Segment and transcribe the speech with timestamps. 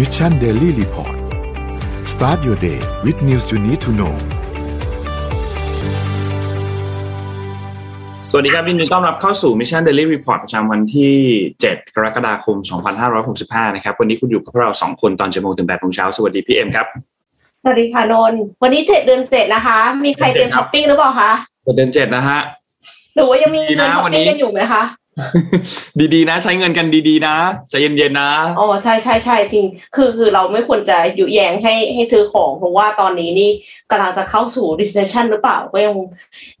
[0.00, 1.16] Mission Daily Report
[2.12, 4.14] start your day with news you need to know
[8.28, 11.16] สวัสดีครับยินดีต้อนรับเข้าสู่ Mission Daily Report ประจำวันที่
[11.54, 12.56] 7 กรกฎาคม
[13.16, 16.86] 2565 นะครับ วันนี้คุณอยู่กับเรา 2 คนตอน7โมงถึง8โมงเช้า สวัสดีพี่เอ็มครับ
[17.62, 21.30] สวัสดีค่ะนนท์วันนี้เจ็ดเดือนเจ็ดนะคะ มีใครเตรียมช้อปปิ้งหรือเปล่าคะ
[21.76, 22.38] เดือน 7 นะฮะ
[23.14, 24.82] หรือว่ายังมีเงินดีนะช้อปวันนี้ปิ้งกันอยู่ไหมคะ
[26.14, 27.36] ดีๆนะ ใช้เงินกันดีๆนะ
[27.70, 29.66] ใจเย็นๆนะอ๋อใช่ใช่ใช่จริง
[29.96, 33.50] คือคือเราไม่ควรจะยุแยงให้ให้ซื้อของเพราะว่าตอนนี้นี่
[33.90, 35.94] กำลังจะเข้าสู่ recession หรือเปล่าก็ยัง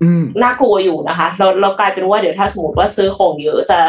[0.02, 3.80] อืมน่ากลัวอยู่นะคะ เราเรากลายเป็นว่าเดี๋ยวถ้าสมมติว่าซื้อของเยอะจะ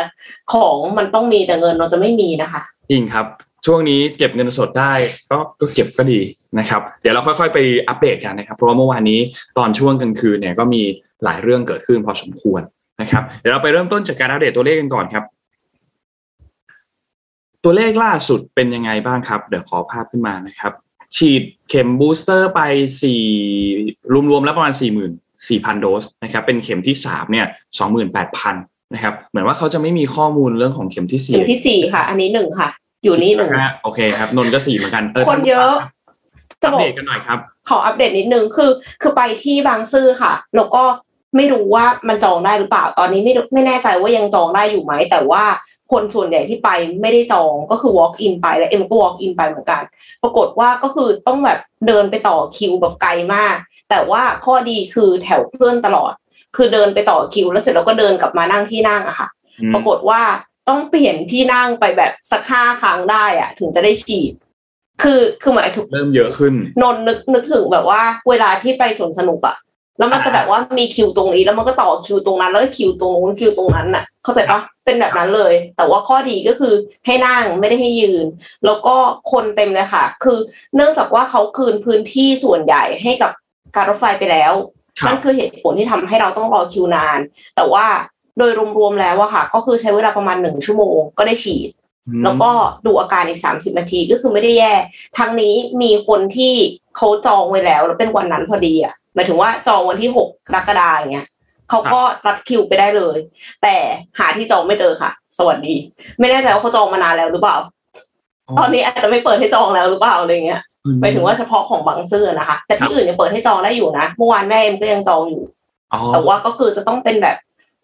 [0.53, 3.25] ของมันต้องมีแต่เงินเราจะไม่มีนะคะจริงครับ
[3.65, 4.93] ช่วงนี้เก็บเงินสดได้
[5.31, 6.19] ก็ก็เก็บก็ดี
[6.59, 9.19] นะครับ เดี๋ยวเราค่อยๆ ไปอัปเดตกันนะครับ เพราะว่าเมื่อวานนี้
[9.57, 10.81] ตอนช่วงกลางคืนเนี่ยก็มี
[11.23, 12.61] หลายเรื่องเกิดขึ้นพอสมควร
[13.01, 15.23] นะครับเดี๋ยวเราไปเริ่มต้นจากการอัปเดตตัวเลขกันก่อนครับ
[17.63, 20.71] ตัวเลขล่าสุดเป็นยังไงบ้างครับ เดี๋ยวขอภาพขึ้นมานะครับ
[21.17, 22.61] ฉีดเข็มบูสเตอร์ไป
[23.01, 23.23] สี่
[24.29, 25.11] รวมๆแล้วประมาณสี่หมื่น
[25.49, 27.45] สี่พันโดสนะครับเป็นเข็มที่สามเนี่ย
[27.77, 28.55] สองหมื่นแปดพัน
[28.93, 32.69] นะครับเหมือนว่าเขาจะไม่มีข้อมูลเรื่องของเข็มที่สี่เข็มที่สี่ค่ะ อันนี้หนึ่งค่ะ
[33.03, 35.73] อยู่นี่หนึ่งนะฮะโอเคครับนนท์ก็สี่เหมือนกันเออคนเยอะ
[36.61, 37.37] จะอัปบอกเดตกันหน่อยครับ
[37.69, 38.71] ขออัปเดตนิดนึงคือ
[39.01, 40.83] คือไปที่บางซื่อค่ะ แล้วก็
[41.35, 45.43] ไม่รู้ว่ามันจองได้หรือเปล่าตอนนี้ไม่รู้ไม่แน่ใจว่ายังจองได้อยู่ไหม แต่ว่า
[45.91, 46.69] คนส่วนใหญ่ที่ไป
[47.01, 49.81] ไม่ได้จองก็คือ walk in ไปแล้วเอ็มก็ walk in ไปเหมือนกัน
[50.23, 53.55] ปรากฏว่าก็คือต้องแบบเดินไปต่อคิวแบบไกลมาก
[53.89, 56.13] แต่ว่าข้อดีคือแถวเพื่อนตลอด
[56.55, 59.27] คือเดินไปต่อคิว แล้วเสร็จแล้วก็เดินกลับมานั่งที่นั่งอะค่ะ
[59.61, 60.21] อืมปรากฏว่า
[60.69, 64.33] ต้องเปลี่ยนที่นั่งไปแบบสักห้าครั้งได้อะถึงจะได้ฉีด
[65.03, 69.55] คือคือหมายถึงเริ่มเยอะขึ้น นนท์นึกนึกถึงแบบว่า เวลาที่ไปสวนสนุกอะ
[69.97, 76.73] แล้วมันจะแบบว่ามีคิวตรงนี้ แล้วมันก็ต่อคิวตรงนั้น แล้วก็คิวตรงนู้นคิวตรงนั้นน่ะ เข้าใจปะเป็นแบบนั้นเลย แต่ว่าข้อดีก็คือ
[77.05, 78.25] ให้นั่งไม่ได้ให้ยืน
[78.65, 78.95] แล้วก็
[79.31, 80.37] คนเต็มเลยค่ะ คือ
[80.75, 83.31] เนื่องจากว่าเขาคืนพื้นที่ส่วนใหญ่ให้กับ
[83.75, 84.53] การรถไฟไปแล้ว
[84.99, 87.19] ครับนั่นคือเหตุผลที่ทำให้เราต้องรอคิวนาน
[87.55, 87.85] แต่ว่า
[88.37, 91.69] โดยรวมๆแล้วอะค่ะ ก็คือใช้เวลาประมาณหนึ่งชั่วโมงก็ได้ฉีด
[92.23, 92.51] แล้วก็
[92.85, 94.73] ดูอาการอีกสามสิบนาทีก็คือไม่ได้แย่
[95.17, 96.53] ทั้งนี้มีคนที่
[96.97, 101.27] เขาจองไว้แล้ว แล้วเป็นวันนั้นพอดีอะ หมายถึงว่าจองวันที่หกกรกฎาอย่างเงี้ย
[101.69, 103.17] เขาก็รัดคิวไปได้เลย
[103.63, 103.75] แต่
[104.19, 105.75] หาที่จองไม่เจอค่ะ สวัสดี
[106.19, 107.57] ไม่แน่ใจว่าเขาจองมานานแล้วหรือเปล่า
[108.59, 110.61] ตอนนี้อาจจะไม่เปิดให้จองแล้วหรือเปล่าอะไรเงี้ย
[111.01, 115.43] หมายถึงว่าเฉพาะของบางซื่อนะคะ แต่ที่อื่นยังเปิดให้จองได้อยู่นะเมื่อวานแม่เอ็มก็ยังจองอยู่
[115.93, 117.37] อ๋อแต่ว่าก็คือจะต้องเป็นแบบ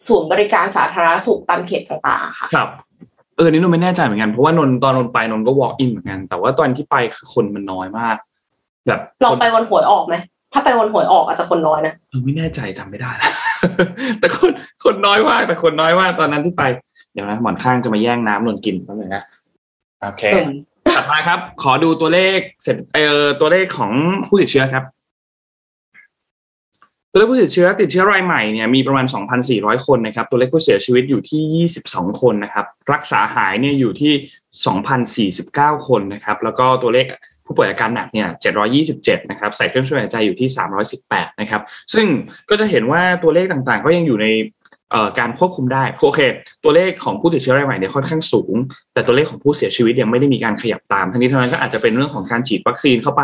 [0.08, 2.70] ศูนย์บริการสาธารณสุขตามเขตต่างๆค่ะครับ
[3.38, 8.16] เออนี่นนท์ไม่แน่ใจเหมือนกันเพราะว่านนท์ตอนนนท์ไปนนท์ก็ walk in เหมือนกัน แต่ว่าตอนที่ไปคือคนมันน้อยมาก
[8.88, 10.16] แบบลองคนไปวันหวยออกไหม
[10.53, 13.31] ถ้าไปวันหวยออกอาจจะคนน้อยนะเออไม่แน่ใจจำไม่ได้ละ
[14.19, 14.52] แต่คน
[14.84, 16.63] คนน้อยมากแต่คนน้อยมากตอนนั้นที่ไป
[17.13, 19.24] เดี๋ยวนะหมอนข้างจะมาแย่งน้ำนนท์กินแป๊บนึงนะ
[20.02, 20.24] โอเค
[20.96, 23.91] ถัดมาครับ ขอดูตัวเลขเสร็จเออตัวเลขของ
[24.28, 24.84] ผู้ติดเชื้อครับ
[27.12, 29.06] ตัวเลขผู้ติดเชื้อติดเชื้อรายใหม่เนี่ยมีประมาณ
[29.46, 37.06] 2,400 คนนะครับ ตัวเลขผู้เสียชีวิตอยู่ที่ 22 คนนะครับ รักษาหายเนี่ยอยู่ที่ 2,049 คนนะครับ แล้วก็ตัวเลข
[37.47, 38.28] ผู้ป่วยอาการหนักเนี่ย
[38.78, 40.50] 727 นะครับ ใส่เครื่องช่วยหายใจอยู่ที่
[40.94, 41.62] 318 นะครับ
[41.94, 42.08] ซึ่ง
[42.50, 44.28] ก็จะเห็นว่าตัวเลขต่างๆ ก็ยังอยู่ใน
[45.19, 46.19] การควบคุมได้โอเค
[46.63, 48.56] ตัวเลขของผู้ติดเชื้อรายใหม่เนี่ยค่อนข้างสูง
[48.94, 53.22] แต่ตัวเลขของผู้เสียชีวิตยังไม่ได้มีการขยับตามทั้งนี้ทั้งนั้นก็อาจจะเป็นเรื่องของการฉีดวัคซีนเข้าไป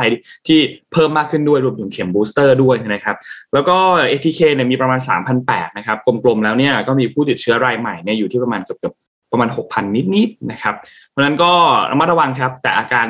[0.48, 0.60] ที่
[0.94, 3.16] เพิ่มมากขึ้นด้วยรวมถึงเข็มบูสเตอร์ด้วยนะครับ
[3.54, 3.78] แล้วก็
[4.12, 5.00] ATK เนี่ยมีประมาณ
[5.40, 10.76] 3,800นะครับกลมๆแล้วเนี่ยก็มีผู้ติดเชื้อรายใหม่เนี่ยอยู่ที่ประมาณเกือบๆประมาณ 6,000 นิดๆนะครับ
[11.10, 11.52] เพราะนั้นก็
[11.92, 13.08] ระมัดระวังครับ แต่อาการ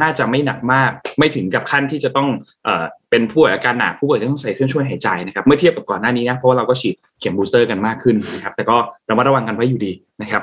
[0.00, 2.28] น่าจะไม่หนักมาก ไม่ถึงกับขั้นที่จะต้อง
[2.64, 2.68] เอ
[3.10, 8.76] เป็นผู้ป่วยอาการหนักผู้ป่วยที่ต้องใส่เครื่องช่วยหายใจนะครับเมื่อเทียบกับก่อนหน้านี้นะเพราะว่าเราก็ฉีดเข็มบูสเตอร์กันมากขึ้นนะครับ แต่ก็
[9.10, 9.92] ระมัดระวังกันไว้อยู่ดี
[10.22, 10.42] นะครับ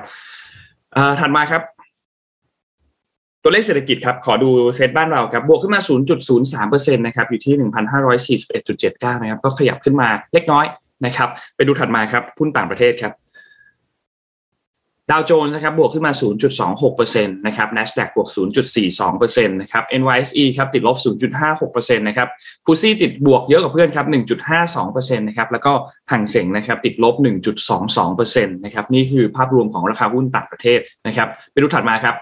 [1.20, 1.62] ถัดมาครับ
[3.44, 5.82] ตัวเลขเศรษฐกิจครับ ขอดูเซตบ้านเราครับบวกขึ้นมา
[6.44, 7.54] 0.03%นะครับอยู่ที่
[8.78, 10.66] 1,541.79 นะครับก็ขยับขึ้นมาเล็กน้อย
[11.06, 13.14] นะครับ ไปดูถัดมาครับหุ้นต่างประเทศครับ
[15.12, 16.14] ดาวโจนส์นะครับบวกขึ้นมา
[16.74, 18.30] 0.26%นะครับ NASDAQ บวก
[18.88, 20.98] 0.42%นะครับ NYSE ครับติดลบ
[21.52, 22.28] 0.56%นะครับ
[22.66, 24.06] ฟูซี่ติดบวกเยอะกว่าเพื่อนครับ
[24.68, 25.74] 1.52%นะครับแล้วก็
[26.12, 27.16] ห่างเสงนะครับติดลบ
[27.80, 32.16] 1.22%นะครับนี่คือภาพรวมของราคาหุ้นต่างประเทศนะครับไปดูถัดมาครับ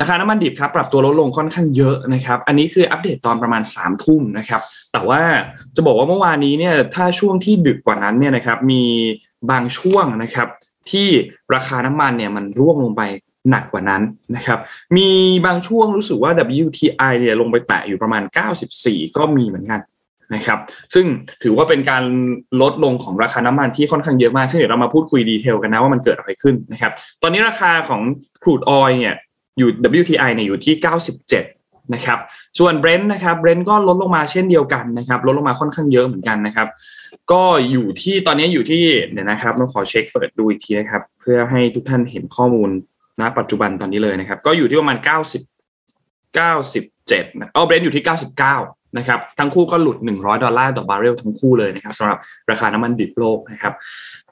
[0.00, 4.60] ราคาน้ำมันดิบครับปรับตัวลดลงค่อนข้างเยอะนะครับ อันนี้คืออัปเดตตอนประมาณ3ามทุ่มนะครับ
[4.92, 5.20] แต่ว่า
[5.76, 8.82] จะบอกว่าเมื่อวานนี้เนี่ยถ้าช่วงที่ดึกกว่านั้นเนี่ยนะครับมี
[9.50, 10.48] บางช่วงนะครับ
[10.90, 11.08] ที่
[11.54, 13.02] ราคาน้ำมันเนี่ยมันร่วงลงไป
[13.50, 14.02] หนักกว่านั้น
[14.36, 14.58] นะครับ
[14.96, 15.08] มี
[15.46, 16.32] บางช่วงรู้สึกว่า
[16.64, 18.22] WTI เนี่ยลงไปแตะอยู่ประมาณ
[18.68, 19.80] 94 ก็มีเหมือนกัน
[20.34, 20.58] นะครับ
[20.94, 21.06] ซึ่ง
[21.42, 22.04] ถือว่าเป็นการ
[22.62, 26.92] ลดลงของราคาน้ำมันที่ค่อนข้างเยอะมาก ซึ่งเดี๋ยวเรามาพูดคุย detail กันนะว่ามันเกิดอะไรขึ้นนะครับ
[27.22, 28.00] ตอนนี้ราคาของ
[28.42, 29.14] crude oil เนี่ย
[29.58, 29.68] อยู่
[30.00, 30.74] WTI เนี่ยอยู่ที่
[31.34, 32.18] 97 นะครับ
[32.58, 36.68] ส่วน Brent นะครับ Brent ก็ลดลงมาเช่นเดียวกันนะครับ ลดลงมาค่อนข้างเยอะเหมือนกันนะครับ
[37.32, 38.82] ก็อยู่ที่ตอนนี้อยู่ที่
[39.12, 42.70] เดี๋ยวนะครับต้องขอเช็คเปิดดูอีกทีนะครับ เพื่อให้ทุกท่านเห็นข้อมูล
[43.20, 52.18] ณปัจจุบันตอนนี้เลยนะครับ ก็อยู่ที่ประมาณ 90 97นะเอา Brent อยู่ที่ 99 นะครับทั้งคู่ก็หลุด 100 ดอลลาร์ต่อบาร์เรลทั้งคู่เลยนะครับสำหรับ
[52.50, 53.74] ราคาน้ำมันดิบโลกนะครับ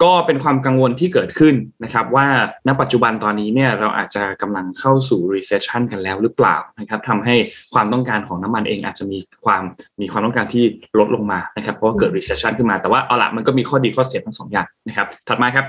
[0.02, 2.26] ก็เป็นความกังวลที่เกิดขึ้นนะครับ ว่า
[2.66, 7.34] ณปัจจุบันตอนนี้เนี่ยเราอาจจะกำลังเข้าสู่ recession กันแล้วหรือเปล่านะครับทำให้
[7.74, 9.62] ความต้องการของน้ำมันเองอาจจะมีความ
[10.00, 10.64] มีความต้องการที่
[10.98, 15.66] ลดลงมานะครับเพราะว่าเกิด recession ขึ้นมาแต่ว่าเอาละมันก็มีข้อดีข้อเสียทั้งสองอย่างนะครับ ถัดมาครับ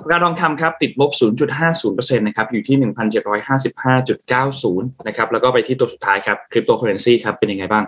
[0.00, 1.10] ราคาทองคำครับติดลบ
[1.64, 7.84] 0.50%นะครับอยู่ที่ 1,755.90 นะครับแล้วก็ไปที่ตัวสุดท้ายครับคริปโตเคอเรนซีครับเป็นยังไงบ้าง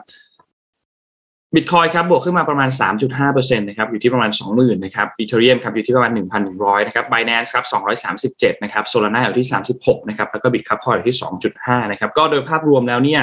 [1.55, 2.69] บิตคอยครับบวกขึ้นมาประมาณ
[3.15, 6.13] 3.5%นะครับอยู่ที่ประมาณ 20,000นะครับ Ethereum ครับอยู่ที่ประมาณ
[6.51, 7.67] 1,100นะครับ Binance ครับ
[8.33, 9.49] 237นะครับ Solana อยู่ที่
[9.79, 11.19] 36นะครับแล้วก็ Bitkub Coin อยู่ที่
[11.55, 13.23] 2.5นะครับก็โดยภาพรวมแล้วเนี่ย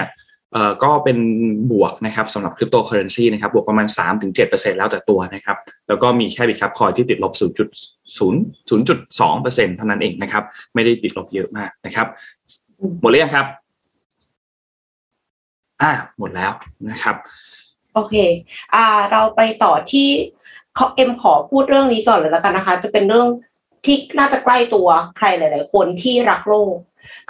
[0.84, 1.18] ก็เป็น
[1.72, 3.88] บวกนะครับสำหรับคริปโตเคอเรนซีนะครับบวกประมาณ
[4.32, 5.58] 3-7%แล้วแต่ตัวนะครับ
[5.88, 7.42] แล้วก็มีแค่ Bitkub Coin ที่ติดลบ 0.0
[8.20, 10.44] 0.2%เท่านั้นเองนะครับ
[10.74, 12.08] ไม่ได้ติดลบเยอะมากนะครับ
[13.02, 13.46] หมดหรือยังครับ
[15.82, 16.52] อ่า หมดแล้ว
[16.90, 17.16] นะครับ
[17.94, 18.16] โอเค
[18.74, 23.30] อ่า เราไปต่อที่ข่าวเอ็มขอพูดเรื่องนี้ก่อนเลยแล้วกันนะคะ จะเป็นเรื่อง
[23.86, 24.88] ที่น่าจะใกล้ตัว
[25.18, 26.76] ใครหลาย ๆ คนที่รักโลก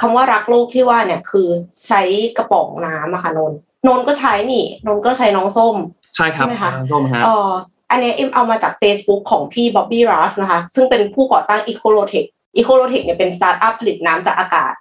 [0.02, 1.48] คำว่ารักโลกที่ว่าเนี่ยคือ
[1.88, 2.02] ใช้
[2.38, 5.76] กระบอกน้ำอะค่ะนนท์นนท์ก็ใช้นี่นนท์ก็ใช้น้องส้ม
[6.16, 7.52] ใช่ครับใช่ไหมคะส้มฮะเอ่อ
[7.92, 12.26] อันเนี้ยเอ็มเอามาจาก Facebook ของพี่บ๊อบบี้รัฟนะคะ ซึ่งเป็นผู้ก่อตั้ง e c o l o t e c
[12.60, 14.74] e c o l o t e c เนี่ยเป็นสตาร์ทอัพผลิตน้ำจากอากาศ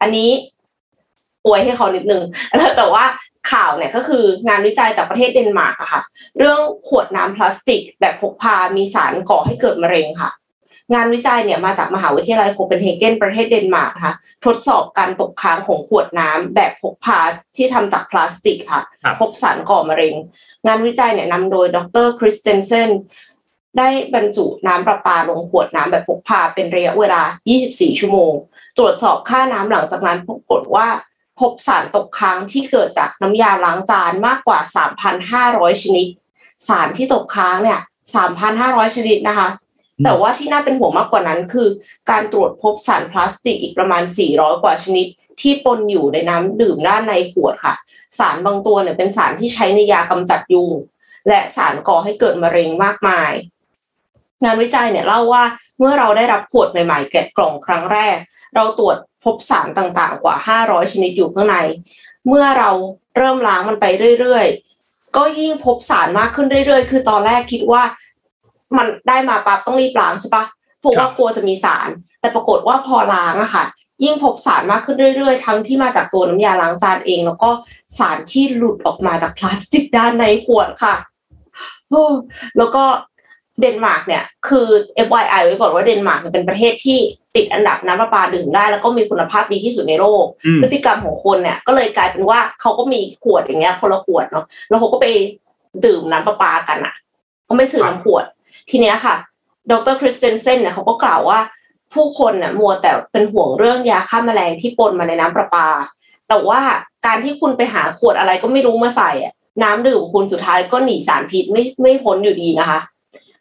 [0.00, 0.30] อันนี้
[1.46, 2.22] อวยให้เขานิดนึง
[2.76, 3.04] แต่ว่า
[3.52, 6.02] ข่าวเนี่ยก็คืองานวิจัยจากประเทศเดนมาร์กอะค่ะ
[6.38, 10.30] เรื่องขวดน้ำพลาสติกแบบพกพามีสารก่อให้เกิดมะเร็งค่ะ
[10.94, 14.14] งานวิจัยเนี่ยมาจากมหาวิทยาลัยโคเปนเฮเกนประเทศเดนมาร์กค่ะ
[14.44, 17.20] ทดสอบการตกค้างของขวดน้ำแบบพกพา
[17.56, 18.82] ที่ทำจากพลาสติกค่ะ
[19.20, 20.14] พบสารก่อมะเร็ง
[20.66, 22.90] งานวิจัยเนี่ยนำโดยดรคริสเตนเซน
[23.78, 27.22] ได้บรรจุน้ำประปาลงขวดน้ำแบบพกพาเป็นระยะเวลา
[27.60, 28.32] 24 ชั่วโมง
[28.78, 30.88] ตรวจสอบค่าน้ำหลังจากนั้นปรากฏว่า
[31.40, 34.58] พบสารตกค้างที่เกิดจากน้ำยาล้างจานมากกว่า
[35.20, 36.06] 3,500 ชนิด
[36.68, 37.80] สารที่ตกค้างเนี่ย
[38.36, 39.48] 3,500 ชนิดนะคะ
[40.04, 41.68] แต่ว่าที่น่าเป็นห่วงมากกว่านั้นคือ
[42.10, 44.02] การตรวจพบสารพลาสติกอีกประมาณ
[44.32, 45.06] 400 กว่าชนิด
[45.40, 47.74] ที่ปนอยู่ในน้ำดื่มด้านในขวดค่ะ
[48.18, 50.70] สารบางตัวเนี่ยเป็นสารที่ใช้ในยากำจัดยุง
[51.28, 53.32] และสารก่อให้เกิดมะเร็งมากมาย
[54.44, 55.44] งานวิจัยเนี่ยเล่าว่า
[55.78, 58.16] เมื่อเราได้รับขวดใหม่ๆแกะกล่องครั้งแรก
[58.54, 61.56] เราตรวจพบสารต่างๆ กว่า 500 ชนิดอยู่ข้างใน
[62.28, 62.70] เมื่อเรา
[63.16, 63.86] เริ่มล้างมันไป
[64.20, 67.82] เรื่อยๆก็ยิ่งพบสารมากขึ้นเรื่อยๆ คือตอนแรกคิดว่า
[68.78, 70.44] มันได้มาปั๊บต้องรีบล้างใช่ปะ
[70.80, 71.88] เพราะว่าครับกลัวจะมีสาร
[72.20, 73.64] แต่ปรากฏว่าพอล้างอะค่ะ
[74.04, 77.50] ยิ่งพบสารมากขึ้นเรื่อยๆ ทั้งที่มาจากตัวน้ำยาล้างจานเอง แล้วก็
[77.98, 80.94] สารที่หลุดออกมาจากพลาสติกด้านในขวดค่ะ
[81.90, 82.04] โอ้
[82.58, 82.84] แล้วก็
[83.60, 84.66] เดนมาร์กเนี่ยคือ
[85.06, 86.98] FYI ไว้ก่อนว่าเดนมาร์กเนี่ยเป็นประเทศที่
[87.36, 95.06] ติดอันดับน้ำประปาดื่มได้ แล้วก็มีคุณภาพดีที่สุดในโลกอืมพฤติกรรมของคนเนี่ย ก็เลยกลายเป็นว่าเขาก็มีขวดอย่างเงี้ยคนละขวดเนาะแล้วเขาก็ไป
[95.84, 96.94] ดื่มน้ำประปากันอะ
[97.44, 98.24] เขาไม่ซื้อน้ำขวด
[98.70, 99.14] ทีเนี้ยค่ะ
[99.70, 101.38] ดรคริสเตนเซนเนี่ยเขาก็กล่าวว่า
[101.94, 105.68] ผู้คนเนี่ยมัวแต่เป็นห่วงเรื่องยาฆ่าแมลงที่ปนมาในน้ำประปา
[106.28, 106.60] แต่ว่า
[107.06, 112.78] การที่คุณไปหาขวดอะไรก็ไม่รู้มาใส่อะน้ำดื่มคุณสุดท้ายก็หนีสารพิษไม่ไม่พ้นอยู่ดีนะคะ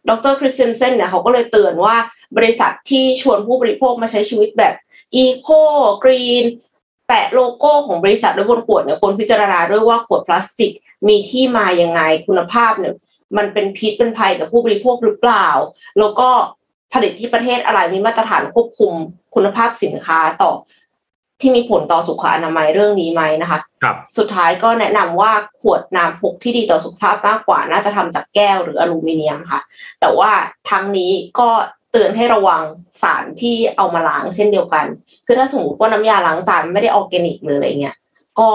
[0.10, 1.96] ดรคริสเตนเซนเนี่ยเขาก็เลยเตือนว่า
[2.38, 4.74] บริษัทที่ชวนผู้บริโภคมาใช้ชีวิตแบบ
[5.16, 5.50] อีโค
[6.04, 6.46] กรีน
[7.08, 10.72] แปะโลโก้ของบริษัทไว้บนขวดเนี่ยควรพิจารณาด้วยว่าขวดพลาสติก
[11.08, 12.94] มีที่มายังไงคุณภาพเนี่ย
[13.38, 15.48] มันเป็นพิษเป็นภัยกับผู้บริโภคหรือเปล่า
[16.00, 16.30] แล้วก็
[16.94, 18.94] ผลิตที่ประเทศอะไรมีมาตรฐานควบคุม
[19.36, 20.52] คุณภาพสินค้าต่อ
[21.42, 29.62] ที่มีผลต่อสุขอนามัยเรื่องนี้ไหมนะคะครับสุดท้ายก็แนะนำว่าขวดน้ำพกที่ดีต่อสุขภาพมากกว่า น่าจะทำจากแก้วหรืออลูมิเนียมค่ะ
[30.02, 30.32] แต่ว่า
[30.70, 31.50] ทั้งนี้ก็
[31.92, 32.62] เตือนให้ระวัง
[33.02, 34.86] สารที่เอามาล้างเช่นเดียวกัน
[35.26, 37.96] คือถ้าสมมติว่าน้ำยาล้างจานไม่ได้ออร์แกนิกหรืออะไรเงี้ย
[38.40, 38.50] ก็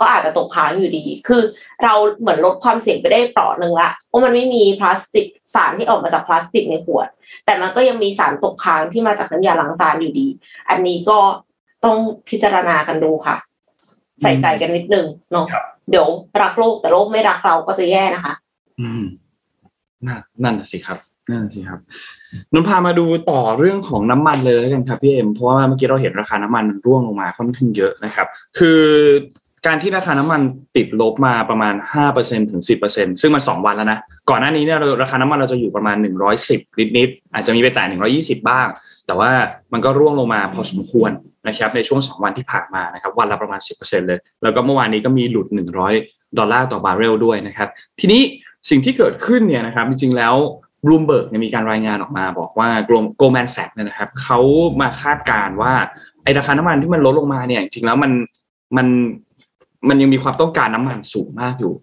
[0.00, 1.42] ก็อาจจะตกค้างอยู่ดี คือ
[1.82, 7.08] เราเหมือนลดความเสี่ยงไปได้เปราะหนึ่งละว่ามันไม่มีพลาสติกสารที่ออกมาจากพลาสติกในขวด
[7.44, 10.26] แต่มันก็ยังมีสารตกค้างที่มาจากน้ำยาล้างจานอยู่ดี
[10.68, 11.18] อันนี้ก็
[11.84, 11.96] ต้อง
[12.28, 13.36] พิจารณากันดูค่ะ
[14.22, 16.06] ใส่ใจกันนิดนึงเนาะครับเดี๋ยว
[16.42, 18.34] รักโลกแต่โลกไม่รักเราก็จะแย่นะคะ
[18.80, 19.04] อืม
[20.06, 20.98] นั่นนั่นน่ะสิครับ
[21.30, 21.80] นั่นน่ะสิครับ
[22.52, 28.26] นนพามาดูต่อเรื่องของน้ำมันเลยแล้วกันครับพี่เอ็มเพราะว่าเมื่อกี้เราเห็นราคาน้ำมันมันร่วงลงมาค่อนข้างเยอะนะครับ
[28.58, 28.80] คือ
[29.66, 30.40] การที่ราคาน้ำมัน
[30.76, 31.74] ติดลบมาประมาณ
[32.12, 33.98] 5%ถึง 10%ซึ่งมัน 2 วันแล้วนะ
[34.30, 35.96] ก่อนหน้านี้เนี่ยราคาน้ำมันเราจะอยู่ประมาณ
[36.40, 38.66] 110นิดอาจจะมีไปแต่ 120 บ้าง
[39.06, 39.30] แต่ว่า
[39.72, 41.10] มันก็ร่วงลงมาพอสมควร
[41.48, 45.46] นะครับในช่วง 2 วันที่ผ่านมานะครับวันละประมาณ 10%เลย แล้วก็เมื่อวานนี้ก็มีหลุด
[45.92, 47.68] 100 ดอลลาร์ต่อบาร์เรลด้วยนะครับ
[48.00, 48.22] ทีนี้
[48.70, 50.34] สิ่งที่เกิดขึ้นเนี่ยนะครับจริงๆแล้ว
[50.84, 52.68] บลูมเบิร์กมีการรายงานออกมาบอกว่า
[53.16, 54.38] Goldman Sachs เนี่ยนะครับเขา
[54.80, 55.72] มาคาดการณ์ว่า
[56.24, 58.12] ไอราคาน้ำมันที่มันลดลงมาเนี่ยจริงๆแล้วมัน
[58.76, 58.86] มัน
[59.88, 61.74] มันยังมีความต้องการน้ำมันสูงมากอยู่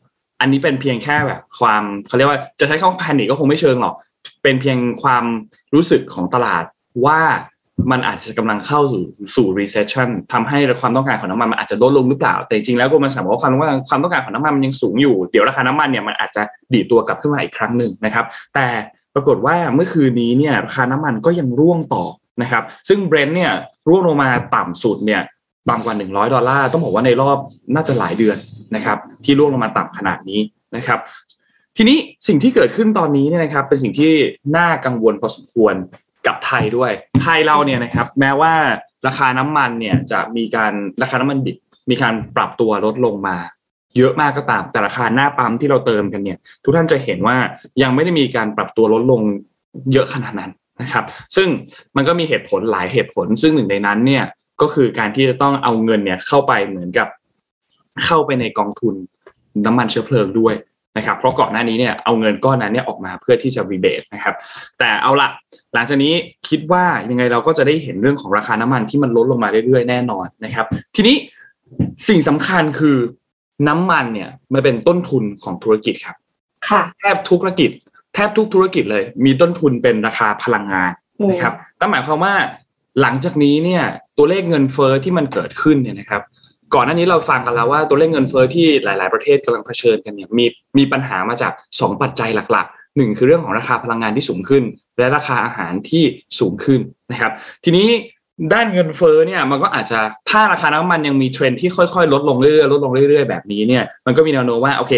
[0.42, 3.96] อันนี้เป็นเพียงแค่แบบความเขาเรียกว่าจะใช้คำว่าแพนิคก็คงไม่เชิงหรอก
[4.44, 5.24] เป็นเพียงความ
[5.74, 6.64] รู้สึกของตลาด
[7.06, 7.20] ว่า
[7.92, 9.04] มันอาจจะกำลังเข้าสู่
[9.36, 16.44] สู่ recession ทำให้ความต้องการของน้ำมันมันอาจจะลดลงหรือเปล่า แต่จริงๆแล้วก็มันสามารถว่าความว่าความต้องการของน้ำมันมันยังสูงอยู่ เดี๋ยวราคาน้ำมันเนี่ยมันอาจจะ
[16.74, 18.68] ดีดตัวกลับขึ้นมาอีกครั้งหนึ่งนะครับ แต่
[19.14, 22.06] ปรากฏว่าเมื่อคืนนี้เนี่ยราคาน้ำมันก็ยังร่วงต่อ
[22.42, 23.52] นะครับ ซึ่งเบรนท์เนี่ย
[23.88, 25.22] ร่วงลงมาต่ำสุดเนี่ย
[25.70, 27.38] ต่ำกว่า 100 ดอลลาร์ต้องบอกว่าในรอบ
[27.76, 28.38] น่าจะหลายเดือน
[28.76, 30.40] นะครับ ที่ร่วงลงมาต่ำขนาดนี้
[30.76, 31.00] นะครับ
[31.78, 34.12] ทีนี้สิ่งที่เกิดขึ้นตอนนี้เนี่ยนะครับ เป็นสิ่งที่
[34.58, 35.76] น่ากังวลพอสมควร
[36.28, 36.92] กับไทยด้วย
[37.22, 38.54] ไทยเราเนี่ยนะครับ แม้ว่า
[39.08, 41.58] ราคาน้ำมันเนี่ยจะมีการราคาน้ำมันดิบ
[41.90, 43.38] มีการปรับตัวลดลงมา
[43.98, 47.38] เยอะมากก็ตาม แต่ราคาหน้าปั๊มที่เราเติมกันเนี่ย ทุกท่านจะเห็นว่า
[47.82, 49.22] ยังไม่ได้มีการปรับตัวลดลง
[49.94, 50.52] เยอะขนาดนั้น
[50.82, 51.48] นะครับ ซึ่ง
[51.96, 54.24] มันก็มีเหตุผลหลายเหตุผล ซึ่งหนึ่งในนั้นเนี่ย
[54.62, 57.08] ก็คือการที่จะต้องเอาเงินเนี่ยเข้าไปเหมือนกับ
[58.06, 58.96] เข้าไปในกองทุน
[59.66, 60.56] น้ำมันเชื้อเพลิงด้วย
[60.98, 64.36] นะครับ เพราะก่อนหน้านี้เนี่ยเอาเงินก้อนนั้นเนี่ยออกมาเพื่อที่จะรีเบทนะครับ
[64.80, 65.28] แต่เอาละ
[65.74, 66.14] หลังจากนี้
[66.50, 70.66] คิดว่ายังไงเราก็จะได้เห็นเรื่องของราคาน้ำมันที่มันลดลงมาเรื่อยๆแน่นอนนะครับ
[70.96, 71.16] ทีนี้
[72.08, 72.98] สิ่งสำคัญคือ
[73.68, 76.16] น้ำมันเนี่ยมันเป็นต้นทุนของธุรกิจครับ
[76.70, 77.70] ค่ะแทบทุกธุรกิจ
[78.14, 80.92] แทบทุกธุรกิจเลย มีต้นทุนเป็นราคาพลังงาน
[81.30, 82.34] นะครับนั่นหมายความว่า
[83.02, 83.84] หลังจากนี้เนี่ย
[84.22, 86.22] ตัวเลขเงินเฟอ้อที่มันเกิดขึ้นเนี่ยนะครับ
[86.76, 90.46] ก่อนหน้านี้เราฟังกันแล้วว่าตัวเลขเงินเฟอ้อที่หลาย ๆ ประเทศกำลังเผชิญกันเนี่ยมี
[90.78, 94.64] มีปัญหามาจาก 2 ปัจจัยหลักๆหนึ่งคือเรื่องของราคาพลังงานที่สูงขึ้น
[94.98, 96.04] และราคาอาหารที่
[96.40, 96.80] สูงขึ้น
[97.12, 97.32] นะครับ
[97.64, 97.88] ทีนี้
[98.54, 100.00] ด้านเงินเฟอ้อเนี่ยมันก็อาจจะ
[100.30, 104.94] ถ้าราคาน้ำมันยังมีเทรนที่ค่อยๆ ลดลงเรื่อยๆลดลงเรื่อยๆแบบนี้เนี่ยมันก็มีแนวโน้มว่าโอเค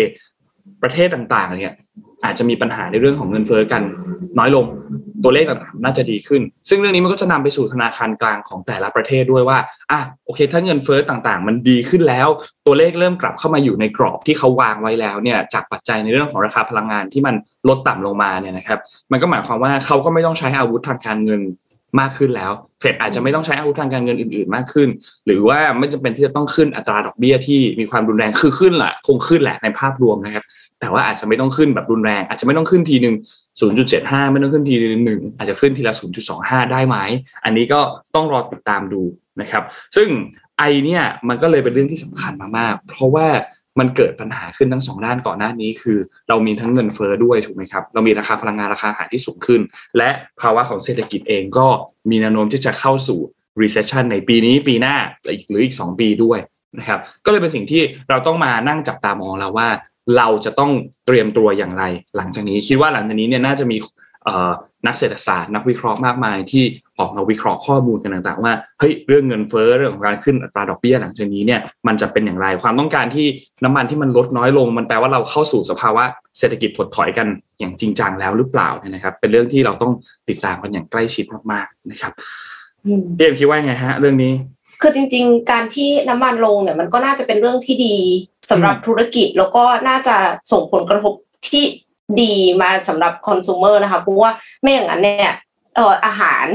[0.83, 1.73] ประเทศต่างๆเนี่ย
[2.23, 3.83] อาจจะมีปัญหาในเรื่องของเงินเฟอ้อกัน
[4.37, 4.65] น้อยลง
[5.23, 9.57] ตัวเลขต่างๆน่าจะดีขึ้น ซึ่งเรื่องนี้มันก็จะนำไปสู่ธนาคารกลางของแต่ละประเทศด้วยว่า
[9.91, 12.27] อะโอเค ถ้าเงินเฟอ้อต่างๆ มันดีขึ้นแล้ว
[12.65, 17.35] ตัวเลขเริ่มกลับเข้ามาอยู่ในกรอบที่เขาวางไว้แล้วเนี่ยจากปัจจัยในเรื่องของราคาพลังงานที่มัน
[17.69, 18.79] ลดต่ำลงมาเนี่ยนะครับ
[19.11, 21.41] มันก็หมายความว่าเขาก็ไม่ต้องใช้อาวุธทางการเงิน
[21.99, 24.89] มากขึ้นแล้วเฟดอาจจะไม่ต้องใช้อาวุธทางการเงินอื่นๆ มากขึ้น
[25.25, 30.45] หรือว่าไม่จำเป็นที่จะต้องขึ้นอัตราดอกเบี้ยที่มีความรุนแรงคือขึ้นแหละคงขึ้นแหละในภาพรวมนะครับ
[30.79, 33.15] แต่ว่าอาจจะไม่ต้องขึ้นแบบรุนแรง อาจจะไม่ต้องขึ้นทีหนึ่ง
[33.73, 35.93] 0.75 ไม่ต้องขึ้นทีหนึ่งอาจจะขึ้นทีละ
[36.33, 36.97] 0.25 ได้ไหม
[37.43, 37.79] อันนี้ก็
[38.15, 39.01] ต้องรอติดตามดู
[39.41, 39.63] นะครับ
[39.95, 40.09] ซึ่ง
[40.57, 43.27] ไอเนี่ยมันก็เลยเป็นเรื่องที่สำคัญมากๆ เพราะว่า
[43.79, 45.97] มันเกิดปัญหาขึ้นทั้งสองด้านก่อนหน้านี้คือ
[46.29, 49.61] เรามีทั้งเงินเฟอ้อด้วยถูกไหมครับเรามีราคาพลังงานราคาอาหารที่สูงขึ้น
[49.97, 50.09] และ
[50.41, 51.67] ภาวะของเศรษฐกิจเองก็
[52.09, 53.19] มีแนวโน้มที่จะเข้าสู่
[53.61, 56.39] recession ในปีนี้ปีหน้าหรืออีก 2 ปีด้วย
[56.79, 59.69] นะครับก็เลยเป็นสิ่งที่เราต้องมานั่งจับตามองแล้วว่า
[60.17, 60.71] เราจะต้อง
[61.05, 61.83] เตรียมตัวอย่างไร
[62.17, 63.77] หลังจากนี้คิดว่าหลังจากนี้เนี่ยน่าจะมี
[64.85, 66.63] นักเศรษฐศาสตร์นักวิเคราะห์มากมายที่
[66.99, 73.25] ออกมาวิเคราะห์ข้อมูลกันต่างๆว่าเฮ้ยเรื่องเงินเฟ้อเรื่องของการขึ้นอัตราดอกเบี้ยหลังจากนี้เนี่ยมันจะเป็นอย่างไรความต้องการที่
[73.63, 76.03] น้ำมันที่มันลดน้อยลง มันแปลว่าเราเข้าสู่สภาวะ
[76.39, 77.27] เศรษฐกิจถดถอยกัน
[77.59, 79.93] อย่างจริงจังแล้วหรือเปล่านะครับ เป็นเรื่องที่เราต้อง
[80.29, 82.11] ติดตามกันอย่างใกล้ชิดมากๆนะครับ
[83.17, 84.33] เดียมคิดว่าไงฮะ เรื่องนี้
[84.81, 87.95] คือจริง ๆ การที่น้ำมันลงเนี่ยมันก็น่าจะเป็นเรื่องที่ดี
[88.51, 90.15] สำหรับธุรกิจแล้วก็น่าจะ
[90.51, 91.13] ส่งผลกระทบ
[91.49, 91.63] ที่
[92.21, 94.31] ดีมาสำหรับคอน sumer นะคะเพราะว่า
[94.61, 95.35] ไม่อย่างนั้นเนี่ย
[95.75, 96.45] เอออาหาร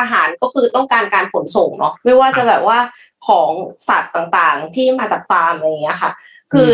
[0.00, 2.78] อาหารก็คือต้องการการขนส่งเนาะไม่ว่าจะแบบว่า
[3.26, 3.50] ของ
[3.88, 6.10] สัตว์ต่างๆ ที่มาจากฟาร์มอะไรอย่างเงี้ยค่ะ
[6.52, 6.70] คือ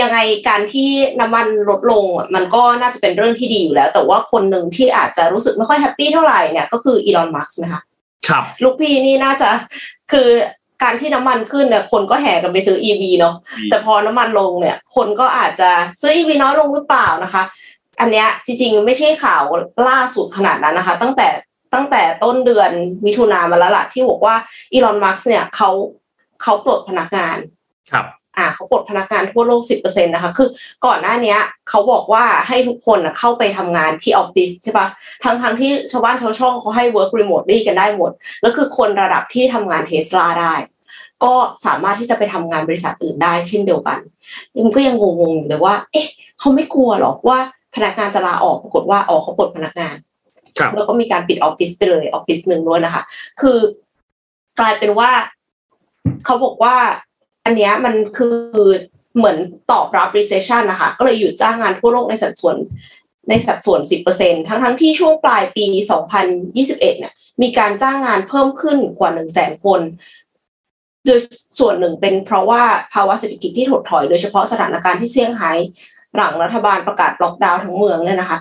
[0.00, 0.18] ยังไง
[0.48, 7.82] การที่น้ำมันลดลงมันก็น่าจะเป็นเรื่องที่ดีอยู่แล้ว แต่ว่าคนหนึ่งที่อาจจะรู้สึกไม่ค่อยแฮปปี้เท่าไหร่เนี่ยก็คืออีลอนมัสก์นะคะ
[8.28, 9.48] ครับ ลูกพี่นี่น่าจะ
[10.12, 10.28] คือ
[10.82, 13.34] การที่น้ำมันขึ้นเนี่ยคนก็แห่กันไปซื้อ EV เนาะ
[13.70, 15.70] แต่พอน้ำมันลงเนี่ย คนก็อาจจะ
[16.00, 17.42] ซื้อ EV น้อยลงหรือเปล่านะคะ
[18.00, 19.42] อันเนี้ยจริงๆไม่ใช่ข่าว
[19.88, 21.28] ล่าสุดขนาดนั้นนะคะ ตั้งแต่
[21.74, 22.70] ตั้งแต่ต้นเดือน
[23.06, 24.34] มิถุนามาแล้วล่ะที่บอกว่า
[24.72, 25.70] อีลอนมัสก์เนี่ยเขา
[26.42, 27.36] เขาปลดพนักงาน
[27.92, 28.06] ครับ
[28.36, 30.48] อ่าเขาปลดพนักงานทั่วโลกสิบเปอร์เซ็นต์นะคะ คือ
[30.86, 31.36] ก่อนหน้านี้
[31.68, 34.88] เขาบอกว่าให้ทุกคนเข้าไปทำงานที่ออฟฟิศใช่ปะ
[35.24, 38.10] ทั้งทั้งที่ชาวบ้านชาวช่องเขาให้ work remotely กันได้หมด
[38.42, 40.54] แล้วคือคนระดับที่ทำงานเทสลาได้
[41.24, 41.34] ก็
[41.66, 43.98] สามารถที่จะไปทำงานบริษัทอื่นได้เช่นเดียวกัน
[44.64, 46.08] มันก็ยังงงๆอยู่เลยว่า เอ๊ะ
[46.38, 47.38] เขาไม่กลัวหรอกว่า
[47.74, 49.96] พนักงานจะลาออกปรากฏว่าอ๋อเขาปลดพนักงาน
[50.76, 53.02] แล้วก็มีการปิดออฟฟิศไปเลยออฟฟิศหนึ่งด้วยนะคะ
[53.40, 53.58] คือ
[54.60, 55.10] กลายเป็นว่า
[56.24, 56.76] เขาบอกว่า
[57.50, 58.36] อันเนี้ยมันคือ
[59.16, 59.38] เหมือน
[59.70, 62.56] ตอบรับ recession นะคะ ก็เลยหยุดจ้างงานทั่วโลกในสัดส่วน
[63.28, 63.80] ในสัดส่วน
[64.14, 65.66] 10%ทั้งทั้งที่ช่วงปลายปี
[66.28, 69.80] 2021 เนี่ยมีการจ้างงานเพิ่มขึ้นกว่า 1 0 0 0 0แสนคน
[71.06, 71.18] โดย
[71.58, 72.62] ส่วนหนึ่งเป็นเพราะว่า
[72.94, 75.52] ภาวะเศรษฐกิจที่ถดถอย โดยเฉพาะสถานการณ์ที่เซี่ยงไฮ้
[76.16, 78.38] หลังรัฐบาลประกาศล็อกดาวน์ทั้งเมืองเนี่ยนะคะ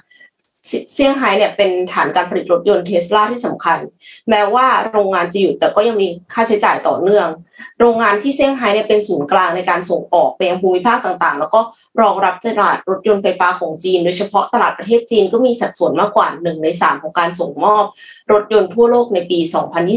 [0.94, 3.80] เซี่ยงไฮ้เนี่ยเป็นฐานการผลิตรถยนต์เทสลาที่สำคัญ
[4.30, 7.28] แม้ว่าโรงงานจะหยุดแต่ก็ยังมีค่าใช้จ่ายต่อเนื่อง
[7.80, 11.62] โรงงานที่เซี่ยงไฮ้เนี่ยเป็นศูนย์กลางในการส่งออกไปยังภูมิภาคต่างๆ แล้วก็
[12.02, 17.86] รองรับตลาดรถยนต์ไฟฟ้าของจีน โดยเฉพาะตลาดประเทศจีนก็มีสัดส่วนมากกว่าหนึ่งในสามของการส่งมอบ
[18.32, 19.40] รถยนต์ทั่วโลกในปี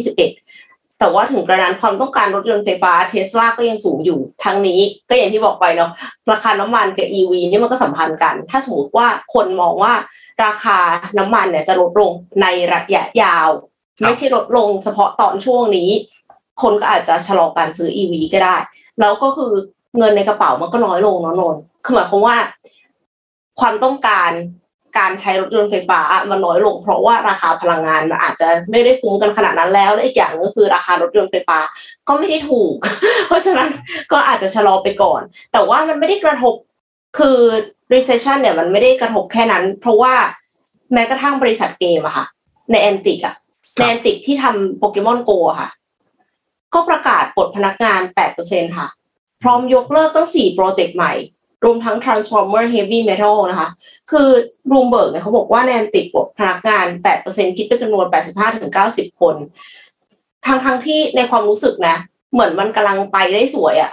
[0.09, 0.72] 2021
[1.03, 5.91] แต่ว่าถึงกระนั้นความต้องการรถยนต์ไฟฟ้าเทสลาก็ยังสูงอยู่ทั้งนี้ก็อย่างที่บอกไปเนาะ
[6.33, 9.93] ราคาน้ำมันกับ EV นี่มันก็สัมพันธ์กัน ถ้าสมมติว่าคนมองว่า
[10.45, 10.79] ราคา
[11.19, 13.49] น้ำมันเนี่ยจะลดลงในระยะยาว
[14.03, 15.91] ไม่ใช่ลดลงเฉพาะตอนช่วงนี้
[16.63, 18.57] คนก็อาจจะชะลอการซื้อ EV ก็ได้
[19.01, 19.53] แล้วก็คือ
[19.99, 22.37] เงินในกระเป๋ามันก็น้อยลงเนาะนนคือหมายความว่า
[23.61, 24.31] ความต้องการ
[24.99, 31.59] การใช้รถยนต์ไฟฟ้ามันน้อยลง เพราะว่าราคาพลังงานมันอาจจะไม่ได้คุ้มกันขนาดนั้นแล้วและอีกอย่างก็คือราคารถยนต์ไฟฟ้า
[32.09, 32.75] ก็ไม่ได้ถูก
[33.29, 33.69] เพราะฉะนั้น
[34.13, 35.21] ก็อาจจะชะลอไปก่อน
[35.53, 36.55] แต่ว่ามันไม่ได้กระทบ
[37.19, 37.39] คือ
[37.93, 40.15] recession เนี่ยมันไม่ได้กระทบแค่นั้น เพราะว่า
[40.93, 42.27] แม้กระทั่งบริษัทเกมอะค่ะ
[42.71, 43.35] Niantic อะ
[43.77, 45.71] Niantic ที่ทำ Pokémon GO ค่ะ
[46.75, 48.01] ก็ประกาศปลดพนักงาน
[48.39, 48.89] 8%ค่ะ
[49.43, 51.13] พร้อมยกเลิกตั้ง 4 โปรเจกต์ใหม่
[51.65, 53.69] รวมทั้ง Transformer Heavy Metal นะคะ
[54.11, 54.29] คือ
[54.73, 56.87] รูมเบิร์กเนี่ยเขาบอกว่า Niantic ปลดพนักงาน
[57.23, 58.07] 8%คิดเป็นจำนวน
[58.63, 59.35] 85-90 คน
[60.47, 61.97] ทั้งทั้งที่ในความรู้สึกนะ
[62.33, 63.93] เหมือนมันกำลังไปได้สวยอะ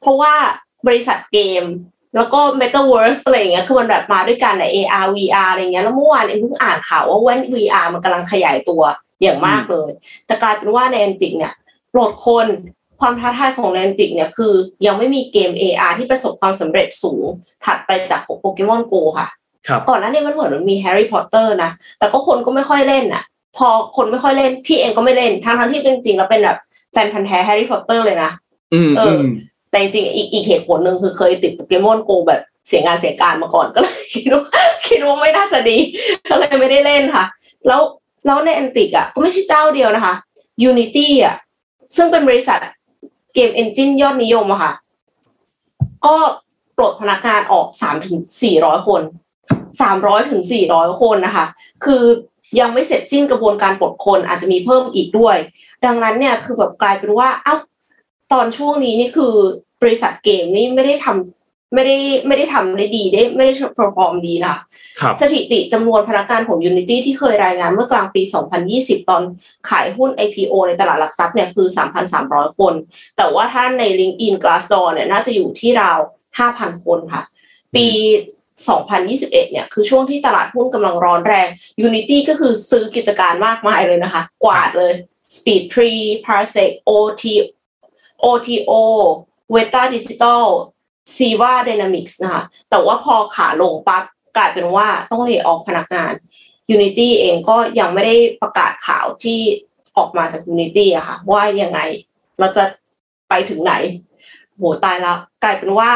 [0.00, 0.34] เพราะว่า
[0.86, 1.64] บริษัทเกม
[2.16, 8.82] แล้วก็ Metaverse อะไรอย่างเงี้ย คือมันแบบมาด้วยกันใน AR VR อะไรเงี้ย แล้วเมื่อวานเอ็มเพิ่งอ่านข่าวว่าแว่น VR มันกำลังขยายตัว
[9.22, 9.90] อย่างมากเลย
[10.26, 11.52] แต่กลายเป็นว่าในแอนติกเนี่ย
[11.92, 12.46] ปลดคน
[13.02, 14.52] ความท้าทายของแอนติกเนี่ยคือ
[14.86, 17.24] ยังไม่มีเกม AR ที่ประสบความสำเร็จสูง
[17.64, 19.28] ถัดไปจาก Pokémon GO ค่ะ
[19.88, 23.22] ก่อนหน้านี้มันเหมือนมันมีแฮร์รี่พอตเตอร์นะ แต่ก็คนก็ไม่ค่อยเล่นอะ
[23.56, 26.58] พอคนไม่ค่อยเล่น พี่เองก็ไม่เล่น ทั้งทั้งที่จริงๆแล้วเป็นแบบ
[26.92, 28.30] แฟนพันธุ์แท้แฮร์รี่พอตเตอร์เลยนะ
[28.98, 29.18] เออ
[29.70, 34.44] แต่จริงๆอีกอีกเหตุผลหนึ่งคือเคยติด Pokémon GO แบบเสียงานเสียการมาก่อนก็เลยคิดว่า
[34.88, 35.76] คิดว่าไม่น่าจะดี
[36.28, 37.24] ก็เลยไม่ได้เล่นค่ะ
[37.66, 37.80] แล้ว
[38.26, 40.14] แล้ว Niantic อะก็ไม่ใช่เจ้าเดียวนะคะ
[40.68, 41.36] Unity อะ
[41.96, 42.58] ซึ่งเป็นบริษัท
[43.34, 44.72] เกม engine ยอดนิยมอะค่ะ
[46.06, 46.16] ก็
[46.76, 49.02] ปลดพนักงานออกสามถึงสี่ร้อยคน
[49.80, 51.46] สามร้อยถึงสี่ร้อยคนนะคะ
[51.84, 52.02] คือ
[52.60, 55.36] ยังไม่เสร็จสิ้นกระบวนการปลดคนอาจจะมีเพิ่มอีกด้วย
[55.84, 57.56] ดังนั้นเนี่ยคือแบบกลายเป็นว่า เอ้า
[58.32, 59.34] ตอนช่วงนี้นี่คือ
[59.82, 61.41] บริษัทเกมนี่ไม่ได้ทำ
[61.74, 64.54] ไม่ได้ไม่ได้ทำได้ดีได้ไม่ได้ perform ดีนะ
[65.20, 68.22] สถิติจำนวนพนักงานของ Unity ที่เคยรายงานเมื่อกลางปี
[68.66, 69.22] 2020 ตอน
[69.68, 71.66] ขายหุ้น IPO ในตลาดหลักทรัพย์เนี่ยคือ
[72.12, 72.74] 3,300 คน
[73.16, 75.98] แต่ว่าถ้าใน LinkedIn Glassdoor เนี่ยน่าจะอยู่ที่ราว
[76.40, 77.22] 5,000 คนค่ะ
[77.74, 77.88] ปี
[78.68, 81.48] 2021 เนี่ยคือช่วงที่ตลาดหุ้นกำลังร้อนแรง
[81.86, 84.94] Unity ก็คือซื้อกิจการมากมายเลยนะคะ กวาดเลย
[85.34, 87.24] Speed Tree Parsec OT
[88.24, 88.72] OTO
[89.54, 90.44] Weta Digital
[91.16, 94.04] ซีวา Dynamics นะคะ แต่ว่าพอขาลงปั๊บ
[94.36, 96.12] กลายเป็นว่าต้องเลิกออกพนักงาน
[96.74, 99.40] Unity เองก็ยังไม่ได้ประกาศข่าวที่
[99.96, 101.80] ออกมาจาก Unity อะค่ะ ว่ายังไง
[102.38, 102.64] เราจะ
[103.28, 103.74] ไปถึงไหน
[104.56, 105.90] โหตายแล้ว กลายเป็นว่า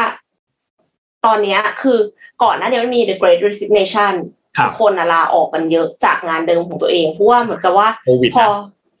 [1.25, 1.99] ตอนนี้คือ
[2.43, 4.13] ก่อนหน้านี้มันมี The Great Resignation
[4.79, 7.87] คนลาออกกันเยอะจากงานเดิมของตัวเองเพราะว่าเหมือนกับว่า
[8.35, 8.45] พอ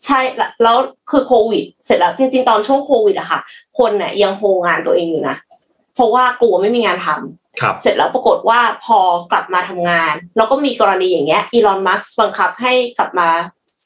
[0.05, 0.19] ใช่
[0.63, 0.77] แล้ว
[1.09, 3.39] คือโควิด เสร็จแล้วจริง ๆ ตอนช่วงโควิดอะค่ะ
[3.77, 5.35] คนเนี่ยยังโฮงานตัวเองอยู่นะ
[5.97, 8.99] เพราะว่ากลัวไม่มีงานทำเสร็จแล้วปรากฏว่าพอ
[9.31, 13.29] กลับมาทำงาน แล้วก็มีกรณีอย่างเงี้ยอีลอนมัสก์บังคับให้กลับมา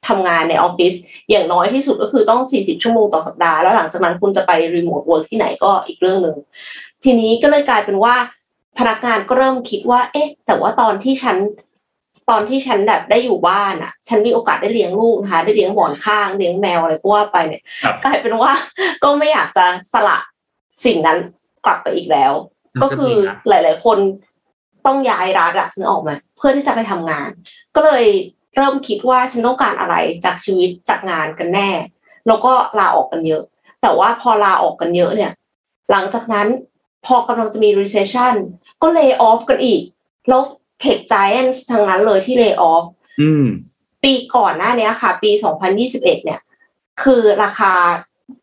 [0.07, 0.93] ทำงานในออฟฟิศ
[1.29, 6.35] อย่างน้อยที่สุดก็คือต้อง 40 ชั่วโมงต่อสัปดาห์ แล้วหลังจากนั้นคุณจะไป remote work ที่ไหนก็อีกเรื่องหนึ่ง
[7.03, 8.15] ทีนี้ก็เลยกลายเป็นว่า
[8.77, 11.37] พนักงานก็เริ่มคิดว่า เอ๊ะ แต่ว่าตอนที่ฉัน
[12.29, 17.61] ตอนที่ฉันแบบได้อยู่บ้านอะ ฉันมีโอกาสได้เลี้ยงลูกนะคะได้เลี้ยงหมอนข้างเลี้ยงแมวอะไรก็ว่าไปเนี่ย
[18.03, 18.53] กลายเป็นว่า
[19.03, 20.17] ก็ไม่อยากจะสละ
[20.85, 21.17] สิ่งนั้น
[21.65, 22.33] กลับไปอีกแล้ว
[22.81, 23.13] ก็คือ
[23.47, 23.97] หลาย ๆ คน
[24.85, 27.29] ต้องย้ายรัฐอะนึกออกไหมเพื่อที่จะไปทำงาน
[27.75, 28.05] ก็เลย
[28.55, 29.95] เริ่มคิดว่าฉันต้องการอะไร
[30.25, 31.69] จากชีวิตจากงานกันแน่
[32.27, 33.43] แล้วก็ลาออกกันเยอะ
[33.81, 35.31] แต่ว่าพอลาออกกันเยอะเนี่ย
[35.91, 36.47] หลังจากนั้น
[37.05, 38.35] พอกำลังจะมี recession
[38.81, 39.81] ก็เลิกออฟกันอีก
[40.29, 40.41] แล้ว
[40.81, 42.85] เทคไจแอนส์ทั้งนั้นเลยที่เลิกออฟ
[44.03, 45.31] ปีก่อนหน้านี้ค่ะ ปี
[45.77, 46.39] 2021 เนี่ย
[47.03, 47.73] คือราคา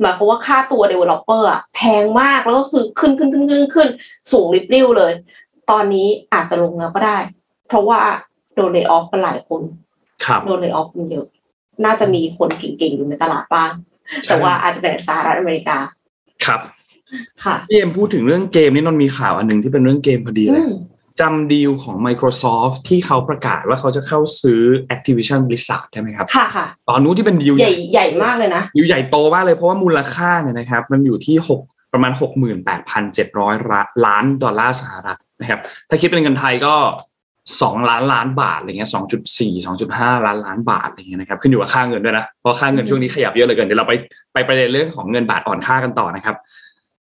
[0.01, 3.89] หมายความว่าค่าตัว developer อะแพงมากแล้วก็คือขึ้นขึ้นขึ้นขึ้นขึ้น
[4.33, 5.13] สูงริบลิ่วเลย
[5.71, 7.19] ตอนนี้อาจจะลงแล้วก็ได้
[7.69, 8.01] เพราะว่า
[8.55, 9.63] โดนเลิกออฟกันหลายคน
[10.47, 11.27] โดนเลิกออฟกันเยอะ
[11.85, 13.71] น่าจะมีคนเก่งๆอยู่ในตลาดบ้าง
[14.29, 15.79] แต่ว่าอาจจะเป็นสหรัฐอเมริกา
[16.45, 16.61] ครับ
[17.45, 20.71] ค่ะพี่เอ็มพูดถึงเรื่องเกมนี่นนท์มีข่าวอันหนึ่งที่เป็นเรื่องเกมพอดีเลอืยม
[21.21, 24.63] จำดีลของ Microsoft ที่เขาประกาศว่าเขาจะเข้าซื้อ
[24.95, 31.61] Activision Blizzard ใช่ไหมครับ ค่ะค่ะ ตอนนู้นที่เป็นดีลใหญ่ใหญ่มากเลยนะดีลใหญ่โตมากเลยเพราะว่ามูลค่าเนี่ยนะครับ มันอยู่ที่หก
[31.93, 32.13] ประมาณ
[32.89, 36.75] 68,700 ล้านดอลลาร์สหรัฐนะครับ ถ้าคิดเป็นเงินไทยก็
[37.29, 43.95] 2 ล้านล้านบาทอะไรเงี้ย2.4 2.5 ล้านล้านบาทอะไรเงี้ยนะครับ ขึ้นอยู่กับค่าเงินด้วยนะ เพราะค่าเงินช่วงนี้ขยับเยอะเหลยเกิน เดี๋ยวเราไป
[44.35, 46.37] ไปประเด็นเรื่องของเงินบาทอ่อนค่ากันต่อนะครับ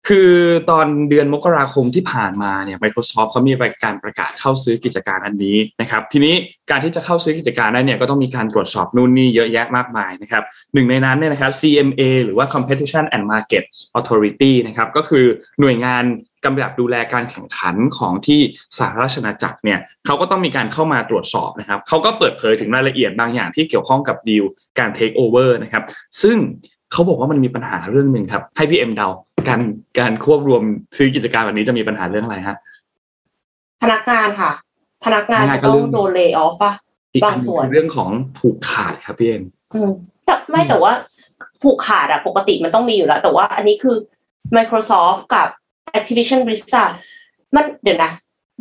[0.08, 0.32] คือ
[0.70, 6.36] ตอนเดือนมกราคมที่ผ่านมาเนี่ย Microsoft เขามีการประกาศเข้าซื้อกิจการอันนี้นะครับ ทีนี้
[6.70, 15.26] การที่จะเข้าซื้อกิจการได้นเนี่ยก็ต้องมีการตรวจสอบนู่นนี่เยอะแยะมากมายนะครับหนึ่งในนั้นเนี่ยนะครับ CMA หรือว่า Competition and Markets Authority นะครับก็คือ
[15.60, 16.04] หน่วยงาน
[16.46, 18.42] กำกับดูแลการแข่งขันของที่
[18.78, 24.46] สหราชอาณาจักรเนี่ยเขาก็ต้องมีการเข้ามาตรวจสอบนะครับเขาก็เปิดเผยถึงรายละเอียดบางอย่างที่เกี่ยวข้องกับดีล
[24.80, 25.84] การ take over นะครับ
[26.22, 26.38] ซึ่ง
[26.92, 29.08] เขาบอกว่ามันมีปัญหาเรื่องหนึ่งครับ ให้พี่เอ็มเดา
[29.48, 29.62] การ
[30.00, 30.62] การควบรวม
[30.98, 32.58] ซื้อกิจการแบบนี้จะมีปัญหาเรื่องอะไรฮะ
[33.82, 34.52] พนักงานค่ะ
[35.06, 36.74] พนักงานพนักงานจะต้องก็เรื่องโดนเล y off ป่ะ
[37.14, 39.90] อีกอันหบางส่วนคือเรื่องของผูกขาดครับพี่เอ็มอืม
[40.26, 40.92] แต่ไม่แต่ว่า
[41.62, 43.96] ผูกขาดอะปกติมันต้องมีอยู่แล้ว แต่ว่าอันนี้คือ
[44.56, 45.48] Microsoft กับ
[45.98, 46.92] Activision Blizzard
[47.56, 48.12] มันเดี๋ยวนะ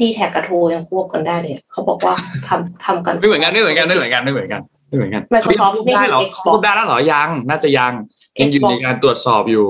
[0.01, 2.15] ดีแท็กกับทูยังควบกันได้เลยอะเขาบอกว่า
[2.49, 4.63] ทำทำกันไม่เหมือนกันไม่เหมือนกันไม่เหมือนกันไม่เหมือนกัน
[4.97, 7.93] ไม่เหมือนกัน Microsoft เขายังควบได้เหรอนี่คือ Xbox ควบได้แล้วเหรอยัง น่าจะยัง
[8.41, 9.67] ยังอยู่ใน Xbox การตรวจสอบอยู่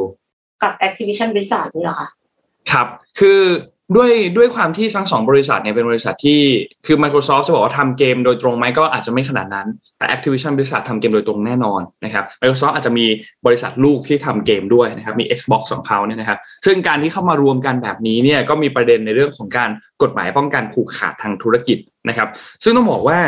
[0.63, 2.09] กับ Activision Blizzard นี่เหรอคะ
[2.73, 2.87] ครับ
[3.21, 3.41] คือ
[3.97, 6.41] ด้วยด้วยความที่ทั้งสองบริษัทเนี่ยเป็นบริษัทที่
[6.87, 9.67] คือ Microsoft จะบอกว่าทำเกมโดยตรงไหมก็อาจจะไม่ขนาดนั้น
[9.99, 13.07] แต่ Activision บริษัททำเกมโดยตรงแน่นอนนะครับ Microsoft อาจจะมี
[13.47, 19.71] บริษัทลูกที่ทำเกมด้วยนะครับมี Xbox ของเขาเนี่ยนะครับซึ่งการที่เข้ามารวมกันแบบนี้เนี่ยก็มีประเด็นในเรื่องของการ
[20.03, 22.29] กฎหมายป้องกันผูกขาดทางธุรกิจนะครับ
[22.63, 23.19] ซึ่งต้องบอกว่า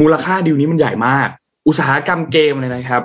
[0.00, 1.28] มูลค่าดีลนี้มันใหญ่มาก
[1.68, 3.02] อุตสาหกรรมเกมเลยนะครับ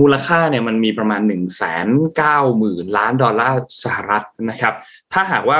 [0.00, 4.74] มูลค่าเนี่ยมันมีประมาณ1นึ่งแสนเก้าหมื่นล้านดอลลาร์สหรัฐนะครับ
[5.12, 5.58] ถ้าหากว่า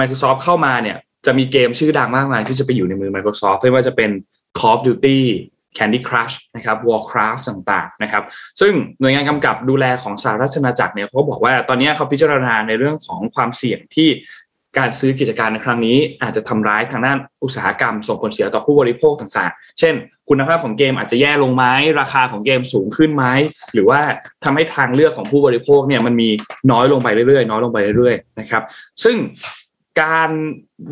[0.00, 0.96] Microsoft เข้ามาเนี่ย
[1.26, 4.10] จะมีเกมชื่อดังมากมายที่จะไปอยู่ในมือ Microsoft ไม่ว่าจะเป็น
[4.58, 5.20] Call of Duty
[5.76, 8.24] Candy Crush นะครับ Warcraft ต่างๆนะครับ
[8.60, 14.08] ซึ่งหน่วยงานกำกับดูแลของสหราชอาณาจักรเนี่ยเขาบอกว่าตอนนี้เขาพิจารณาในเรื่องของความเสี่ยงที่
[14.78, 19.94] การซื้อกิจการในครั้งนี้ อาจจะทำร้ายทางด้านอุตสาหกรรม ส่งผลเสียต่อผู้บริโภคต่างๆ เช่น
[20.28, 21.64] คุณภาพของเกมอาจจะแย่ลงไหม
[22.00, 23.24] ราคาของเกมสูงขึ้นไหม
[23.74, 24.00] หรือว่า
[24.44, 26.28] ทำให้ทางเลือกของผู้บริโภคเนี่ยมันมี
[26.72, 28.62] น้อยลงไปเรื่อยๆ น้อยลงไปเรื่อยๆนะครับ
[29.04, 29.16] ซึ่ง
[30.02, 30.30] การ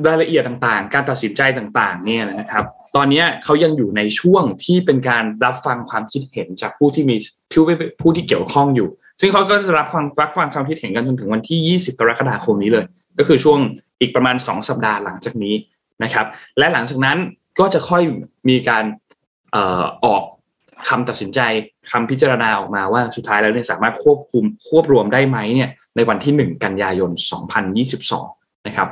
[0.06, 2.64] รายละเอียดต่างๆ การตัดสินใจต่างๆ เนี่ยนะครับ
[2.96, 7.16] ตอนนี้เขายังอยู่ในช่วงที่เป็นการรับฟังความคิดเห็นจากผู้ที่มี
[7.52, 7.64] ผู้
[8.00, 8.88] ผู้ที่เกี่ยวข้องอยู่
[9.20, 12.84] ซึ่งเขาก็จะรับฟังรับฟังความคิดเห็นกันจนถึงวันที่ 20 กรกฎาคมนี้เลย
[13.18, 13.58] ก็คือช่วง
[14.00, 15.54] อีกประมาณ 2 สัปดาห์หลังจากนี้
[16.04, 16.26] นะครับ
[16.58, 17.18] และหลังจากนั้น
[17.58, 18.02] ก็จะค่อย
[18.48, 18.84] มีการ
[19.52, 20.22] เอ่อออก
[20.88, 21.40] คำตัดสินใจ
[21.92, 27.10] คำพิจารณาออกมาว่าสุดท้ายแล้วเนี่ยสามารถควบคุมควบรวมได้ไหมเนี่ยในวันที่ 1 กันยายน
[27.88, 28.88] 2022 นะครับ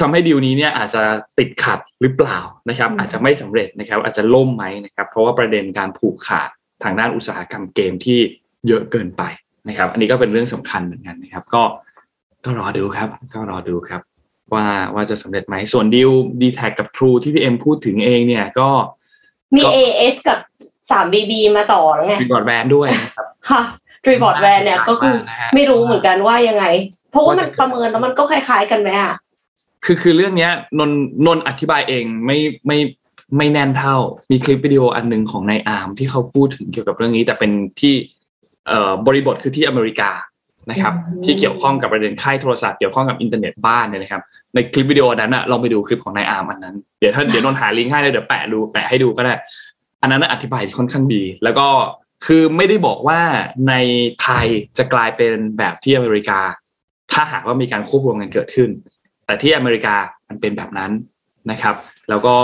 [0.00, 1.02] ทำให้ดีลนี้เนี่ยอาจจะ
[1.38, 6.50] ติดขัดหรือเปล่านะครับอืมอาจจะไม่สำเร็จนะครับ อาจจะล่มไหมนะครับ เพราะว่าประเด็นการผูกขาด
[6.82, 8.18] ทางด้านอุตสาหกรรมเกมที่
[8.66, 9.22] เยอะเกินไป
[9.68, 11.62] นะครับ อันนี้ก็เป็นเรื่องสำคัญเหมือนกันนะครับ ก็
[12.44, 14.00] ก็รอดูครับ ก็รอดูครับ
[14.54, 18.68] ว่าว่าจะสำเร็จไหมส่วนดีลดีแท็กับ True ที่พี่เอ็มพูดถึงเองเนี่ยก็
[19.54, 20.38] มีก็ AS กับ
[20.90, 23.62] 3BB มาต่อแล้วไงมีบอร์ดแบนด้วยนะครับค่ะ
[24.08, 26.64] รีบอร์ดแวนเนี่ยก็คือน่าสนใจมากนะฮะไม่รู้เหมือนกันว่ายังไง
[27.10, 29.14] เพราะว่ามันว่าจะประเมินแล้วมันก็คล้าย ๆ กันไหมอะ
[29.84, 30.90] คือคือเรื่องเนี้ยนน
[31.26, 32.78] นนอธิบายเองไม่ไม่
[33.36, 33.96] ไม่แน่นเท่า
[34.30, 37.94] มีคลิปวิดีโออันหนึ่งของนายอาร์มที่เขาพูดถึงเกี่ยวกับเรื่องนี้ แต่เป็นที่
[38.68, 40.10] เอ่อบริบทคือที่อเมริกา
[40.70, 44.22] นะครับอืมที่เกี่ยวข้องกับประเด็นค่ายโทรศัพท์เกี่ยวข้องกับอินเทอร์เน็ตบ้านเนี่ยนะครับ
[44.54, 49.34] ในคลิปวิดีโอนั้นอะลองไปดูคลิปของนายอาร์มอันนั้นเดี๋ยวถ้าเดี๋ยวนนหาลิงก์ให้เลยเดี๋ยวแปะดูแปะให้ดูก็ได้
[50.02, 51.66] อันนั้นนะอธิบายค่อนข้างดี แล้วก็
[52.26, 53.20] คือไม่ได้บอกว่า
[53.68, 53.74] ใน
[54.22, 54.46] ไทย
[54.78, 56.40] จะกลายเป็นแบบที่อเมริกา
[57.12, 58.70] ถ้าหากว่ามีการควบรวมกันเกิดขึ้น
[59.26, 59.94] แต่ที่อเมริกา
[60.28, 60.90] มันเป็นแบบนั้น
[61.50, 61.74] นะครับ
[62.08, 62.36] แล้วก็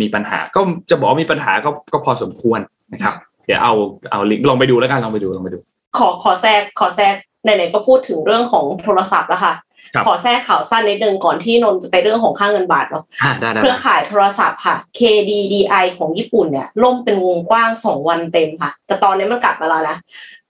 [0.00, 0.60] มีปัญหาก็
[0.90, 2.60] จะบอกว่ามีปัญหาก็ก็พอสมควร
[2.92, 3.14] นะครับ
[3.46, 3.74] เดี๋ยวเอา
[4.10, 5.58] เอาลิงก์ลองไปดูแล้วกันลองไปดูลองไปดู
[5.98, 9.54] ขอขอแทรกขอแทรก ไหนๆก็พูดถึงเรื่องของโทรศัพท์แล้วค่ะ
[9.94, 19.96] ครับขอแทรกข่าวสั้นนิดนึงก่อนที่นนท์จะไปเรื่องของค่าเงินบาทเนาะอ่าได้ได้เครือข่ายโทรศัพท์ค่ะ KDDI ของญี่ปุ่นเนี่ยล่มเป็นวงกว้างสองวันเต็มค่ะ แต่ตอนนี้มันกลับมาแล้วนะ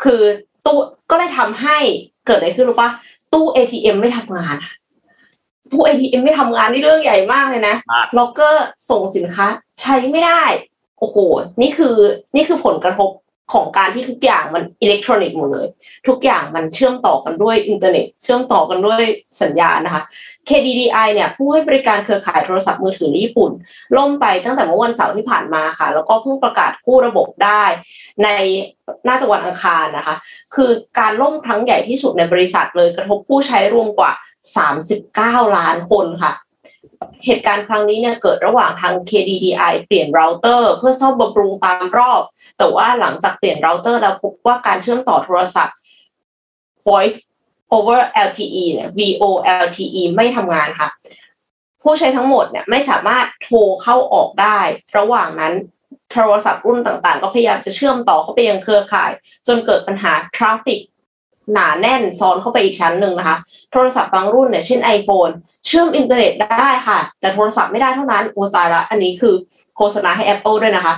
[0.02, 0.20] คือ
[0.66, 0.78] ตู้
[1.10, 1.78] ก็เลยทำให้
[2.26, 2.90] เกิดอะไรขึ้นรู้ปะ
[3.32, 4.72] ตู้ ATM ไม่ทำงานอะ
[5.72, 9.46] ตู้ ATM ไม่ทำงานนี่เรื่องใหญ่มากเลยนะมากล็อกเกอร์ส่งสินค้า
[9.80, 10.42] ใช้ไม่ได้
[10.98, 11.16] โอ้โห
[11.60, 11.96] นี่คือ
[12.36, 13.10] นี่คือผลกระทบ
[13.52, 15.66] ของการที่ทุกอย่างมันอิเล็กทรอนิกส์หมดเลย
[16.08, 19.02] ทุกอย่างมันเชื่อมต่อกันด้วยอินเทอร์เน็ต เชื่อมต่อกันด้วย
[19.42, 20.02] สัญญาณนะคะ
[20.48, 23.50] KDDI เนี่ยผู้ให้บริการเครือข่ายโทรศัพท์มือถือในญี่ปุ่น
[23.96, 27.64] ล่มไปตั้งแต่เมื่อวันเสาร์ที่ผ่านมาค่ะ แล้วก็เพิ่งประกาศกู้ระบบได้
[28.24, 28.28] ใน
[29.08, 30.14] น่าจะวันอังคารนะคะ
[30.54, 34.12] คือการล่มครั้งใหญ่ที่สุดในบริษัทเลยกระทบผู้ใช้รวมกว่า
[34.84, 36.32] 39 ล้านคนค่ะ
[37.26, 42.22] เหตุการณ์ครั้งนี้เนี่ยเกิดระหว่างทาง KDDI เปลี่ยนเราเตอร์ เพื่อซ่อมบำรุงตามรอบ
[42.58, 45.76] แต่ว่าหลังจากเปลี่ยนเราเตอร์ แล้วพบว่าการเชื่อมต่อโทรศัพท์
[46.86, 47.18] voice
[47.76, 50.88] over LTE เนี่ย VoLTE ไม่ทำงานค่ะ
[51.82, 54.58] ผู้ใช้ทั้งหมดเนี่ยไม่สามารถโทรเข้าออกได้
[54.98, 55.54] ระหว่างนั้น
[56.12, 59.10] โทรศัพท์รุ่นต่างๆ ก็พยายามจะเชื่อมต่อเข้าไปยังเครือข่าย
[59.46, 60.80] จนเกิดปัญหา traffic
[61.52, 63.36] หนาแน่นซ้อนเข้าไปอีกชั้นหนึ่งนะคะ
[63.72, 65.32] โทรศัพท์บางรุ่นเนี่ยเช่น iPhone
[65.66, 69.34] เชื่อมอินเทอร์เน็ตได้ค่ะ แต่โทรศัพท์ไม่ได้เท่านั้นโอ้ตายละอันนี้คือ
[69.76, 70.94] โฆษณาให้ Apple ด้วยนะคะ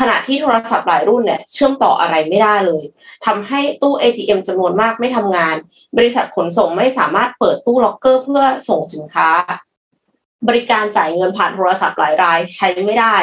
[0.00, 2.84] ขณะที่โทรศัพท์หลายรุ่นเนี่ยเชื่อมต่ออะไรไม่ได้เลย
[3.26, 5.56] ทำให้ตู้ ATM จำนวนมากไม่ทำงาน
[5.96, 9.28] บริษัทขนส่งไม่สามารถเปิดตู้ล็อกเกอร์เพื่อส่งสินค้า
[10.48, 13.16] บริการจ่ายเงินผ่านโทรศัพท์หลายรายใช้ไม่ได้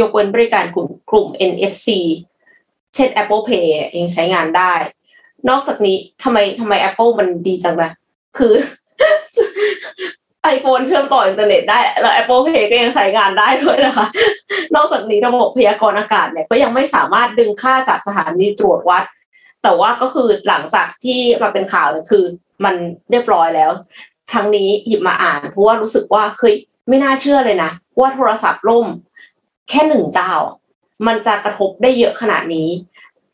[0.00, 1.88] ยกเว้นบริการกลุ่มกลุ่ม NFC
[2.94, 4.72] เช่น Apple Pay เองใช้งานได้
[5.48, 7.90] นอกจากนี้ทำไมทำไม Apple มันดีจังนะ
[8.38, 8.54] คือ
[10.54, 14.06] iPhone เชื่อมต่ออินเทอร์เน็ตได้ แล้ว Apple Pay ก็ยังใช้งานได้ด้วยนะคะ
[14.74, 19.04] นอกจากนี้ระบบพยากรณ์อากาศเนี่ยก็ยังไม่สามารถดึงค่าจากสถานีตรวจวัด
[19.62, 22.24] แต่ว่าก็คือหลังจากที่มาเป็นข่าวเนี่ยคือ
[22.64, 22.74] มัน
[23.10, 23.70] เรียบร้อยแล้ว
[24.32, 26.54] ทั้งนี้หยิบมาอ่าน เพราะว่ารู้สึกว่าเฮ้ย
[26.88, 28.86] ไม่น่าเชื่อเลยนะ ว่าโทรศัพท์ล่ม
[29.68, 30.32] แค่หนึ่งเจ้า
[31.06, 32.68] มันจะกระทบได้เยอะขนาดนี้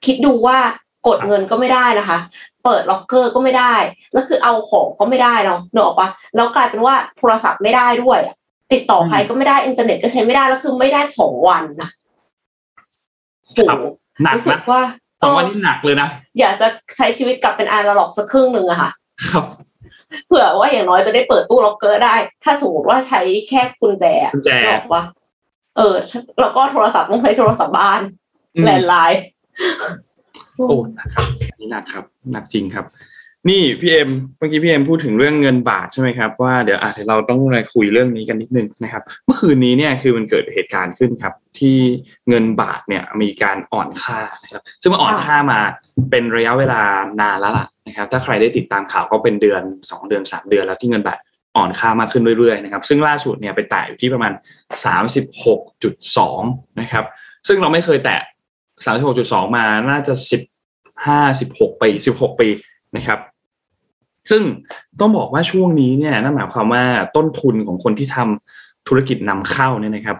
[0.04, 0.58] คิดดูว่า
[1.06, 2.18] กดเงินก็ไม่ได้นะคะ
[2.64, 3.74] เปิดล็อกเกอร์ก็ไม่ได้
[4.12, 8.18] แล้วคือเอาของก็ไม่ได้เนาะนึกออกปะแล้วกลายเป็นว่าโทรศัพท์ไม่ได้ด้วย
[8.72, 11.90] ติดต่อใครก็ไม่ได้อินเทอร์เน็ตก็ใช้ไม่ได้แล้วคือไม่ได้สองวันนะ
[13.48, 13.78] โหครับ
[14.22, 14.82] หนักรู้สึนะกว่า
[15.20, 16.08] สองวันนี้หนักเลยนะ
[16.40, 18.90] อยากจะใช้ชีวิตกลับเป็นอานาล็อกสักครึ่งหนึ่งอะค่ะ
[19.30, 19.44] ครับ
[20.26, 25.02] เผื่อว่าอย่างน้อยจะได้เปิดตู้ล็อกเกอร์ได้ ถ้าสมมติว่าใช้แค่กุญแจกุญแจบอกว่า
[25.76, 25.94] เออ
[26.40, 28.00] แล้วก็โทรศัพท์ต้องใช้โทรศัพท์บ้าน
[28.56, 29.22] อืม landline
[30.56, 31.26] โอ้หนักครับ
[31.60, 32.86] นี่หนักครับหนักจริงครับ
[33.50, 41.76] นี่พี่เอ็มเมื่อกี้พี่เอ็มพูดถึงเรื่องเงินบาทใช่ไหมครับว่าเดี๋ยวอาจจะเราต้องมาคุยเรื่องนี้กันนิดนึงนะครับ เมื่อคืนนี้เนี่ยคือมันเกิดเหตุการณ์ขึ้นครับ ที่
[42.28, 45.60] เงินบาทเนี่ยมีการอ่อนค่านะครับซึ่งมันอ่อนค่ามา
[46.10, 46.82] เป็นระยะเวลา
[47.20, 51.18] นานแล้วล่ะนะครับ ถ้าใครได้ติดตามข่าวก็เป็นเดือนสองเดือนสามเดือนแล้วที่เงินบาท
[51.56, 54.32] อ่อนค่ามากขึ้นเรื่อยๆนะครับ ซึ่งล่าสุดเนี่ยไปแตะอยู่ที่ประมาณ
[54.84, 56.42] สามสิบหกจุดสอง
[56.80, 57.04] นะครับ
[57.48, 58.20] ซึ่งเราไม่เคยแตะ
[58.84, 60.42] สามสิบหกจุดสองมาน่าจะสิบ
[61.06, 62.48] ห้าสิบหกปีสิบหกปี
[62.96, 63.18] นะครับ
[64.30, 64.42] ซึ่ง
[65.00, 66.84] ต้องบอกว่าช่วงนี้เนี่ยนั่นหมายความว่า
[67.16, 70.16] ต้นทุนของคนที่ทำธุรกิจนำเข้าเนี่ยนะครับ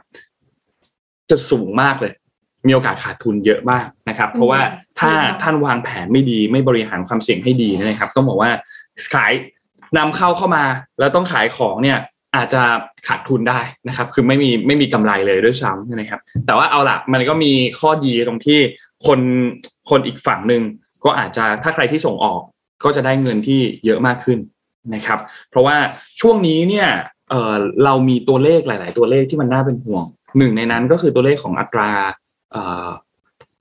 [1.31, 2.13] จะสูงมากเลย
[2.67, 4.61] มีโอกาสขาดทุนเยอะมากนะครับ เพราะว่า
[4.99, 8.51] ถ้าจริงค่ะท่านวางแผนไม่ดีไม่บริหารความเสี่ยงให้ดีเนยนะครับ ต้องบอกว่า
[9.15, 9.33] ขาย
[9.99, 10.65] นำเข้าเข้ามา
[10.99, 11.99] แล้วต้องขายของเนี่ย
[12.37, 12.63] อาจจะ
[13.09, 18.59] ขาดทุนได้นะครับ คือไม่มีไม่มีกำไรเลยด้วยซ้ำนะครับ แต่ว่าเอาล่ะมันก็มีข้อดีตรงที่
[19.07, 19.21] คน
[19.91, 20.63] คนอีกฝั่งหนึ่ง
[21.05, 22.41] ก็อาจจะถ้าใครที่ส่งออก
[22.85, 24.39] ก็จะได้เงินที่เยอะมากขึ้น
[24.95, 25.19] นะครับ
[25.51, 25.77] เพราะว่า
[26.21, 26.89] ช่วงนี้เนี่ย
[27.31, 30.05] เออเรามีตัวเลขหลาย ๆ ตัวเลขที่มันน่าเป็นห่วง
[30.39, 31.91] หนึ่งในนั้นก็คือตัวเลขของอัตรา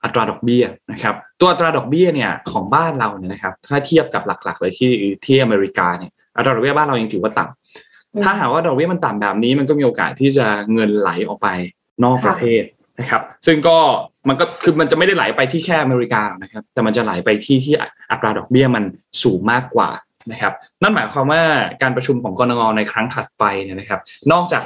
[0.04, 4.90] อัตราดอกเบี้ยนะครับตัวอัตราดอกเบี้ยเนี่ยของบ้านเราเนี่ยนะครับถ้าเทียบกับหลัก ๆ เลยที่
[5.24, 7.61] ที่อเมริกาเนี่ยอัตราดอกเบี้ยบ้านเรายังถือว่าต่ำ
[8.24, 11.48] ถ้าหากว่าดอกเบี้ยมันต่ำแบบนี้มันก็มีโอกาสที่จะเงินไหลออกไป
[12.02, 12.62] นอกประเทศ
[12.98, 13.78] นะครับ ซึ่งก็
[14.28, 17.74] มันก็คือมันจะไม่ได้ไหลไปที่แค่อเมริกานะครับ แต่มันจะไหลไปที่ที่
[18.10, 18.84] อัตราดอกเบี้ยมัน
[19.22, 19.90] สูงมากกว่า
[20.32, 21.42] นะครับ นั่นหมายความว่า
[21.82, 24.00] การประชุมของกรงในครั้งถัดไปเนี่ยนะครับ
[24.32, 24.62] นอกจาก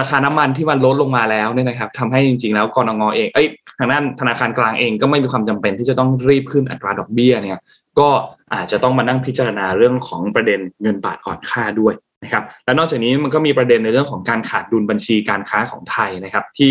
[0.00, 7.58] ราคาน้ำมันที่มันลดลงมาแล้วเนี่ยนะครับทำให้จริงๆแล้วกรงเองเอ้ยทางด้านธนาคารกลางเองก็ไม่มีความจำเป็นที่จะต้องรีบขึ้นอัตราดอกเบี้ยเนี่ย
[7.98, 8.08] ก็
[8.54, 16.70] อาจจะต้องมานั่งพิจารณาเรื่องของประเด็นเงินบาทอ่อนค่าด้วย นะครับและนอกจากนี้มันก็มีประเด็นในเรื่องของการขาดดุลบัญชีการค้าของไทยนะครับ ที่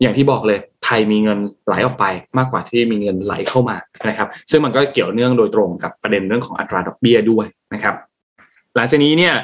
[0.00, 2.04] อย่างที่บอกเลยไทยมีเงินไหลออกไป
[2.38, 3.76] มากกว่าที่มีเงินไหลเข้ามา
[4.08, 7.94] นะครับ ซึ่งมันก็เกี่ยวเนื่องโดยตรงกับประเด็นเรื่องของอัตราดอกเบี้ยด้วยนะครับ
[8.76, 9.34] หลังจากนี้เนี่ย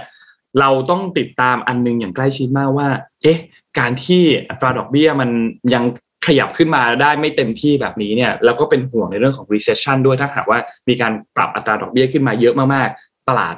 [0.61, 2.89] เราต้องติดตามอันนึงอย่างใกล้ชิดมากว่า
[3.23, 3.39] เอ๊ะ
[3.79, 5.31] การที่อัตราดอกเบี้ยมัน
[5.75, 5.85] ยัง
[6.27, 10.59] ขยับขึ้นมาได้ไม่เต็มที่แบบนี้เนี่ยแล้วก็เป็นห่วงในเรื่องของ recession ด้วยถ้าหากว่า
[10.89, 13.55] มีการปรับอัตราดอกเบี้ยขึ้นมาเยอะมากๆ ตลาด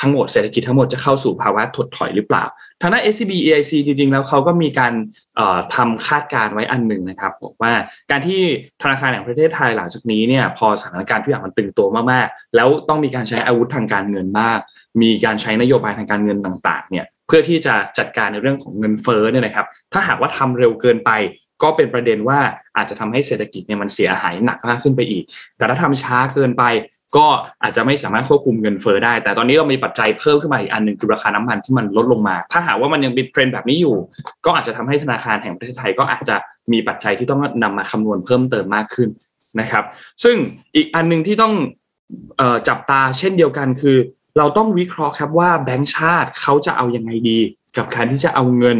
[0.00, 2.44] ทั้งหมดเศรษฐกิจทั้งหมดจะเข้าสู่ภาวะถดถอยหรือเปล่า
[2.80, 4.92] ทางด้าน SCB EIC จริงๆ แล้วเขาก็มีการ
[5.74, 7.72] ทำคาดการไว้อันหนึ่งนะครับบอกว่า
[8.10, 8.40] การที่
[8.82, 14.60] ธนาคารแห่งประเทศไทยหลังจากนี้เนี่ยพอสถานการณ์ทุกอย่างมันตึงตัวมากๆ แล้วต้องมีการใช้อาวุธทางการเงินมาก
[15.02, 21.10] มีการใช้นโยบายทางการเงินต่างๆเนี่ยเพื่อที่จะจัดการในเรื่องของเงินเฟ้อเนี่ยนะครับ ถ้าหากว่าทำเร็วเกินไป
[21.62, 22.40] ก็เป็นประเด็นว่า
[22.76, 25.24] อาจจะทำให้เศรษฐกิจเนี่ยมันเสียหายหนักมากขึ้นไปอีก
[25.56, 26.64] แต่ถ้าทำช้าเกินไป
[27.16, 27.26] ก็
[27.62, 33.96] อาจจะไม่สามารถควบคุมเงินเฟ้อได้ แต่ตอนนี้เรามีปัจจัยเพิ่มขึ้นมาอีกอันหนึ่งคือราคาน้ำมันที่มันลดลงมา ถ้าหากว่ามันยังเป็นเทรนด์แบบนี้อยู่
[34.44, 36.36] ก็อาจจะทำให้ธนาคารแห่งประเทศไทยก็อาจจะ
[36.72, 39.08] มีปัจจัยที่ต้องนำมาคำนวณเพิ่มเติมมากขึ้น
[39.60, 39.84] นะครับ
[40.24, 40.36] ซึ่ง
[40.76, 41.54] อีกอันหนึ่งที่ต้อง
[42.68, 43.96] จับตาเช่นเดียวกันคือ
[44.38, 47.38] เราต้องวิเคราะห์ครับว่าแบงก์ชาติเขาจะเอายังไงดี
[47.76, 48.78] กับการที่จะเอาเงิน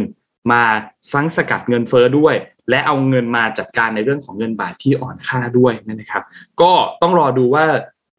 [0.51, 0.63] มา
[1.11, 2.35] สังสกัดเงินเฟ้อด้วย
[2.69, 6.23] และเอาเงินมาจัดการในเรื่องของเงินบาทที่อ่อนค่าด้วยนะครับ
[6.61, 7.65] ก็ต้องรอดูว่า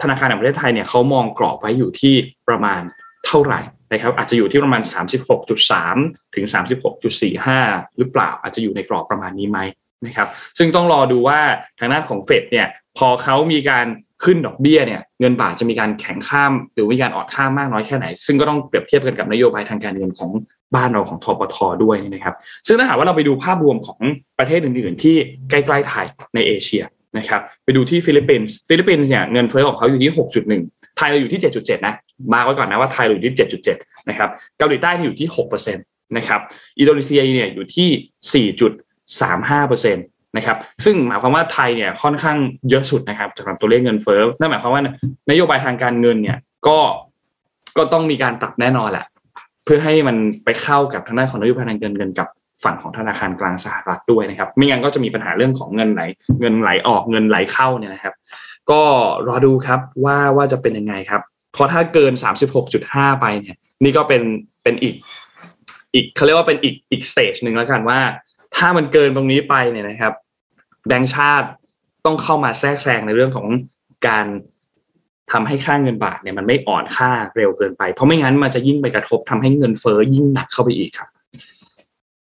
[0.03, 2.15] ธนาคารแห่งประเทศไทยเนี่ยเขามองกรอบไว้อยู่ที่
[2.49, 2.81] ประมาณ
[3.27, 3.61] เท่าไหร่
[3.93, 4.83] นะครับอาจจะอยู่ที่ประมาณ
[5.59, 6.45] 36.3 ถึง
[7.21, 9.59] 36.45 หรือเปล่าอาจจะอยู่ในกรอบประมาณนี้ไหม
[10.07, 10.29] นะครับ
[10.59, 11.41] ซึ่งต้องรอดูว่า
[11.79, 12.67] ทางด้านของเฟดเนี่ย
[12.99, 13.87] พอเขามีการ
[14.25, 20.31] ขึ้นดอกเบี้ยเนี่ยเงินบาทจะมีการแข็งค่า หรือมีการอ่อนค่ามากน้อยแค่ไหน ซึ่งก็ต้องเปรียบเทียบกันกับนโยบายทางการเงินของ
[20.75, 22.35] บ้านเราของธปทด้วยนะครับ
[22.67, 24.01] ซึ่งถ้าหากว่าเราไปดูภาพรวมของ
[24.39, 25.17] ประเทศอื่น ๆ ที่
[25.51, 26.83] ใกล้ ๆ ไทยในเอเชีย
[27.19, 30.13] นะครับไปดูที่ฟิลิปปินส์ฟิลิปปินส์เนี่ยเงินเฟ้อของเขาอยู่ที่
[30.55, 31.95] 6.1 ไทยเราอยู่ที่ 7.7 นะ
[32.33, 33.35] มาไว้ก่อนนะว่าไทยเราอยู่ที่
[33.71, 35.29] 7.7 นะครับเกาหลีใต้อยู่ที่
[35.73, 36.41] 6%นะครับ
[36.79, 42.39] อินโดนีเซียเนี่ยอยู่ที่ 4.35%นะครับซึ่งหมายความว่าไทยเนี่ยค่อนข้าง
[42.71, 44.83] เยอะสุดนะครับสำหรับตัวเลขเงินเฟ้อนั่นหมายความว่า
[45.31, 46.79] นโยบายทางการเงินเนี่ยก็
[47.77, 49.07] ก็ต้องมีการตัดแน่นอนแหละ
[49.65, 52.29] เพื่อให้มันไปเข้ากับทางด้านของนโยบายทางการเงินกับ
[52.65, 56.03] ฝั่งของธนาคารกลางสหรัฐด้วยนะครับ ไม่งั้นก็จะมีปัญหาเรื่องของเงินไหล
[56.41, 58.15] เงินไหลออกเงินไหลเข้าเนี่ยนะครับ
[58.71, 58.83] ก็
[59.29, 62.13] รอดูครับว่าว่าจะเป็นยังไงครับเพราะถ้าเกิน
[62.67, 64.23] 36.5 ไปเนี่ย นี่ก็เป็น
[64.63, 64.95] เป็นอีก
[65.95, 68.01] อีกเขาเรียกว่าเป็นอีกอีกสเตจหนึ่งแล้วกันว่า
[68.57, 70.13] ถ้ามันเกินตรงนี้ไปเนี่ยนะครับ
[70.89, 71.49] แบงก์ชาติ
[72.07, 73.47] ต้องเข้ามาแทรกแซงในเรื่องของ
[74.09, 74.27] การ
[75.33, 81.09] ทำให้ค่าเงินบาทเนี่ยมันไม่อ่อนค่าเร็วเกินไป เพราะไม่งั้นมันจะยิ่งไปกระทบทำให้เงินเฟ้อยิ่งหนักเข้าไปอีกครับ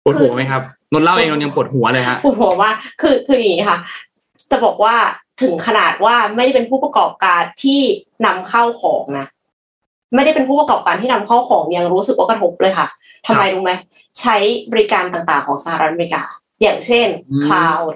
[0.05, 0.61] ปวดหัวไหมครับ
[0.93, 2.69] นนเล่าเองนนยังปวดหัวเลยฮะปวดหัวว่า
[3.01, 3.79] คือคืออย่างนี้ค่ะ
[4.51, 4.95] จะบอกว่า
[5.41, 7.81] ถึงขนาดว่าไม่ได้เป็นผู้ประกอบการที่
[8.25, 9.27] นำเข้าของนะ
[10.15, 12.87] ไม่ได้เป็นผู้ประกอบการที่นำเข้าของยังรู้สึกว่ากระทบเลยค่ะ
[13.27, 13.71] ทำไมรู้ไหม
[14.19, 14.35] ใช้
[14.71, 16.23] บริการต่างๆของสหรัฐอเมริกา
[16.61, 17.07] อย่างเช่น
[17.45, 17.93] cloud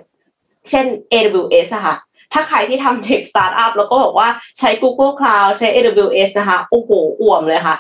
[0.70, 1.96] เช่น AWS อะค่ะ
[2.34, 6.90] ถ้าใครที่ทำเทคสตาร์ทอัพแล้วก็บอกว่าใช้ Google Cloud ใช้ AWS นะคะ โอ้โห
[7.22, 7.76] อ่วมเลยค่ะ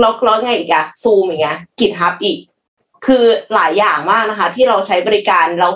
[0.00, 2.38] แล้วแล้วไงอีกอะซูมอย่างเงี้ยกิจฮับอีก
[3.06, 5.72] คือหลายอย่างมากนะคะ ที่เราใช้บริการแล้ว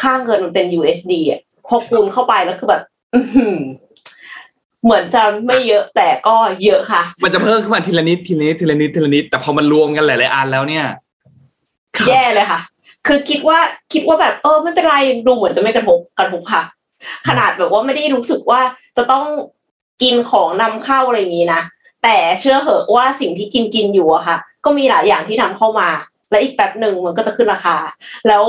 [0.00, 2.82] ค่าเงินมันเป็น USD อะพอคูณเข้าไปแล้วคือแบบ
[4.84, 10.84] เหมือนจะไม่เยอะแต่ก็เยอะค่ะ มันจะเพิ่มขึ้นมาทีละนิดทีละนิดทีละนิดทีละนิด แต่พอมันรวมกันหลายๆอันแล้วเนี่ย
[12.08, 12.60] แย่เลยค่ะ
[13.06, 13.58] คือคิดว่า
[13.92, 16.62] คิดว่าแบบเออไม่เป็นไรดูเหมือนจะไม่กระทบกระทบค่ะ
[17.28, 18.60] ขนาดแบบว่าไม่ได้รู้สึกว่า
[18.96, 19.24] จะต้อง
[20.02, 21.62] กินของนำเข้าอะไรอย่างนี้นะ
[22.02, 25.88] แต่เชื่อเหอะว่าสิ่งที่กินกินอยู่อะค่ะ ก็มีหลายอย่างที่นำเข้ามา
[26.30, 27.76] และอีกแป๊บหนึ่งมันก็จะขึ้นราคา
[28.28, 28.44] แล้ว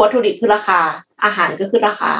[0.00, 0.80] วัตถุดิบขึ้นราคา
[1.24, 2.12] อาหารก็ขึ้นราคา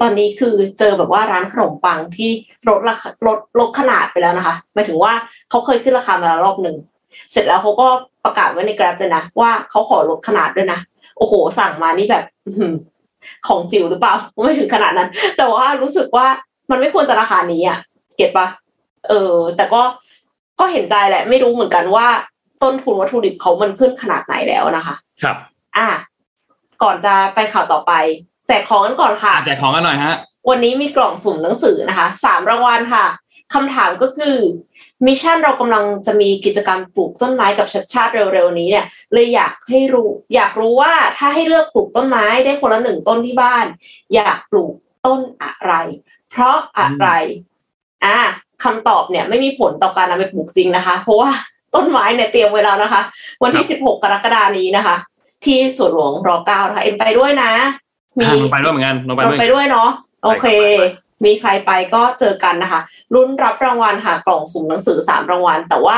[0.00, 2.30] ตอนนี้คือเจอแบบว่าร้านขนมปังที่
[2.68, 5.12] ลดราคาลดลดขนาดไปแล้วนะคะหมายถึงว่า
[5.50, 6.76] เขาเคยขึ้นราคามาแล้วรอบหนึ่ง
[7.30, 7.86] เสร็จแล้วเขาก็
[8.24, 10.78] ประกาศไว้ในกราฟเลยนะว่าเขาขอลดขนาดด้วยนะ
[11.18, 12.24] โอ้โห สั่งมานี่แบบ
[13.48, 14.14] ของจิ๋วหรือเปล่า
[14.44, 16.26] ไม่ถึงขนาดนั้น แต่ว่ารู้สึกว่า
[16.70, 17.78] มันไม่ควรจะราคานี้อะ
[18.16, 18.48] เก็ตปะ
[19.08, 19.82] เออ แต่ก็
[20.60, 22.06] ก็เห็นใจแหละ ไม่รู้เหมือนกันว่า
[22.62, 25.36] ต้นทุนวัตถุดิบเขามันขึ้นขนาดไหนแล้วนะคะ ครับ
[25.76, 25.88] อะ
[26.82, 27.92] ก่อนจะไปข่าวต่อไป
[28.48, 30.14] แจกของกันก่อนค่ะแจกของกันหน่อยฮะ
[30.48, 33.06] วันนี้มีกล่องสุ่มหนังสือนะคะสามรางวัลค่ะ
[33.54, 34.36] คำถามก็คือ
[35.06, 43.64] มิชชั่นเรากำลังจะมีกิจกรรมปลูกต้นไม้กับชัดชาติเร็วๆนี้เนี่ยเลยอยากให้รู้ อยากรู้ว่าถ้าให้เลือกปลูกต้นไม้ได้คนละหนึ่งต้นที่บ้าน
[44.14, 44.74] อยากปลูก
[45.06, 45.74] ต้นอะไร
[46.30, 47.08] เพราะอะไร
[48.04, 48.18] อ่า
[48.64, 51.30] คำตอบเนี่ยไม่มีผลต่อการนำไปปลูกจริงนะคะ เพราะว่า
[51.74, 53.02] ต้นไม้เนี่ยเตรียมไว้แล้วนะคะ
[53.42, 54.96] วันที่สิบหกกรกฎานี้นะคะ
[55.44, 57.52] ที่สวนหลวงรอเก้านะคะเอ็นไปด้วยนะ
[58.18, 59.90] มีไปด้วยเหมือนกันลงไปด้วยเนาะ
[60.24, 60.46] โอเค
[61.24, 62.80] มีใครไปก็เจอกันนะคะ
[63.14, 65.96] รุ่นรับรางวัลค่ะกล่องสุ่มหนังสือสามรางวัล แต่ว่า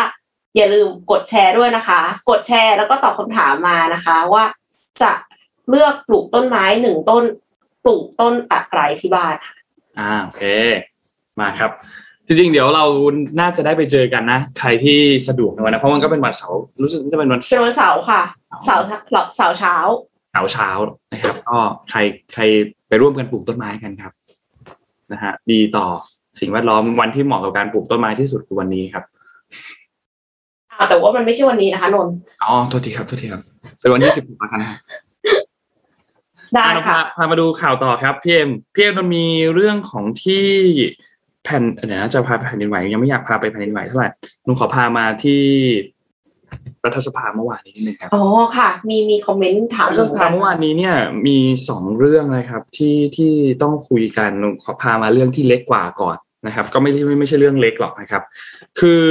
[0.56, 4.44] อย่าลืมกดแชร์ด้วยนะคะ กดแชร์แล้วก็ตอบคำถามมานะคะ ว่า
[5.02, 5.12] จะ
[5.68, 7.24] เลือกปลูกต้นไม้หนึ่งต้น
[7.84, 9.34] ปลูกต้นอะไรที่บ้าน
[9.98, 10.42] อ่าโอเค
[11.40, 11.70] มาครับ
[12.26, 12.84] จริงๆเดี๋ยวเรา
[13.40, 18.22] น่าจะได้ไปเจอกันนะ ใครที่สะดวกในวันนะเพราะมันก็เป็นวันเสาร์รู้สึกจะเป็นวันเป็นวันเสาร์ค่ะ
[18.64, 18.84] เสาร์
[19.36, 19.76] เสาร์เช้า
[20.32, 20.68] เสาร์เช้า
[21.12, 21.58] นะครับก็
[21.90, 21.98] ใคร
[22.34, 22.42] ใคร
[22.88, 24.12] ไปร่วมกันปลูกต้นไม้กันครับ
[25.12, 25.86] นะฮะดีต่อ
[26.40, 29.04] สิ่งแวดล้อมวันที่เหมาะกับการปลูกต้นไม้ที่สุดคือวันนี้ครับ
[30.88, 32.08] แต่ว่ามันไม่ใช่วันนี้นะคะนน
[32.44, 33.42] อ๋อโทษทีครับโทษทีครับ
[33.80, 34.70] เป็นวันที่สิบหกกันนะ
[36.54, 40.46] ได้ค่ะพามาดูข่าวต่อครับพี่เอ็มพี่เอ็มมันมีเรื่องของที่
[41.46, 44.08] แผ่นเดี๋ยวนะจะพาไปแผ่นดินไหวยังไม่อยากพาไปแผ่นดินไหวเท่าไหร่
[44.46, 45.42] นุ่ขอพามาที่
[46.84, 48.24] รัฐสภาเมื่อวานนี้นิดนึงครับอ๋อ
[48.56, 50.94] ค่ะ มีมีคอมเมนต์ถามรัฐสภาเมื่อวานนี้เนี่ย
[51.26, 51.38] มี
[51.68, 53.32] สองเรื่องนะครับ ที่ที่
[53.62, 54.32] ต้องคุยกัน
[54.64, 56.16] ขอพามาเรื่องที่เล็กกว่าก่อน
[56.46, 58.22] นะครับ ก็ไม่ไม่ไม่ใช่เรื่องเล็กหรอกนะครับ
[58.80, 59.04] คือ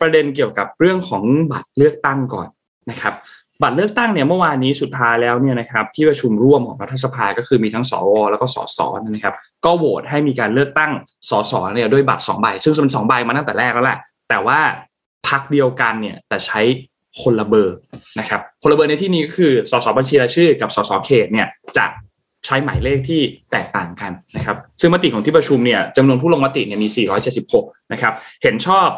[0.00, 1.22] ประเด็นเกี่ยวกับเรื่องของ
[1.52, 2.48] บัตรเลือกตั้งก่อน
[2.90, 3.14] นะครับ
[3.62, 9.34] บัตรเลือกตั้งเนี่ยเมื่อวานนี้สุดท้ายแล้วเนี่ยนะครับที่ประชุมร่วมของรัฐสภาก็คือมีทั้งสวแล้วก็สสนะครับ
[9.64, 10.92] ก็โหวตให้มีการเลือกตั้ง
[11.30, 13.98] สสเนี่ยด้วยบัตรสองใบซึ่งเป็นสองใบมาตั้งแต่แรกแล้วแหละ
[14.28, 14.58] แต่ว่า
[15.28, 16.60] พักเดียวกันเนี่ยแต่ใช้
[17.22, 17.76] คนละเบอร์
[18.18, 21.46] นะครับคนละเบอร์ในที่นี้ก็คือสสบัญชีรายชื่อ กับสสเขตเนี่ย
[21.76, 21.86] จะ
[22.46, 23.20] ใช้หมายเลขที่
[23.52, 26.88] แตกต่างกันนะครับซึ่งมติของที่ประชุมเนี่ยจำนวนผู้ลงมติเนี่ยมี
[27.40, 28.88] 476 นะครับ เห็นชอบ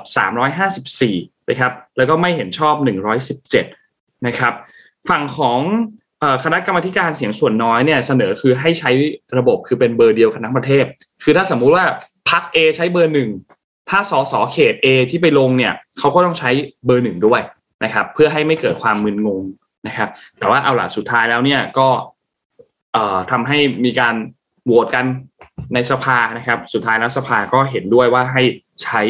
[0.71, 2.75] 354 นะครับ แล้วก็ไม่เห็นชอบ
[3.31, 3.82] 117
[4.27, 4.53] นะครับ
[5.11, 5.61] ฝั่งของ
[6.45, 8.91] คณะกรรมการเสียงส่วนน้อยเนี่ยเสนอคือให้ใช้
[9.39, 10.85] ระบบคือเป็นเบอร์เดียวกันทั้งประเทศ
[11.23, 11.85] คือถ้าสมมุติว่า
[12.31, 13.31] พัก A ใช้เบอร์หนึ่ง
[13.91, 16.51] ถ้าสสเขต A ที่ไปลงเนี่ยเขาก็ต้องใช้
[16.87, 17.41] เบอร์หนึ่งด้วย
[17.85, 19.43] นะครับ เพื่อให้ไม่เกิดความมึนงง
[19.87, 20.09] นะครับ
[20.39, 21.89] แต่ว่าเอาล่ะสุดท้ายแล้วเนี่ยก็
[22.93, 24.15] เอ่อทำให้มีการ
[24.65, 25.05] โหวตกัน
[25.75, 28.43] ในสภานะครับ สุดท้ายแล้วสภาก็เห็นด้วยว่าให้
[28.83, 29.01] ใช้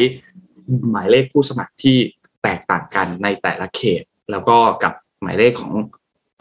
[0.89, 1.97] หมายเลขผู้สมัครที่
[2.43, 4.93] แตกต่างกันในแต่ละเขต แล้วก็กับ
[5.23, 5.73] หมายเลขของ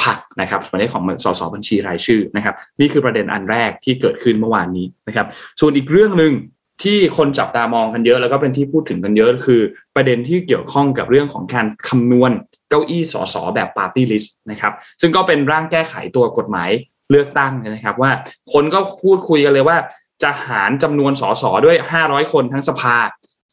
[0.03, 5.27] พรรคนะครับหมายเลขของสสบัญชีรายชื่อนะครับ นี่คือประเด็นอันแรกที่เกิดขึ้นเมื่อวานนี้นะครับ
[5.61, 6.35] ส่วนอีกเรื่องหนึ่ง
[6.83, 9.61] ที่คนจับตามองกันเยอะ แล้วก็เป็นที่พูดถึงกันเยอะคือ
[9.97, 12.31] ประเด็นที่เกี่ยวข้องกับเรื่องของการคำนวณ
[12.71, 16.71] เก้าอี้สสแบบปาร์ตี้ลิสต์นะครับซึ่งก็เป็นร่างแก้ไขตัวกฎหมาย
[17.11, 18.11] เลือกตั้งนะครับ ว่า
[18.53, 19.77] คนก็พูดคุยกันเลยว่า
[20.23, 22.97] จะหารจำนวนสสด้วย 500 คนทั้งสภา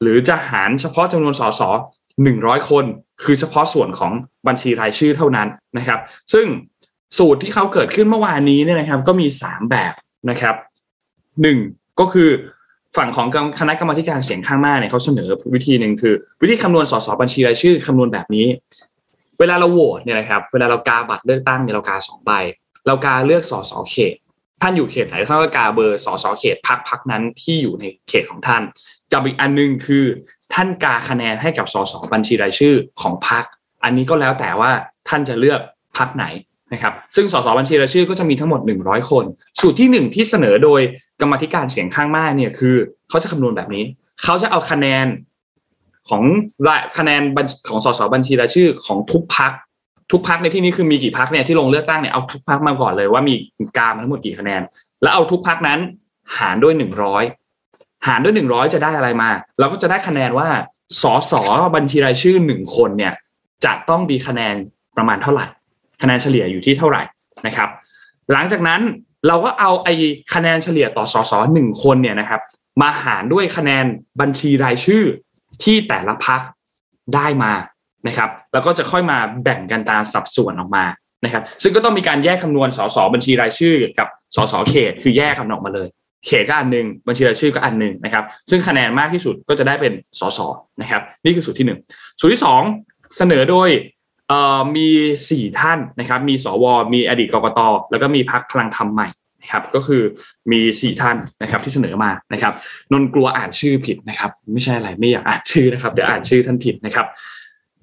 [0.01, 1.61] หรือจะหารเฉพาะจำนวนสส
[2.15, 2.85] 100 คน
[3.23, 4.11] คือเฉพาะส่วนของ
[4.47, 5.47] บัญชีรายชื่อเท่านั้น
[5.77, 5.99] นะครับ
[6.33, 6.45] ซึ่ง
[7.17, 9.93] สูตรที่เขาเกิดขึ้นเมื่อวานนี้เนี่ยนะครับ ก็มี 3 แบบ
[10.29, 10.55] นะครับ
[11.41, 11.57] หนึ่ง
[11.99, 12.29] ก็คือ
[12.97, 13.27] ฝั่งของ
[13.59, 18.47] คณะกรรมการเสียงข้างมากเนี่ยเขาเสนอวิธีหนึ่งคือ วิธีคำนวณสสบัญชีรายชื่อคำนวณแบบนี้
[19.39, 22.31] เวลาเราโหวตเนี่ยนะครับ เวลาเรากาบัตรเลือกตั้งเนี่ยเรากาสองใบ
[22.87, 24.15] เรากาเลือกสสเขต
[24.61, 28.61] ท่านอยู่เขตไหนท่านก็กาเบอร์สสเขตพักพักนั้นที่อยู่ในเขตของท่าน
[29.13, 30.05] กับอีกอันนึงคือ
[30.53, 33.43] ท่านกาคะแนนให้กับสสบัญชีรายชื่อของพัก
[33.83, 34.71] อันนี้ก็แล้วแต่ว่า
[35.09, 35.59] ท่านจะเลือก
[35.97, 36.25] พักไหน
[36.73, 39.25] นะครับ ซึ่งสสบัญชีรายชื่อก็จะมีทั้งหมด 100 คน
[39.59, 40.81] สูตรที่ 1 ที่เสนอโดย
[41.21, 42.75] กรรมธิการเสียงข้างมากเนี่ยคือ
[43.09, 43.83] เขาจะคำนวณแบบนี้
[44.23, 45.05] เขาจะเอาคะแนน
[46.09, 46.23] ของ
[46.97, 47.21] คะแนน
[47.69, 49.51] ของสสบัญชีรายชื่อของทุกพัก
[50.11, 53.35] ทุกพักในที่นี้คือมีกี่พักเนี่ยที่ลงเลือกตั้งเนี่ยเอาทุกพักมาก่อนเลยว่ามี
[53.77, 54.61] การทั้งหมดกี่คะแนน
[55.01, 55.79] แล้วเอาทุกพักนั้น
[56.37, 56.73] หารด้วย
[57.13, 57.48] 100
[58.07, 59.29] หารด้วย100จะได้อะไรมา
[59.59, 60.47] เราก็จะได้คะแนนว่า
[61.01, 61.33] สส
[61.75, 63.13] บัญชีรายชื่อหนึ่งคนเนี่ย
[63.65, 64.55] จะต้องมีคะแนน
[64.97, 65.45] ประมาณเท่าไหร่
[66.01, 67.03] คะแนนเฉลี่ยอยู่ที่เท่าไหร่
[67.47, 67.69] นะครับ
[68.31, 68.81] หลังจากนั้น
[69.27, 69.93] เราก็เอาไอ้
[70.33, 72.41] คะแนนเฉลี่ยต่อสสหนึ่งคนเนี่ยนะครับ
[72.81, 73.85] มาหารด้วยคะแนน
[74.21, 75.03] บัญชีรายชื่อ
[75.63, 76.41] ที่แต่ละพัก
[77.15, 77.53] ได้มา
[78.07, 80.85] นะครับ แล้วก็จะค่อยมาแบ่งกันตามสัดส่วนออกมา
[81.25, 85.87] นะครับ ซึ่งก็ต้องมีการแยกคำนวณสสบัญชีรายชื่อกับสสเขต คือแยกคำนวณออกมาเลย
[86.25, 90.39] เขตก็อันหนึ่งบัญชีรายชื่อก็อันหนึ่งนะครับ ซึ่งคะแนนมากที่สุดก็จะได้เป็นสส
[90.81, 91.79] นะครับ นี่คือสูตรที่หนึ่ง
[92.19, 92.61] สูตรที่สอง
[93.17, 93.69] เสนอโดย
[94.75, 94.89] มี
[95.29, 97.59] สี่ท่านนะครับ มีสว มีอดีตกรกต
[97.91, 99.07] แล้วก็มีพักพลังธรรมใหม่
[99.41, 100.01] นะครับ ก็คือ
[100.51, 102.53] มีสี่ท่านนะครับที่เสนอมานะครับ
[102.91, 107.05] นนกลัวอ่านชื่อผิดนะครับ ไม่ใช่อะไรไม่อยากอ่านชื่อนะครับเดี๋ยวอ่านชื่อท่านผิดนะครับ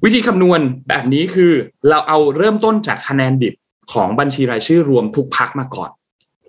[0.05, 1.53] วิธีคำนวณแบบนี้คือ
[1.89, 3.55] เราเอาเริ่มต้นจากคะแนนดิบ
[3.93, 5.91] ของบัญชีรายชื่อรวมทุกพักมาก่อน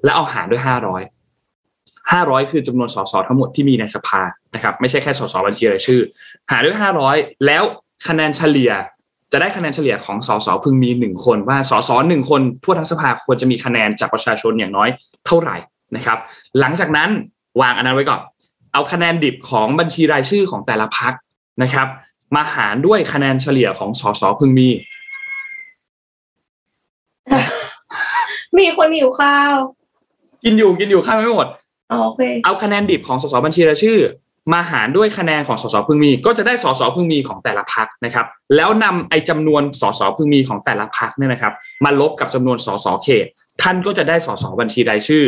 [0.03, 4.21] แล้วเอาหารด้วยห้าร้อยห้าร้อยคือจำนวนสสทั้งหมดที่มีในสภา
[4.55, 6.01] นะครับไม่ใช่แค่สสบัญชีรายชื่อ
[6.51, 7.63] หารด้วยห้าร้อยแล้ว
[8.07, 8.71] คะแนนเฉลี่ย
[9.31, 14.89] จะได้คะแนนเฉลี่ยของสสพึงมีหนึ่งคน ว่าสสหนึ่งคนทั่วทั้งสภาควรจะมีคะแนนจากประชาชนอย่างน้อย
[15.25, 15.57] เท่าไหร่
[15.95, 16.17] นะครับ
[16.59, 17.09] หลังจากนั้น
[17.61, 18.21] วางอันนั้นไว้ก่อน
[18.73, 21.13] เอาคะแนนดิบของบัญชีรายชื่อของแต่ละพัก
[21.63, 21.87] นะครับ
[22.35, 24.69] มาหารด้วยคะแนนเฉลี่ยของสสพึงมี
[28.57, 29.55] มีคนหิวข้าว
[30.43, 31.66] กินอยู่กินอยู่ข้าวไม่หมดโอ
[32.15, 33.99] เคเอาคะแนนดิบของสสบัญชีรายชื่อ
[34.53, 38.25] มาหารด้วยคะแนนของสสพึงมี ก็จะได้สสพึงมีของแต่ละพักนะครับ
[38.55, 41.53] แล้วนำไอ้จำนวนสสพึงมีของแต่ละพักเนี่ยนะครับ
[41.85, 43.25] มาลบกับจำนวนสสเขต
[43.61, 45.23] ท่านก็จะได้สสบัญชีรายชื่อ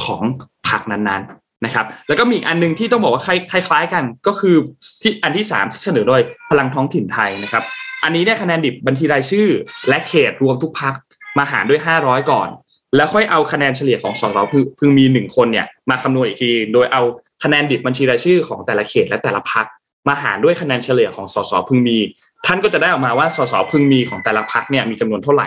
[0.00, 0.22] ของ
[0.68, 4.56] พักนั้นๆนะครับแล้วก็มีอีกอันนึงที่ต้องบอกว่าคล้ายๆกันก็คือ
[5.02, 7.64] ที่อันที่ 3 ที่เสนอโดยพลังท้องถิ่นไทยนะครับ
[8.04, 9.48] อันนี้ได้คะแนนดิบบัญชีรายชื่อ
[9.88, 10.94] และเขตรวมทุกพัก
[11.38, 12.48] มาหารด้วย 500 ก่อน
[12.96, 14.36] แล้วค่อยเอาคะแนนเฉลี่ยของสส
[14.78, 17.02] พึงมีหนึ่งคนเนี่ยมาคำนวณอีกที โดยเอา
[17.44, 19.66] คะแนนดิบบัญชีรายชื่อของแต่ละเขตและแต่ละพัก
[20.08, 21.98] มาหารด้วยคะแนนเฉลี่ยของสสพึงมี
[22.46, 25.46] ท่านก็จะได้ออกมาว่าสสพึงมีของแต่ละพักเนี่ยมีจำนวนเท่าไหร่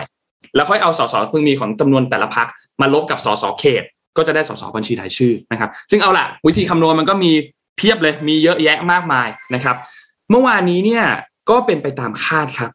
[0.54, 2.46] แล้วค่อยเอาสสพึงมีของจำนวนแต่ละพัก
[2.80, 3.82] มาลบกับสสเขต
[4.16, 7.32] ก็จะได้สสบัญชีรายชื่อนะครับ ซึ่งเอาละวิธีคำนวณมันก็มี
[7.76, 9.76] เพียบเลยมีเยอะแยะมากมายนะครับ
[10.30, 11.04] เมื่อวานนี้เนี่ย
[11.50, 12.70] ก็เป็นไปตามคาดครับ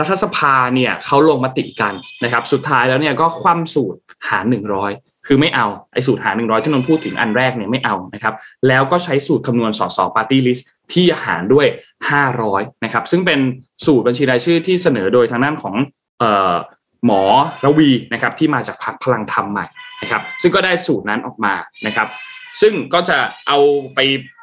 [0.00, 4.92] รัฐสภาเนี่ยเขาลงมติกันนะครับ สุดท้ายแล้วเนี่ยก็คว่ำสูตร หารหนึ่งร้อย
[5.26, 8.34] คือไม่เอาไอ้สูตรหารหนึ่งร้อยที่นนพูดถึงอันแรกเนี่ยไม่เอานะครับ
[8.68, 11.66] แล้วก็ใช้สูตรคำนวณสสปาร์ตี้ลิสต์ที่หารด้วย
[12.26, 13.40] 500นะครับซึ่งเป็น
[13.86, 15.74] สูตรบัญชีรายชื่อที่เสนอโดยทางด้านของ
[16.22, 16.54] ออ
[17.06, 17.22] หมอ
[17.64, 19.66] ระวีนะครับที่มาจากพรรคพลังธรรมใหม่
[20.02, 21.54] นะครับซึ่งก็ได้สูตรนั้นออกมา
[21.86, 22.08] นะครับ
[22.60, 23.58] ซึ่งก็จะเอา
[23.94, 23.98] ไป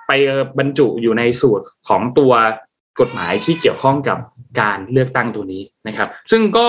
[0.08, 0.12] ไป
[0.60, 2.34] บรรจุอยู่ในสูตรของตัว
[3.02, 4.18] กฎหมายที่เกี่ยวข้องกับ
[4.62, 6.68] การเลือกตั้งตัวนี้นะครับ ซึ่งก็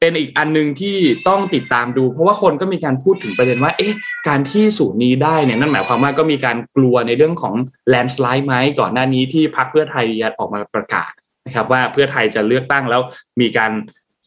[0.00, 0.96] เป็นอีกอันหนึ่งที่
[1.28, 3.94] ต้องติดตามดู เพราะว่าคนก็มีการพูดถึงประเด็นว่า เอ๊ะ
[4.28, 7.54] การที่สูตรนี้ได้เนี่ยนั่นหมายความว่าก็มีการกลัวในเรื่องของ
[7.88, 10.06] แลนสไลด์ไหมก่อนหน้านี้ที่พรรคเพื่อไทย
[10.38, 11.10] ออกมาประกาศ
[11.46, 13.00] นะครับ ว่าเพื่อไทยจะเลือกตั้งแล้ว
[13.40, 13.72] มีการ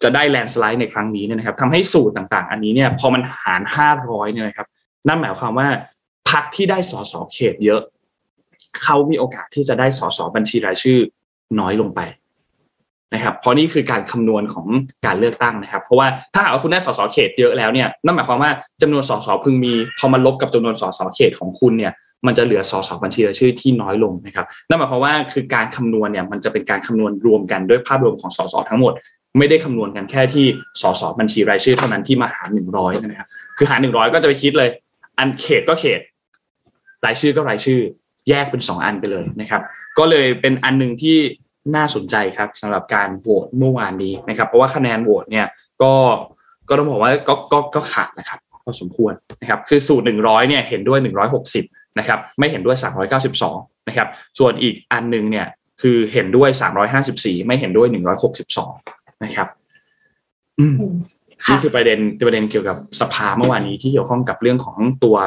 [0.03, 4.67] จะได้แลนสไลด์ในครั้งนี้เนี่ยนะครับทำให้สูตรต่างๆ อันนี้เนี่ยพอมันหารห้าร้อยเนี่ยนะครับ
[5.07, 5.67] นั่นหมายความว่า
[6.29, 7.81] พรรคที่ได้สสเขตเยอะ
[8.83, 10.99] เขามีโอกาสที่จะได้สสบัญชีรายชื่อ
[11.59, 11.99] น้อยลงไป
[13.13, 14.67] นะครับเพราะนี่คือการคำนวณของ
[15.05, 18.51] การเลือกตั้งนะครับ เพราะว่าถ้าหากว่าคุณได้สสเขตเยอะแล้วเนี่ยนั่นหมายความว่า
[18.81, 21.93] จำนวนสสพึงมีพอมาลบกับจำนวนสสเขตของคุณเนี่ย
[22.25, 28.93] มันจะเหลือสสบัญชีรายชื่อที่น้อยลงนะครับนั่นหมายความว่าคือการคำนวณเนี่ยมันจะเป็นการคำนวณรวมกันด้วยภาพรวมของสสทั้งหมด
[29.37, 30.45] ไม่ได้คำนวณกันแค่ที่
[30.81, 34.69] สสบัญชีรายชื่อเท่านั้นที่มาหารหนึ่งร้อยนะครับคือหารหนึ่งร้อยก็จะไปคิดเลย
[35.19, 35.99] อันเขตก็เขต
[37.05, 37.79] รายชื่อก็รายชื่อ
[38.29, 39.61] แยกเป็นสองอันไปเลยนะครับ
[39.97, 41.17] ก็เลยเป็นอันหนึ่งที่
[41.75, 45.47] น่าสนใจครับสำหรับการโหวตเมื่อวานนี้นะครับ เพราะว่าคะแนนโหวตเนี่ย
[45.81, 45.93] ก็
[46.69, 51.65] ก็ต้องบอกว่าก็ก็ก็ขาดนะครับพอสมควรนะครับคือสูตรหนึ่งร้อยเนี่ยเห็นด้วยหนึ่งร้อยหกสิบ
[51.99, 53.57] นะครับไม่เห็นด้วยสามร้อยเก้าสิบสอง
[53.87, 54.07] นะครับ
[54.39, 55.47] ส่วนอีกอันหนึ่งเนี่ย
[55.81, 58.73] คือเห็นด้วยสามร้อยห้าสิบสี่ไม่เห็นด้วยหนึ่งร้อยหกสิบสอง
[59.23, 59.47] นะครับ
[60.59, 60.75] อืม
[61.49, 65.17] นี่คือประเด็นประเด็นเกี่ยวกับสภาเมื่อวานนี้ที่เกี่ยวข้องกับเรื่องของตัว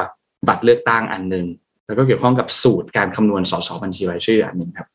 [0.47, 1.45] บัตรเลือกตั้งอันหนึ่ง
[1.87, 4.87] แล้วก็เกี่ยวข้องกับสูตรการคำนวณสสบัญชีรายชื่ออันหนึ่งครับ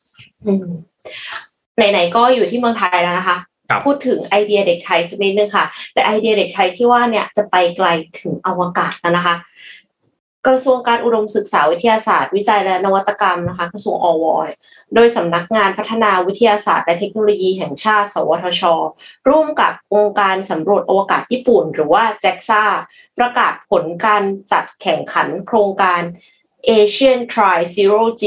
[1.77, 3.37] ไหนๆก็อยู่ที่เมืองไทยแล้วนะคะ
[3.85, 7.87] พูดถึงไอเดียเด็กไทยสักนิดนึงค่ะ แต่ไอเดียเด็กไทยที่ว่าเนี่ยจะไปไกล
[8.19, 9.35] ถึงอวกาศแล้วนะคะ
[10.47, 14.25] กระทรวงการอุดมศึกษาวิทยาศาสตร์ วิจัยและนวัตกรรมนะคะกระทรวงอว
[14.95, 18.61] โดยสำนักงานพัฒนาวิทยาศาสตร์และเทคโนโลยีแห่งชาติ สวทช
[19.29, 22.63] ร่วมกับองค์การสำรวจอวกาศญี่ปุ่น หรือว่าแจ็กซ่า
[23.17, 26.01] ประกาศผลการจัดแข่งขันโครงการ
[26.69, 28.23] Asian Tri Zero G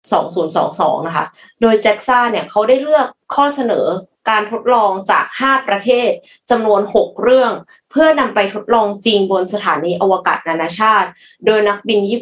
[0.00, 1.24] 2022 นะคะ
[1.60, 3.86] โดยแจ็กซ่าเนี่ยเขาได้เลือกข้อเสนอ
[4.30, 6.10] การทดลองจาก 5 ประเทศ
[6.50, 7.52] จำนวน 6 เรื่อง
[7.90, 11.08] เพื่อนำไปทดลองจริงบนสถานีอวกาศนานาชาติ
[11.46, 12.16] โดยนักบินยิ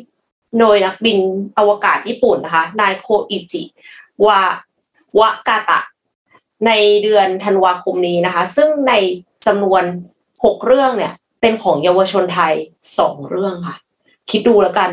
[0.61, 1.19] โดยนักบิน
[1.59, 3.63] อวกาศญี่ปุ่นนะคะ นายโคอิจิ
[4.27, 4.41] วา
[5.21, 5.81] วะกาตะ
[6.67, 6.73] ใน
[7.03, 8.93] เดือนธันวาคมนี้นะคะ ซึ่งใน
[9.47, 9.83] จำนวน
[10.27, 12.55] 6 เรื่องเนี่ย เป็นของเยาวชนไทย
[12.93, 13.77] 2 เรื่องค่ะ
[14.31, 14.91] คิดดูแล้วกัน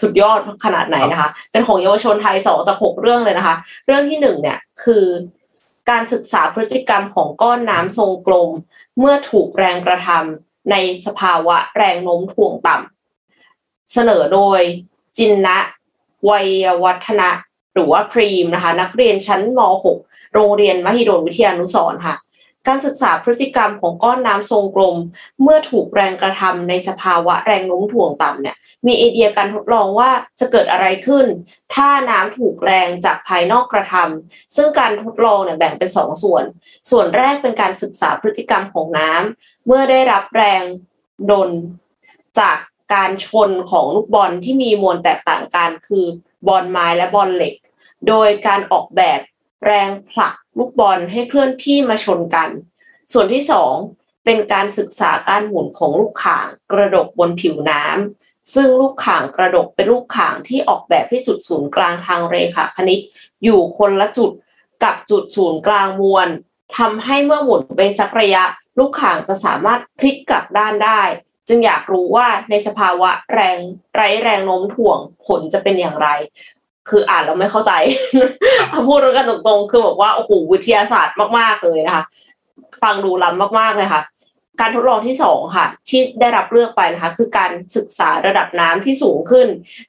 [0.00, 5.06] สุดยอดขนาดไหนนะคะ เป็นของเยาวชนไทยสองจากหกเรื่องเลยนะคะ เรื่องที่หนึ่งเนี่ยคือ
[5.90, 8.50] การศึกษาพฤติกรรมของก้อนน้ำทรงกลม
[8.98, 10.76] เมื่อถูกแรงกระทำใน
[11.06, 14.60] สภาวะแรงโน้มถ่วงต่ำเสนอโดย
[15.18, 15.58] จินนะ
[16.28, 16.48] วัย
[16.84, 17.30] วัฒนะ
[17.74, 19.60] หรือว่าพรีมนะคะ นักเรียนชั้นม
[19.96, 22.14] .6 โรงเรียนมหิดลวิทยานุสรค่ะ
[22.68, 24.96] การศึกษาพฤติกรรมของก้อนน้ำทรงกลม
[25.42, 28.56] เมื่อถูกแรงกระทำในสภาวะแรงโน้มถ่วงต่ำเนี่ย
[28.86, 30.10] มีไอเดียการทดลองว่า
[30.40, 31.26] จะเกิดอะไรขึ้น
[31.74, 36.44] ถ้าน้ำถูกแรงจากภายนอกกระทำซึ่งการทดลองเนี่ยแบ่งเป็นสองส่วน
[36.90, 40.62] ส่วนแรกเป็นการศึกษาพฤติกรรมของน้ำเมื่อได้รับแรง
[41.30, 41.50] ดน
[42.40, 42.58] จาก
[42.94, 46.06] การชนของลูกบอลที่มีมวลแตกต่างกันคือ
[46.48, 47.54] บอลไม้และบอลเหล็ก
[48.08, 49.20] โดยการออกแบบ
[49.64, 52.48] แรงผลักลูกบอลให้เคลื่อนที่มาชนกัน
[53.12, 53.74] ส่วนที่สอง
[54.24, 63.00] เป็นการศึกษาการหมุนของลูกข่างกระดกบนผิวน้ำซึ่งลูกข่างกระดกเป็นลูกข่างที่ออกแบบให้จุดศูนย์กลางทางเรขาคณิต
[63.44, 64.30] อยู่คนละจุด
[64.84, 66.28] กับจุดศูนย์กลางมวล
[66.78, 68.44] ทำให้เมื่อหมุนไปสักระยะ
[68.78, 71.02] ลูกข่างจะสามารถพลิกกลับด้านได้
[71.48, 73.58] จึงอยากรู้ว่าในสภาวะแรง
[73.94, 76.08] ไร้แรงโน้มถ่วงผลจะเป็นอย่างไร
[76.88, 77.72] คืออ่านแล้วไม่เข้าใจ
[78.88, 82.04] พูดกันตรงๆ คือบอกว่าโอ้โหวิทยาศาสตร์มากๆเลยนะคะ
[82.82, 84.02] ฟังดูล้ำมากๆเลยค่ะ
[84.60, 89.48] การทดลองที่สองค่ะ ที่ได้รับเลือกไปนะคะ คือการศึกษาระดับน้ำที่สูงขึ้น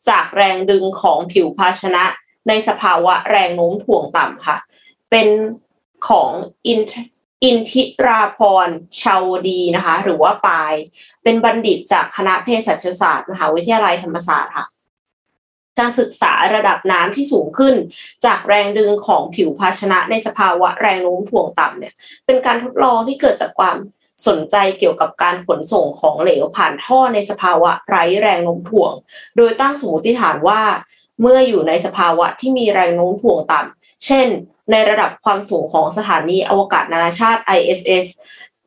[0.10, 2.04] จากแรงดึงของผิวภาชนะ
[2.48, 4.58] ในสภาวะแรงโน้มถ่วงต่ำค่ะ
[5.12, 5.28] เป็น
[6.10, 6.30] ของ
[6.68, 6.82] อิน
[7.44, 8.68] อินทิราพร
[9.02, 10.74] ชาวดีนะคะ หรือว่าปาย
[11.24, 14.66] เป็นบัณฑิตจากคณะเภสัชศาสตร์มหาวิทยาลัยธรรมศาสตร์ค่ะ
[15.80, 17.76] การศึกษาระดับน้ำที่สูงขึ้น
[18.26, 21.94] จากแรงดึงของผิวภาชนะในสภาวะแรงโน้มถ่วงต่ำเนี่ย
[22.26, 23.78] เป็นการทดลองที่เกิดจากความ
[24.28, 28.92] สนใจเกี่ยวกับการขนส่งของเหลวผ่านท่อในสภาวะไร้แรงโน้มถ่วง
[29.38, 30.62] โดยตั้งสมมติฐานว่า
[31.22, 34.28] เมื่ออยู่ในสภาวะที่มีแรงโน้มถ่วงต่ำ เช่น
[34.72, 38.06] ในระดับความสูงของสถานีอวกาศนานาชาติ ISS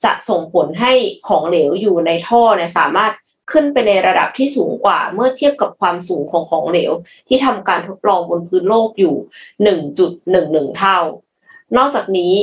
[0.05, 0.93] จะส่งผลให้
[1.29, 3.13] ของเหลวอยู่ในท่อเนี่ยสามารถ
[3.51, 6.93] ขึ้นไปในระดับที่สูงกว่าเมื่อเทียบกับความสูงของของเหลว
[7.29, 9.17] ที่ทำการทดลองบนพื้นโลกอยู่
[9.97, 10.99] 1.11 เท่า
[11.77, 12.35] นอกจากนี้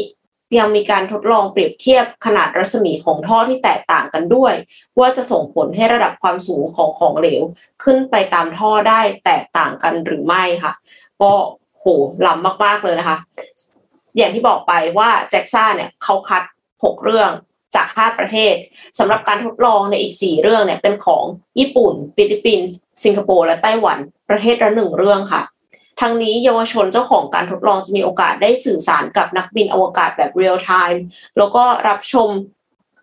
[0.58, 4.54] ยังมีการทดลองเปรียบเทียบขนาดรัศมีของท่อที่แตกต่างกันด้วย
[5.00, 7.42] ว่าจะส่งผลให้ระดับความสูงของของเหลว
[7.84, 10.74] ขึ้นไปตามท่อได้แตกต่างกันหรือไม่ค่ะ
[11.22, 11.34] ก็
[11.80, 11.86] โห
[12.26, 13.18] ล้ำมากๆเลยนะคะ
[14.18, 16.44] อย่างที่บอกไปว่าแจ็กซ่าเนี่ยเขาคัด
[16.74, 17.32] 6 เรื่อง
[17.76, 18.56] จาก 5 ประเทศ
[18.98, 21.24] สำหรับการทดลองในอีก 4 เรื่องเนี่ยเป็นของ
[21.60, 23.98] ญี่ปุ่น ฟิลิปปินส์สิงคโปร์และไต้หวัน
[24.30, 25.42] ประเทศละหนึ่งเรื่องค่ะ
[26.02, 31.04] ทั้งนี้เยาวชนเจ้าของการทดลองจะมีโอกาสได้สื่อสารกับนักบินอวกาศแบบเรียลไทม์
[31.38, 32.30] แล้วก็รับชม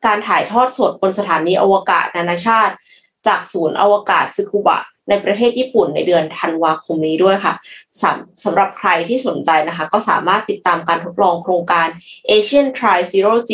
[0.07, 2.75] การถ่ายทอดสดบนสถานีอวกาศนานาชาติ
[3.27, 7.55] จากศูนย์อวกาศซึคุบะ ในประเทศญี่ปุ่นในเดือนธันวาคมนี้ด้วยค่ะ
[8.03, 11.89] สำสำหรับใครที่สนใจนะคะ ก็สามารถติดตามการทดลองโครงการ
[12.31, 13.53] Asian Try Zero G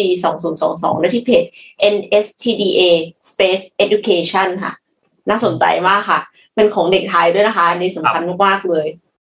[0.55, 1.45] 2022 ได้ที่เพจ
[1.95, 2.83] NSTDA
[3.31, 4.73] Space Education ค่ะ
[5.31, 6.21] น่าสนใจมากค่ะ
[6.55, 8.87] เป็นของเด็กไทยด้วยนะคะ อันนี่สำคัญมากๆเลย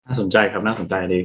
[0.06, 1.20] น่าสนใจครับน่าสนใจดี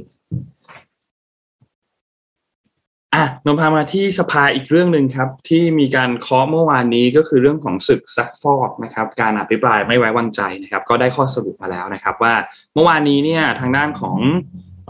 [3.15, 12.35] อะนนพามาที่สภาอีกเรื่องหนึ่งครับ ที่มีการเคาะเมื่อวานนี้ก็คือเรื่องของศึกซักฟอกนะครับ การอภิปรายไม่ไว้วางใจนะครับ ก็ได้ข้อสรุปมาแล้วนะครับ ว่า
[12.75, 14.19] เมื่อวานนี้เนี่ยทางด้านของ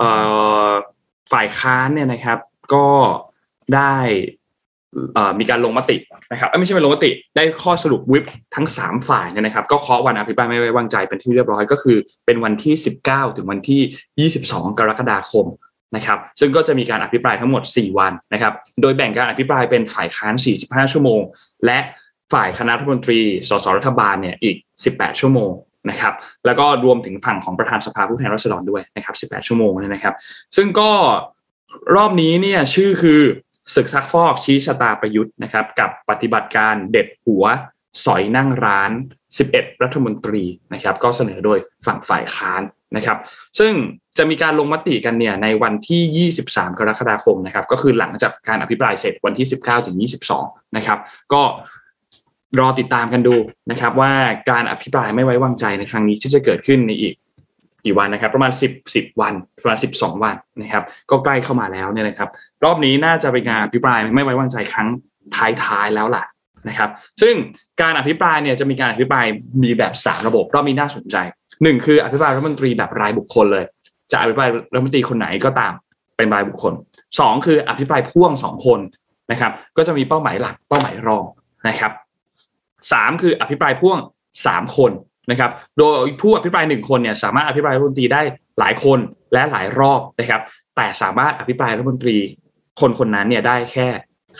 [0.00, 0.02] อ
[0.68, 0.70] อ
[1.32, 2.38] ฝ่ายค้านเนี่ยนะครับ
[2.74, 2.86] ก็
[3.74, 3.96] ได้
[5.38, 5.96] มีการลงมติ
[6.32, 11.96] นะครับไม่ใช่เป็นลงมติ ได้ข้อสรุปวิปทั้ง 3 ฝ่ายเนี่ยนะครับ ก็เคาะวันอภิปรายไม่ไว้วางใจเป็นที่เรียบร้อยก็คือ
[12.26, 12.74] เป็นวันที่
[13.06, 15.46] 19 ถึงวันที่ 22 กรกฎาคม
[15.96, 21.20] นะครับซึ่งก็จะมีการอภิปรายทั้งหมด 4 วันนะครับ โดยแบ่งการอภิปรายเป็นฝ่ายค้าน 45 ชั่วโมง
[21.66, 21.78] และ
[22.32, 24.56] ฝ่ายคณะรัฐมนตรี สสรัฐบาลเนี่ยอีก
[24.90, 25.50] 18 ชั่วโมง
[25.90, 26.14] นะครับ
[26.46, 30.14] แล้วก็รวมถึงฝั่งของประธานสภาผู้แทนราษฎรด้วยนะครับ 18 ชั่วโมงนะครับ
[30.56, 30.90] ซึ่งก็
[31.94, 33.20] รอบนี้เนี่ยชื่อคือ
[33.74, 37.44] ศึกซักฟอกชี้ชะตาประยุทธ์นะครับ กับปฏิบัติการเด็ดหัว
[38.04, 38.90] สอยนั่งร้าน
[39.36, 42.62] 11 รัฐมนตรีนะครับ ก็เสนอโดยฝั่งฝ่ายค้าน
[42.96, 43.18] นะครับ
[43.58, 43.72] ซึ่ง
[44.18, 49.96] จะมีการลงมติกันเนี่ยในวันที่ 23 กรกฎาคมนะครับ ก็คือหลังจากการอภิปรายเสร็จวันที่ 19ถึง
[50.36, 50.98] 22 นะครับ
[51.32, 51.42] ก็
[52.58, 53.36] รอติดตามกันดู
[53.70, 54.12] นะครับ ว่า
[54.50, 57.14] การอภิปรายไม่ไว้วางใจในครั้งนี้ที่จะเกิดขึ้นในอีก
[57.84, 62.28] กี่วันนะครับ ประมาณ 10 10 วันประมาณ 12 วันนะครับ ก็ใกล้เข้ามาแล้วเนี่ยนะครับ
[62.64, 64.88] รอบนี้น่าจะเป็นการอภิปรายไม่ไว้วางใจครั้ง
[65.64, 66.24] ท้ายๆแล้วล่ะ
[66.68, 66.90] นะครับ
[67.22, 67.34] ซึ่ง
[67.82, 69.26] การอภิปรายเนี่ยจะมีการอภิปราย
[69.62, 71.16] มีแบบสามระบบรอบนี้น่าสนใจ
[71.62, 73.64] หนึ่งคืออภิปรายรัฐมนตรีแบบรายบุคคลเลย
[74.12, 75.72] จะอภิปรายรัฐมนตรีคนไหนก็ตาม
[76.16, 76.74] เป็นรายบุคคล
[77.18, 78.80] สองคืออภิปรายพ่วงสองคน
[79.30, 81.24] นะครับ ก็จะมีเป้าหมายหลักเป้าหมายรอง
[81.68, 81.92] นะครับ
[82.92, 83.98] สามคืออภิปรายพ่วง
[84.46, 84.92] สามคน
[85.30, 88.22] นะครับ โดยผู้อภิปรายหนึ่งคนเนี่ยสามารถอภิปรายรัฐมนตรีได้
[88.58, 88.98] หลายคน
[89.32, 90.40] และหลายรอบนะครับ
[90.76, 92.16] แต่สามารถอภิปรายรัฐมนตรี
[92.80, 93.88] คนคนนั้นเนี่ยได้แค่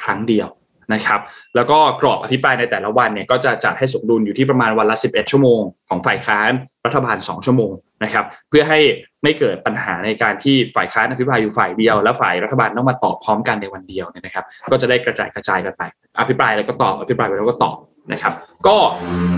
[0.03, 0.49] ครั้งเดียว
[0.93, 1.21] นะครับ
[1.57, 6.51] แล้วก็กรอบอภิปรายในแต่ละวันเนี่ยก็จะจัดให้สมดุลอยู่ที่ประมาณวันละ 11 ชั่วโมงของฝ่ายค้าน
[6.87, 7.73] รัฐบาล 2 ชั่วโมง
[8.05, 8.79] นะครับเพื่อให้
[9.23, 15.83] ไม่เกิดปัญหาในการที่ฝ่ายค้านอภิปรายอยู่ฝ่ายเดียว แล้วฝ่ายรัฐบาลต้องมาตอบพร้อมกันในวันเดียวเนี่ยนะครับก็จะได้กระจายกระจายกันไป
[16.19, 17.77] อภิปรายแล้วก็ตอบอภิปรายแล้วก็ตอบ
[18.13, 18.35] นะครับ
[18.67, 18.77] ก็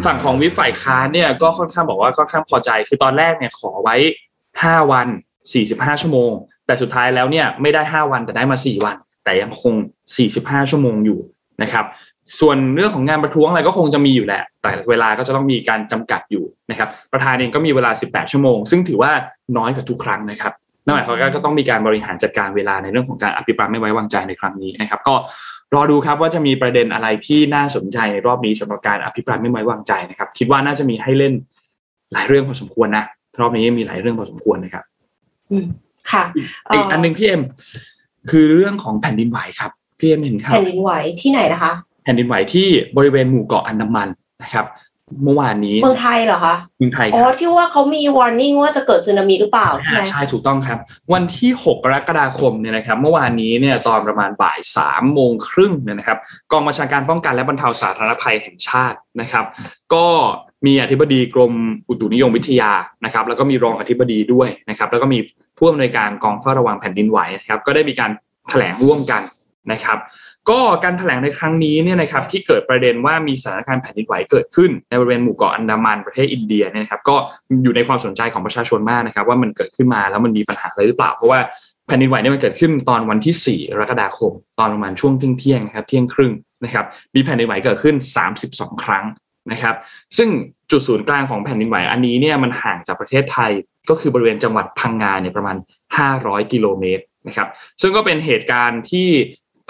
[0.07, 3.97] ฝั่งของวิฝ่ายค้านเนี่ยก็ค่อนข้างบอกว่าค่อนข้างพอใจคือตอนแรกเนี่ยขอไว้
[4.45, 5.09] 5 วัน
[5.55, 6.31] 45 ชั่วโมง
[6.67, 9.75] แต่สุดท้ายแล้วเนี่ยไม่ได้ 5 วันแต่ได้มา 4 วัน แต่ยังคง
[10.23, 11.21] 45 ชั่วโมงอยู่
[11.63, 11.85] นะครับ
[12.41, 19.13] ส่วนเรื่องของงานประท้วงอะไรก็คงจะมีอยู่แหละ แต่เวลาก็จะต้องมีการจำกัดอยู่นะครับ ประธานเองก็มีเวลา 18 ชั่วโมง ซึ่งถือว่า
[19.57, 20.53] น้อยกว่าทุกครั้งนะครับ
[20.85, 25.15] นั่นหมายความว่าก็ต้องมีการบริหารจัดการเวลาในเรื่องของการอภิปรายไม่ไว้วางใจในครั้งนี้นะครับ ก็
[25.75, 31.35] รอดูครับว่าจะมีประเด็นอะไรที่น่าสนใจในรอบนี้สำหรับการอภิปรายไม่ไว้วางใจนะครับ คิดว่าน่าจะมีให้เล่น
[32.13, 33.05] หลายเรื่องพอสมควรนะ
[33.41, 34.85] รอบนี้มีหลายเรื่องพอสมควรนะครับ
[35.51, 35.67] อืม
[36.11, 36.25] ค่ะ
[36.75, 37.43] อีกอันหนึ่งพี่เอ็ม
[38.31, 39.71] คือเรื่องของแผ่นดินไหวครับ
[40.03, 41.73] พี่เอ็มเห็นครับแผ่นดินไหวที่ไหนนะคะ
[42.05, 44.09] แผ่นดินไหวที่บริเวณหมู่เกาะอันดามัน
[44.43, 44.67] นะครับ
[45.25, 50.79] เมื่อวานนี้เมืองไทยเหรอคะเมืองไทยอ๋คอรับที่ว่าเขามี warning ว่าจะเกิดสึนามิหรือเปล่าใช่ไหมใช่ถูกต้องครับ
[51.13, 56.19] วันที่ 6 กรกฎาคมเนี่ยนะครับ เมื่อวานนี้เนี่ยตอนประมาณบ่าย3โมงครึ่งเนี่ยนะครับ
[56.53, 59.45] กองบัญชาการป้องกันและบรรเทาสาธารณภัยแห่งชาตินะครับ
[59.95, 60.07] ก็
[60.67, 61.53] มีอธิบดีกรม
[61.89, 62.73] อุตุนิยมวิทยา
[63.05, 65.19] นะครับ แล้วก็มีรองอธิบดีด้วยนะครับ แล้วก็มี
[65.59, 68.11] ผู้อำนวยการกองเฝ้าระวังแผ่นดินไหวนะครับ ก็ได้มีการ
[68.49, 69.23] แถลงร่วมกัน
[69.73, 69.99] นะครับ
[70.51, 77.17] ก็การแถลงในครั้งนี้เนี่ยนะครับที่เกิดประเด็นว่ามีสถานการณ์แผ่นดินไหวเกิดขึ้น ในบริเวณหมู่เกาะอันดามันประเทศอินเดียเนี่ยครับก็
[77.63, 81.41] อยู่ในความสนใจของประชาชนมากนะครับว่ามันเกิดขึ้นมาแล้วมันมีปัญหาอะไรหรือเปล่า เพราะว่า
[81.87, 86.33] แผ่นดินไหวเนี่ยมันเกิดขึ้นตอนวันที่ 4 กรกฎาคม ตอนประมาณช่วงเที่ยงๆครับเที่ยงครึ่ง
[86.65, 87.97] นะครับมีแผ่นดินไหวเกิดขึ้น
[88.39, 89.05] 32 ครั้ง
[89.53, 89.75] นะครับ
[90.17, 90.29] ซึ่ง
[90.71, 93.53] จุดศูนย์กลางของแผ่นดินไหวอันนี้เนี่ยมันห่างจากประเทศไทย
[93.91, 95.57] ก็คือบริเวณจังหวัดพังงาเนี่ยประมาณ
[96.05, 97.49] 500 กิโลเมตรนะครับ
[97.83, 99.09] ซึ่งก็เป็นเหตุการณ์ที่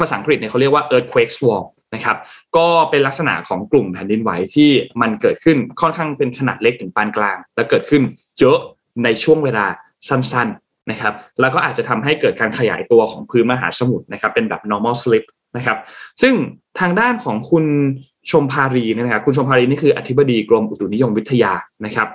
[0.03, 2.17] ภาษาอังกฤษเนี่ยเขาเรียกว่า earthquake swarm นะครับ
[2.57, 8.03] ก็เป็นลักษณะของกลุ่มแผ่นดินไหวที่มันเกิดขึ้นค่อนข้างเป็นขนาดเล็กถึงปานกลาง และเกิดขึ้น
[8.41, 8.59] เยอะ
[9.05, 9.67] ในช่วงเวลา
[10.09, 15.25] สั้นๆนะครับ แล้วก็อาจจะทำให้เกิดการขยายตัวของพื้นมหาสมุทรนะครับ เป็นแบบ normal slip
[15.57, 15.79] นะครับ
[16.23, 16.35] ซึ่ง
[16.81, 17.65] ทางด้านของคุณ
[18.31, 21.53] ชมพารีนะครับ คุณชมพารีนี่คืออธิบดีกรมอุตุนิยมวิทยา
[21.85, 22.09] นะครับ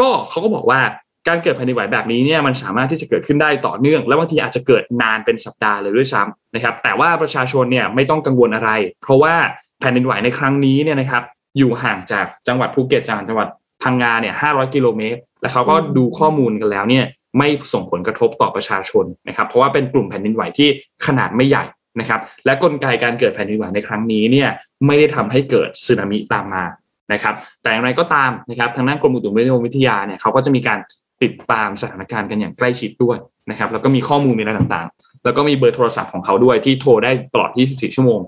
[0.00, 0.80] ก็เขาก็บอกว่า
[1.28, 8.70] การเกิดแผ่นดินไหวแบบนี้เนี่ยมันสามารถที่จะเกิดขึ้นได้ต่อเนื่อง และบางทีอาจจะเกิดนานเป็นสัปดาห์เลยด้วยซ้ำนะครับ แต่ว่าประชาชนเนี่ยไม่ต้องกังวลอะไร
[9.02, 9.34] เพราะว่า
[9.80, 11.22] แผ่นดินไหวในครั้งนี้เนี่ยนะครับ
[11.58, 13.48] อยู่ห่างจากจังหวัดภูเก็ตจากจังหวัด
[13.82, 17.04] พังงาเนี่ย500กิโลเมตร และเขาก็ดูข้อมูลกันแล้วเนี่ย
[17.38, 20.68] ไม่ส่งผลกระทบต่อประชาชนนะครับ เพราะว่าเป็นกลุ่มแผ่นดินไหวที่
[21.06, 21.64] ขนาดไม่ใหญ่
[22.00, 24.48] นะครับ และกลไกการเกิดแผ่นดินไหวในครั้งนี้เนี่ย
[24.86, 26.64] ไม่ได้ทำให้เกิดสึนามิตามมา
[27.12, 30.78] นะครับ แต่อย่างไรก็ตามนะครับ ทางด้านกรมอุตุนิยมวิทยาเนี่ยเขาก็จะมีการ
[31.22, 33.16] ติดตามสถานการณ์กันอย่างใกล้ชิดด้วย
[33.50, 38.20] นะครับ แล้วก็มีข้อมูลมีอะไรต่างๆ แล้วก็มีเบอร์โทรศัพท์ของเขาด้วยที่โทรได้ตลอด 24 ชั่วโมง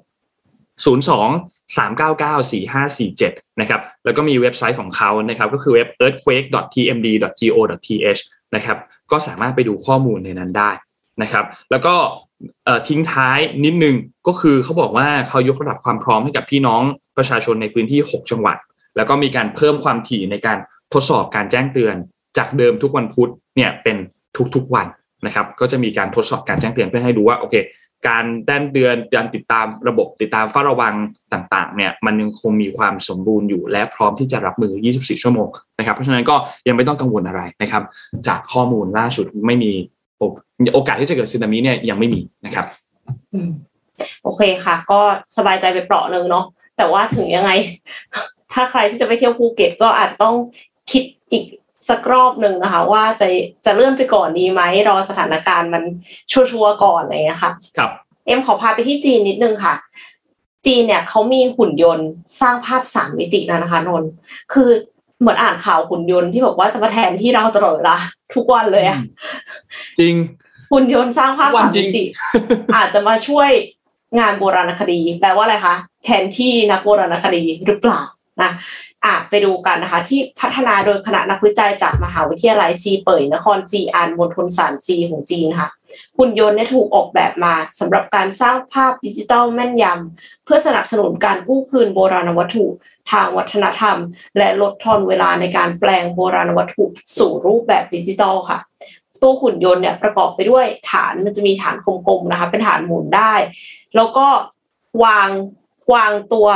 [0.85, 8.21] 02 399 4547 นะครับ แล้วก็มีเว็บไซต์ของเขานะครับ ก็คือเว็บ earthquake.tmd.go.th
[8.55, 8.79] นะครับ
[9.11, 10.71] ก็สามารถไปดูข้อมูลในนั้นได้
[11.23, 11.95] นะครับ แล้วก็
[12.89, 13.95] ทิ้งท้ายนิดนึง
[14.27, 16.83] ก็คือเขาบอกว่าเขายกระดับความพร้อมให้กับพี่น้อง
[17.17, 18.57] ประชาชนในพื้นที่ 6 จังหวัด
[18.97, 20.59] แล้วก็มีการเพิ่มความถี่ในการ
[20.93, 21.97] ทดสอบการแจ้งเตือน
[22.39, 23.97] จากเดิมทุกวันพุธเนี่ยเป็น
[24.57, 24.87] ทุกๆวัน
[25.27, 27.55] นะครับก็จะมีการทดสอบการแจ้งเตือนเพื่อให้ดูว่าโอเค
[28.09, 30.95] การแจ้งเตือนการติดตามระบบติดตามเฝ้าระวัง
[31.33, 36.37] ต่างๆเนี่ยมันยังคงมีความสมบูรณ์อยู่และพร้อมที่จะรับมือ 24 ชั่วโมงนะครับเพราะฉะนั้นก็
[36.69, 37.83] ยังไม่ต้องกังวลอะไรนะครับ
[38.29, 39.73] จากข้อมูลล่าสุดไม่มี
[40.75, 42.67] โอกาสที่จะเกิดสึนามิเนี่ยยังไม่มีนะครับ
[44.25, 45.01] โอเคค่ะ ก็
[45.37, 46.45] สบายใจไปเปราะหนึ่งเนาะ
[46.77, 47.51] แต่ว่าถึงยังไง
[48.53, 50.35] ถ้าใครที่จะไปเที่ยวภูเก็ตก็อาจจะต้อง
[50.93, 51.45] คิดอีก
[51.89, 53.27] สักรอบหนึ่งนะคะ ว่าจะ
[53.65, 55.83] จะเลื่อนไปก่อนดีไหมรอสถานการณ์มัน
[56.33, 57.91] ชัวร์ๆก่อนอะไรเงี้ยค่ะ ครับ
[58.27, 59.75] เอ็มขอพาไปที่จีนนิดนึงค่ะ
[60.67, 62.09] จีนเนี่ยเขามีหุ่นยนต์
[62.41, 64.05] สร้างภาพสามมิตินะนะคะนน
[64.53, 64.69] คือ
[65.21, 67.97] เหมือนอ่านข่าวหุ่นยนต์ที่บอกว่าจะมาแทนที่เราตลอดเวลา
[68.35, 68.99] ทุกวันเลยอะ
[70.01, 70.15] จริง
[70.73, 72.05] หุ่นยนต์สร้างภาพสามมิติ
[72.77, 73.51] อาจจะมาช่วย
[74.19, 75.75] งานโบราณคดีแปลว่าอะไรคะ
[76.05, 78.01] แทนที่นักโบราณคดีหรือเปล่า
[78.43, 78.51] นะ
[79.05, 85.69] อะไปดูกันนะคะ ที่พัฒนาโดยคณะนักวิจัยจากมหาวิทยาลัยซีเป่ยนครจีอันมณฑลสารจีของจีนค่ะ
[86.19, 92.67] หุ่นยนต์เนี่ยถูกออกแบบมาสำหรับการสร้างภาพดิจิตอลแม่นยำเพื่อสนับสนุนการกู้คืนโบราณวัตถุ
[93.13, 93.99] ทางวัฒนธรรม
[94.39, 96.85] และลดทอนเวลาในการแปลงโบราณวัตถุ
[97.19, 98.59] สู่รูปแบบดิจิตอลค่ะ
[99.23, 103.35] ตัวหุ่นยนต์เนี่ยประกอบไปด้วยฐานมันจะมีฐานกลมๆนะคะ เป็นฐานหมุนได้
[103.97, 104.27] แล้วก็
[105.05, 105.29] วาง
[105.95, 106.47] วางตัว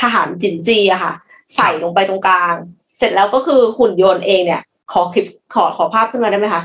[0.00, 1.14] ทหารจินจีอะค่ะ
[1.56, 2.54] ใส่ลงไปตรงกลาง
[2.96, 6.62] เสร็จแล้วก็คือหุ่นยนต์เองเนี่ย ขอคลิปขอขอภาพขึ้นมาได้ไหมคะ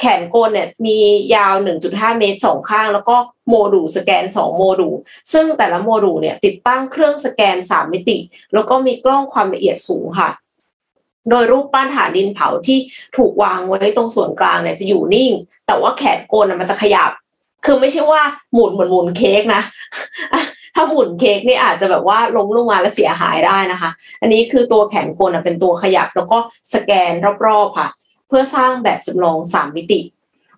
[0.00, 0.96] แขนโกนเนี่ยมี
[1.34, 1.54] ยาว
[1.86, 3.16] 1.5 เมตรสองข้าง แล้วก็
[3.48, 4.94] โมดูลสแกน 2 โมดูล
[5.32, 8.18] ซึ่งแต่ละโมดูลเนี่ย ติดตั้งเครื่องสแกน 3 มิติ
[8.54, 10.30] แล้วก็มีกล้องความละเอียดสูงค่ะ
[11.30, 12.78] โดยรูปปั้นฐานดินเผาที่
[13.16, 15.32] ถูกวางไว้ตรงส่วนกลางเนี่ยจะอยู่นิ่ง
[15.66, 17.10] แต่ว่าแขนโกนมันจะขยับ
[17.64, 18.22] คือไม่ใช่ว่า
[18.52, 19.62] หมุนเหมือนหมุนเค้กนะ
[20.76, 26.38] ถ้าหมุนเค้กนี่อาจจะแบบว่าล้มลงมาแล้วเสียหายได้นะคะ อันนี้คือตัวแขนกนเป็นตัวขยับ แล้วก็
[26.74, 27.12] สแกน
[27.46, 27.88] รอบๆค่ะ
[28.28, 30.00] เพื่อสร้างแบบจำลองสามมิติ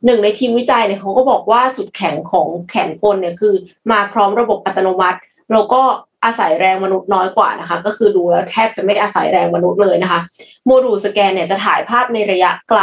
[0.04, 3.54] หนึ่งในทีมวิจัยเนี่ยเขาก็บอกว่าจุดแข็งของแขนกลเนี่ยคือ
[3.90, 5.18] มาพร้อมระบบอัตโนมัติ
[5.52, 5.82] แล้วก็
[6.24, 10.20] อาศัยแรงมนุษย์น้อยกว่านะคะ ก็คือดูแล้วแทบจะไม่อาศัยแรงมนุษย์เลยนะคะ
[10.64, 12.80] โมดูลสแกนเนี่ยจะถ่ายภาพในระยะไกล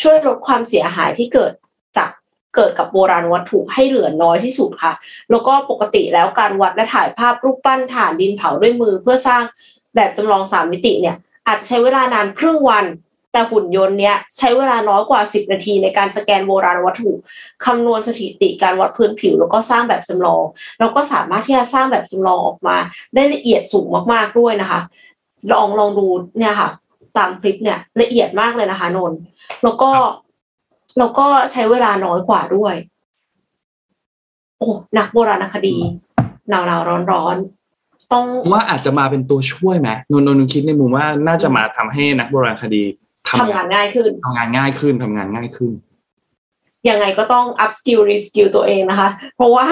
[0.00, 1.52] ช่วยลดความเสียหายที่เกิด
[1.96, 2.10] จาก
[2.54, 4.92] เกิดกับโบราณวัตถุให้เหลือน้อยที่สุดค่ะ
[5.30, 9.42] แล้วก็ปกติแล้วการวัดและถ่ายภาพรูปปั้นฐานดินเผาด้วยมือ เพื่อสร้าง
[9.94, 12.86] แบบจำลองสามมิติเนี่ยอาจจะใช้เวลานานครึ่งวัน
[13.32, 17.10] แต่หุ่นยนต์เนี้ยใช้เวลาน้อยกว่า 10 นาทีในการสแกนโบราณวัตถุ
[17.64, 20.44] คำนวณสถิติการวัดพื้นผิว แล้วก็สร้างแบบจำลอง
[20.78, 22.76] แล้วก็สามารถที่จะสร้างแบบจำลองออกมา
[23.14, 24.80] ได้ละเอียดสูงมากๆด้วยนะคะ
[25.52, 26.06] ลองลองดู
[26.38, 26.70] เนี่ยค่ะ
[27.16, 29.18] ตามคลิปเนี่ยละเอียดมากเลยนะคะนนท์
[29.62, 29.90] แล้วก็
[30.98, 32.74] แล้วก็ใช้เวลาน้อยกว่าด้วย
[34.58, 34.68] โอ้
[34.98, 35.76] นักโบราณคดี
[36.48, 42.82] หนาวหนาวร้อนร้อนๆต้องว่าอาจจะมาเป็นตัวช่วยไหมนนท์นนท์คิดในมุมว่าน่าจะมาทำให้นักโบราณคดี
[43.28, 45.72] ทำงานง่ายขึ้นทำงานง่ายขึ้นทำงานง่ายขึ้น
[46.88, 49.66] ยังไงก็ต้อง up skill re skill ตัวเองนะคะ เพราะว่า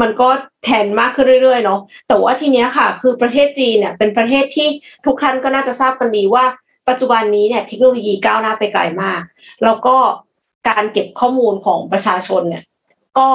[0.00, 0.28] มันก็
[0.64, 4.68] แทนมากขึ้นเรื่อยๆเนาะแต่ว่าทีเนี้ยค่ะ คือประเทศจีนเนี่ยเป็นประเทศที่
[5.06, 6.44] ทุกท่านก็น่าจะทราบกันดีว่า
[6.88, 9.22] ปัจจุบันนี้เนี่ยเทคโนโลยีก้าวหน้าไปไกลมาก
[9.64, 9.96] แล้วก็
[10.68, 12.64] การเก็บข้อมูลของประชาชนเนี่ย
[13.18, 13.28] ก็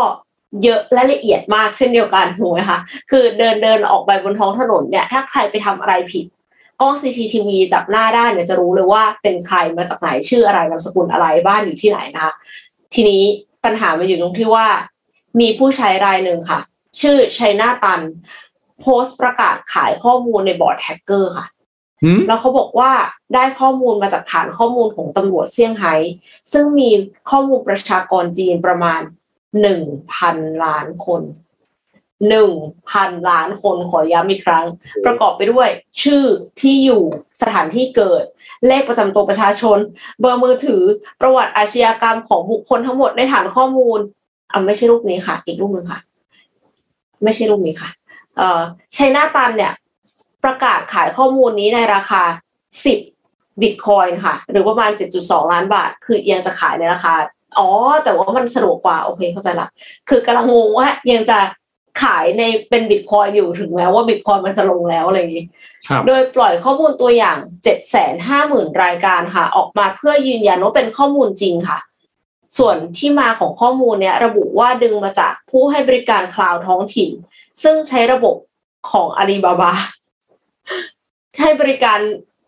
[0.64, 2.80] เยอะและละเอียดมากเช่นเดียวกันถูกไหมคะ
[3.12, 6.26] คือเดินเดินออกไปบนท้องถนนเนี่ย ถ้าใครไปทำอะไรผิด
[6.82, 12.34] กล้อง CCTV จับหน้าได้เนี่ยจะรู้เลยว่าเป็นใครมาจากไหนชื่ออะไรนามสกุลอะไรบ้านอยู่ที่ไหนนะคะ
[12.94, 13.24] ทีนี้
[13.64, 14.68] ปัญหามันอยู่ตรงที่ว่า
[15.40, 16.60] มีผู้ใช้รายหนึ่งค่ะ
[17.02, 18.02] ชื่อ ChinaDan
[18.82, 21.48] โพสต์ประกาศขายข้อมูลในบอร์ดแฮกเกอร์ค่ะ
[22.28, 22.92] แล้วเขาบอกว่า
[23.34, 25.94] ได้ข้อมูลมาจากฐานข้อมูลของตำรวจเซี่ยงไฮ้
[26.52, 26.90] ซึ่งมี
[27.30, 29.02] ข้อมูลประชากรจีนประมาณ
[29.62, 29.82] หนึ่ง
[30.14, 31.22] พันล้านคน
[32.30, 32.52] หนึ่ง
[32.92, 34.66] พันล้านคนขอย้ำอีกครั้ง
[35.06, 35.70] ประกอบไปด้วย
[36.04, 36.24] ชื่อ
[36.62, 37.04] ที่อยู่
[37.42, 38.24] สถานที่เกิด
[38.68, 39.78] เลขประจำตัวประชาชน
[40.20, 40.84] เบอร์มือถือ
[41.22, 44.00] ประวัติอาชญากรรมของบุคคลทั้งหมดในฐานข้อมูล
[44.52, 46.00] อะไม่ใช่รูปนี้ค่ะ อีกรูปหนึ่งค่ะ
[47.24, 47.90] ไม่ใช่รูปนี้ค่ะ
[48.38, 48.62] เอ่อ
[48.96, 49.74] ChinaDan เนี่ย
[50.44, 52.22] ประกาศขายข้อมูลนี้ในราคา
[52.92, 57.14] 10บิตคอยน์ค่ะ หรือประมาณ 7.2 ล้านบาท คือยังจะขายในราคา
[57.58, 57.70] อ๋อ
[58.04, 59.68] แต่ว่ามันสะดวกกว่า โอเค เข้าใจละ
[60.10, 61.40] คือกำลังงงว่ายังจะ
[62.04, 65.46] ขายในเป็นบิตคอยน์อยู่ถึงแม้ว่าบิตคอยน์มันจะลงแล้วอะไรอย่างนี้
[65.90, 67.38] ครับโดยปล่อยข้อมูลตัวอย่าง
[68.10, 71.80] 750,000 รายการค่ะ ออกมาเพื่อยืนยันว่าเป็นข้อมูลจริงค่ะ
[72.58, 77.12] ส่วนที่มาของข้อมูลเนี้ยระบุว่าดึงมาจากผู้ให้บริการคลาวด์ท้องถิ่น
[77.64, 78.36] ซึ่งใช้ระบบ
[78.92, 79.72] ของอาลีบาบา
[81.42, 82.00] ให้บริการ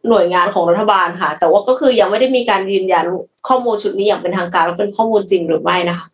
[0.10, 3.06] หน่วยงานของรัฐบาลค่ะ แต่ว่าก็คือยังไม่ได้มีการยืนยัน
[3.48, 6.08] ข้อมูลชุดนี้อย่างเป็นทางการว่าเป็นข้อมูลจริงหรือไม่นะคะ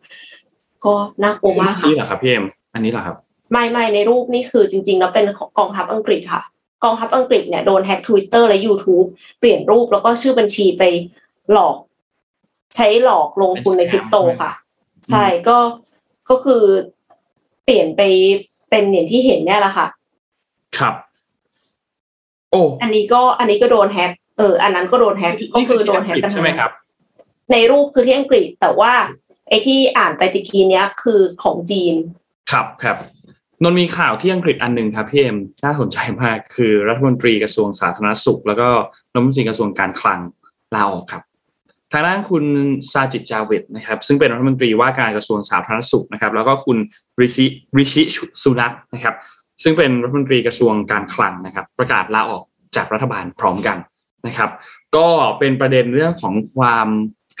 [0.84, 3.16] ก็น่ากลัวมากค่ะนี่เหรอครับพี่เอ็มอันนี้เหรอครับ
[3.52, 6.42] ไม่ไม่ในรูปนี่คือจริง ๆ แล้วเป็นของกองทัพอังกฤษค่ะ
[6.84, 9.06] กองทัพอังกฤษเนี่ยโดนแฮ็กทวิตเตอร์และ YouTube
[9.38, 10.82] เปลี่ยนรูปแล้วก็ชื่อบัญชีไป
[11.52, 11.76] หลอก
[12.76, 14.52] ใช้หลอกลงทุนในคริปโตค่ะ
[15.10, 15.58] ใช่ก็
[16.30, 16.62] ก็คือ
[17.64, 18.02] เปลี่ยนไป
[18.70, 19.86] เป็นอย่างที่เห็นเนี่ยแหละค่ะ
[20.78, 20.94] ครับ
[22.52, 26.70] โอ้อันนี้ก็อันนี้ก็โดนแฮ็กเอออันนั้นก็โดนแฮ็กก็คือโดนแฮ็กกันใช่ไหมครับ
[27.52, 28.92] ในรูปคือที่อังกฤษแต่ว่า
[29.48, 31.94] ไอ้ที่อ่านไปตะกี้เนี้ยคือของจีน
[32.50, 32.96] ครับครับ
[33.62, 38.68] นนท์มีข่าวที่อังกฤษอันหนึ่งครับพี่เอ็มน่าสนใจมากคือรัฐมนตรีกระทรวงสาธารณสุข แล้วก็
[39.12, 40.20] รัฐมนตรีกระทรวงการคลัง
[40.74, 41.22] ลาออกครับ
[41.92, 42.44] ทางด้านคุณ
[42.92, 46.78] ซาจิตจาเวตนะครับ ซึ่งเป็นรัฐมนตรีว่าการกระทรวงสาธารณสุขนะครับ แล้วก็คุณ
[47.20, 47.46] ริชิ
[47.78, 48.02] ริชิ
[48.42, 49.14] สุนักนะครับ
[49.62, 52.44] ซึ่งเป็นรัฐมนตรีกระทรวงการคลังนะครับ ประกาศลาออก
[52.76, 53.78] จากรัฐบาลพร้อมกัน
[54.26, 54.50] นะครับ
[54.96, 56.88] ก็เป็นประเด็นเรื่องของความ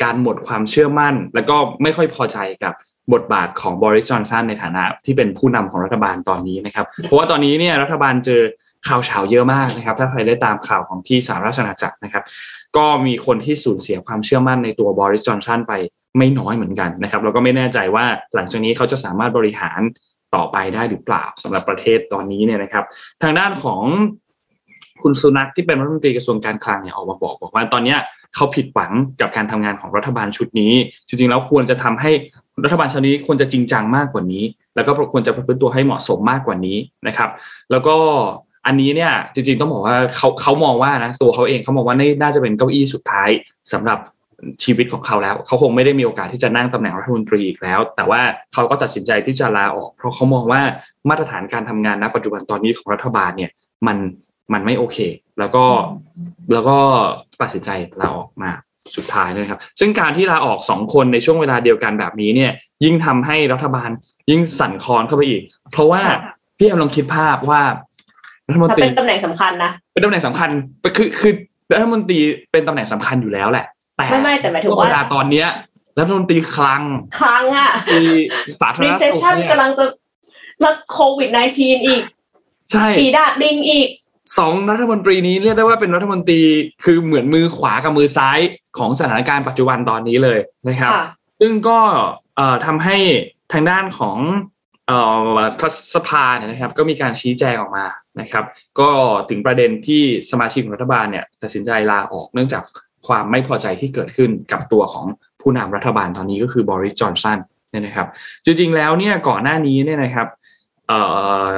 [0.02, 2.74] การหมดความเชื่อมั่น แล้วก็ไม่ค่อยพอใจกับ
[3.12, 8.42] บทบาทของบริสจอนสันในฐานะที่เป็นผู้นำของรัฐบาลตอนนี้นะครับ เพราะว่าตอนนี้เนี่ยรัฐบาลเจอ
[8.88, 12.24] ข่าวเฉาเยอะมากนะครับ ถ้าใครได้ตามข่าวของที่สหราชอาณาจักรนะครับ
[12.76, 15.72] ก็มีคนที่สูญเสียความเชื่อมั่นในตัวบริสจอนสันไป
[16.18, 18.04] ไม่น้อยเหมือนกันนะครับ แล้วก็ไม่แน่ใจว่า
[18.34, 19.80] หลังจากนี้เขาจะสามารถบริหาร
[20.34, 22.84] ต่อไปได้หรือเปล่าสำหรับประเทศตอนนี้เนี่ยนะครับ
[23.22, 23.82] ทางด้านของ
[25.02, 27.98] คุณสุนักที่เป็นรัฐมนตรีกระทรวงการคลังเนี่ยออกมาบอกบอกว่าตอนเนี้ย
[28.34, 30.72] เขาผิดหวังกับการทำงานของรัฐบาลชุดนี้
[31.08, 32.10] จริงๆแล้วควรจะทำให้
[32.64, 36.76] รัฐบาลชุดนี้ควรจะจริงจังมากกว่านี้ แล้วก็ควรจะประพฤติตัวให้เหมาะสมมากกว่านี้
[37.08, 37.30] นะครับ
[37.70, 37.96] แล้วก็
[38.66, 43.30] อันนี้เนี่ยจริงๆต้องบอกว่าเขาเขามองว่านะตัวเขาเองเขามองว่านี่น่าจะเป็นเก้าอี้สุดท้าย
[43.72, 43.98] สำหรับ
[44.64, 48.20] ชีวิตของเขาแล้ว เขาคงไม่ได้มีโอกาสที่จะนั่งตำแหน่งรัฐมนตรีอีกแล้ว แต่ว่า
[48.54, 50.62] เขาก็ตัดสินใจที่จะลาออก เพราะเขามองว่า
[51.08, 53.50] มาตรฐานการทำงานณปัจจุบันตอนนี้ของรัฐบาลเนี่ย
[53.86, 53.96] มัน
[54.52, 54.98] มันไม่โอเค
[55.38, 55.64] แล้วก็
[56.52, 56.78] แล้วก็
[57.42, 57.70] ตัดสินใจ
[58.00, 58.50] ลาออกมา
[58.96, 62.52] สุดท้ายนะครับ ซึ่งการที่ลาออกสองคนในช่วงเวลาเดียวกันแบบนี้เนี่ย
[62.84, 63.90] ยิ่งทำให้รัฐบาล
[64.30, 66.02] ยิ่งสั่นคลอนเข้าไปอีก เพราะว่า
[66.58, 67.62] พี่แอมลองคิดภาพว่า
[68.48, 70.50] รัฐมนถ้าตรีเป็นตำแหน่งสำคัญนะเป็นตำแหน่งสำคัญ
[70.96, 71.32] คือคือ
[71.74, 72.18] รัฐมนตรี
[72.52, 73.66] เป็นตำแหน่งสำคัญอยู่แล้วแหละ
[73.98, 75.48] แต่ไม่ไม่แต่หมายถึงช่วว่าเวลาตอนเนี้ย
[75.98, 76.82] รัฐมนตรีคลัง
[77.20, 78.04] ครั้งอะมี
[78.60, 79.84] สาธารณสุข recession เนี่ยกำลังจะ
[80.60, 82.02] แล้วโควิด -19 อีก
[82.70, 83.88] ใช่ปีดาดลิงอีก
[84.38, 86.40] สองรัฐมนตรีนี้เรียกได้ว่าเป็นรัฐมนตรี
[86.84, 88.38] คือเหมือนมือขวากับมือซ้าย
[88.78, 90.38] ของสถานการณ์ปัจจุบันตอนนี้เลย
[90.68, 91.04] นะครับค่ะ
[91.40, 91.78] ซึ่งก็
[92.36, 92.96] เอ่อทำให้
[93.52, 94.18] ทางด้านของ
[94.86, 95.28] เอ่อ
[95.62, 97.86] รัฐสภาเนี่ยนะครับ ก็มีการชี้แจงออกมา
[98.20, 98.44] นะครับ
[98.80, 98.90] ก็
[99.30, 102.64] ถึงประเด็นที่สมาชิกของรัฐบาลเนี่ยตัดสินใจลาออกเนื่องจาก
[103.08, 105.06] ความไม่พอใจที่เกิดขึ้นกับตัวของ
[105.40, 107.38] ผู้นำรัฐบาลตอนนี้ก็คือบริสจอนสัน
[107.70, 108.06] เนี่ยนะครับ
[108.44, 110.28] จริงๆแล้วเนี่ยก่อนหน้านี้เนี่ยนะครับ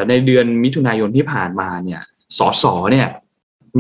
[0.09, 2.01] ในเดือนมิถุนายนที่ผ่านมาเนี่ย
[2.39, 3.09] สสเนี่ย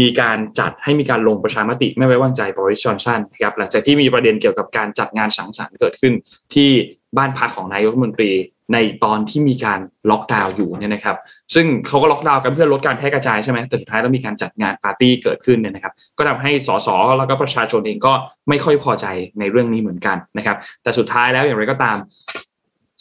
[0.00, 6.12] มีการจัดให้มีการลงประชามติไม่ไว้วางใจบริสจอนสันนะครับหลังจากที่มีประเด็นเกี่ยวกับการจัดงานสังสรรค์เกิดขึ้น
[6.54, 6.70] ที่
[7.16, 8.30] บ้านพักของนายกรัฐมนตรี
[8.72, 11.16] ในตอนที่มีการล็อกดาวน์อยู่เนี่ยนะครับ
[11.54, 18.12] ซึ่งเขาก็ล็อกดาวน์กันเพื่อลดการแพร่กระจายใช่ไหมแต่สุดท้ายแล้วมีการจัดงานปาร์ตี้เกิดขึ้นเนี่ยนะครับ ก็ทำให้สสแล้วก็ประชาชนเองก็
[18.48, 19.06] ไม่ค่อยพอใจ
[19.38, 21.96] ในเรื่องนี้เหมือนกันนะครับ แต่สุดท้ายแล้วอย่างไรก็ตาม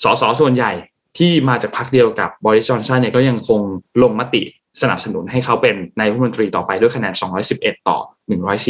[0.03, 0.71] สสส่วนใหญ่
[1.17, 3.61] ที่มาจากพรรคเดียวกับบริจอนสันเนี่ยก็ยังคง
[4.03, 4.41] ลงมติ
[4.81, 7.13] สนับสนุนให้เขาเป็นนายกรัฐมนตรีต่อไปด้วยคะแนน
[7.51, 7.97] 211 ต่อ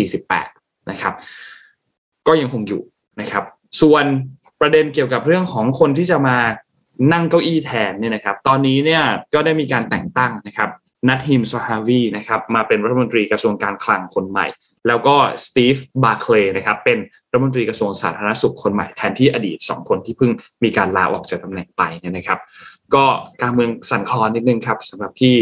[0.10, 1.14] 148 นะครับ
[2.28, 2.82] ก็ยังคงอยู่
[3.22, 3.44] นะครับ
[3.82, 4.06] ส่วน
[4.62, 6.38] ประเด็นเกี่ยวกับเรื่องของคนที่จะมา
[7.12, 10.70] นั่งเก้าอี้แทนเนี่ยนะครับ ตอนนี้เนี่ยก็ได้มีการแต่งตั้งนะครับ
[11.08, 14.48] นาดิมซาฮาวีนะครับมาเป็นรัฐมนตรีกระทรวงการคลังคนใหม่
[14.88, 16.98] แล้วก็สตีฟบาร์เคลย์นะครับเป็น
[17.32, 20.32] รัฐมนตรีกระทรวงสาธารณสุขคนใหม่แทนที่อดีต 2 คนที่เพิ่ง
[20.64, 22.40] มีการลาออกจากตำแหน่งไปนะครับ
[22.96, 23.06] ก็
[23.42, 25.36] การเมืองสั่นคลอนนิดนึงครับสำหรับที่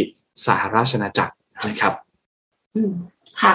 [0.46, 1.34] สหราชอาณาจักร
[1.68, 1.94] นะครับ
[2.76, 2.92] อืม
[3.42, 3.54] ค่ะ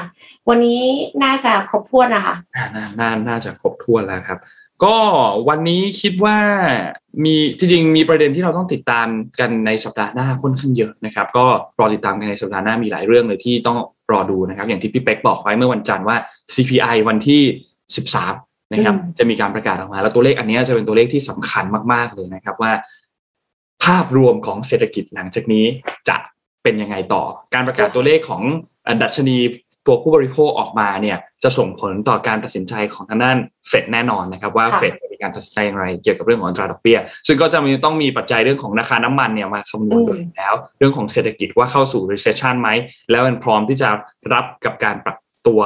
[0.49, 0.83] วันนี้
[1.25, 2.35] น่าจะครบถ้วนนะคะ
[2.75, 4.39] นาน่าน่าจะครบถ้วนแล้วครับ
[4.85, 4.97] ก็
[5.49, 6.39] วันนี้คิดว่า
[7.25, 9.07] มีจริงๆมีประเด็นที่เราต้องติดตาม
[9.41, 11.45] กันในสัปดาห์หน้าค่อนข้างเยอะนะครับ ก็
[11.79, 13.79] รอติดตามกันในสัปดาห์หน้ามีหลายเรื่องเลยที่ต้อง
[14.13, 16.17] รอดูนะครับ อย่างที่พี่เป็กบอกไว้เมื่อวันจันทร์ว่า
[16.55, 17.43] CPI วันที่
[18.09, 22.73] 13 นะครับอืมจะมีการประกาศออกมา แล้วตัวเลขอันเนี้ยจะเป็นตัวเลขที่สำคัญมากๆเลยนะครับว่า
[23.85, 25.65] ภาพรวมของเศรษฐกิจหลังจากนี้
[26.09, 26.17] จะ
[26.63, 27.23] เป็นยังไงต่อ
[27.55, 28.43] การประกาศตัวเลขของ
[28.85, 29.37] เอ่อดัชนี
[29.87, 33.37] ตัวผู้บริโภคออกมาเนี่ยจะส่งผลต่อการตัดสินใจของทางด้าน
[33.69, 42.69] เฟดแน่นอนนะครับว่าค่ะเฟดจะมีการตัดสินใจอย่างไรเกี่ยวกับเรื่องของอัตราดอกเบี้ย ซึ่งก็จะมีต้องมีปัจจัยเรื่องของราคาน้ำมันเนี่ยมาคำนวณด้วยแล้ว เรื่องของเศรษฐกิจว่าเข้าสู่ recession ไหม
[43.11, 43.89] แล้วมันพร้อมที่จะ
[44.33, 45.17] รับกับการปรับ
[45.47, 45.61] ตัว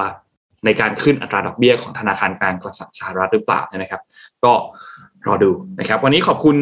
[0.65, 2.55] ในการขึ้นอัตราดอกเบี้ยของธนาคารกลาง
[2.99, 4.03] สหรัฐหรือเปล่านะครับ
[4.45, 4.53] ก็
[5.27, 5.51] รอดู
[5.81, 6.57] นะครับ วันนี้ขอบคุณ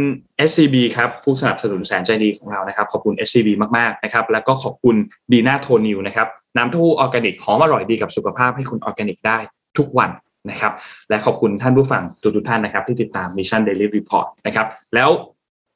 [0.49, 4.97] SCB ครับผู้สนับสนุนแสนใจดีของเรานะครับ ขอบคุณ SCB มากๆนะครับ แล้วก็ขอบคุณ
[5.33, 9.39] ดีน่าโทนิวนะครับ น้ำเต้าหู้ออร์แกนิกหอมอร่อยดีกับสุขภาพให้คุณออร์แกนิกได้
[9.79, 10.11] ทุกวัน
[10.51, 10.73] นะครับ
[11.09, 12.03] และขอบคุณท่านผู้ฟัง
[12.37, 15.11] ทุกๆท่านนะครับ ที่ติดตาม Mission Daily Report นะครับ แล้ว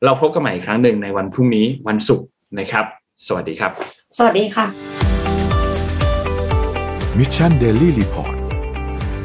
[0.05, 2.26] เราพบกันใหม่อีกครั้งหนึ่งในวันพรุ่งนี้วันศุกร์
[2.59, 2.85] นะครับ
[3.26, 3.72] สวัสดีครับ
[4.16, 4.66] สวัสดีค่ะ
[7.18, 8.37] Mission Daily Report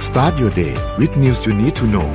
[0.07, 2.09] start your day with news you need to know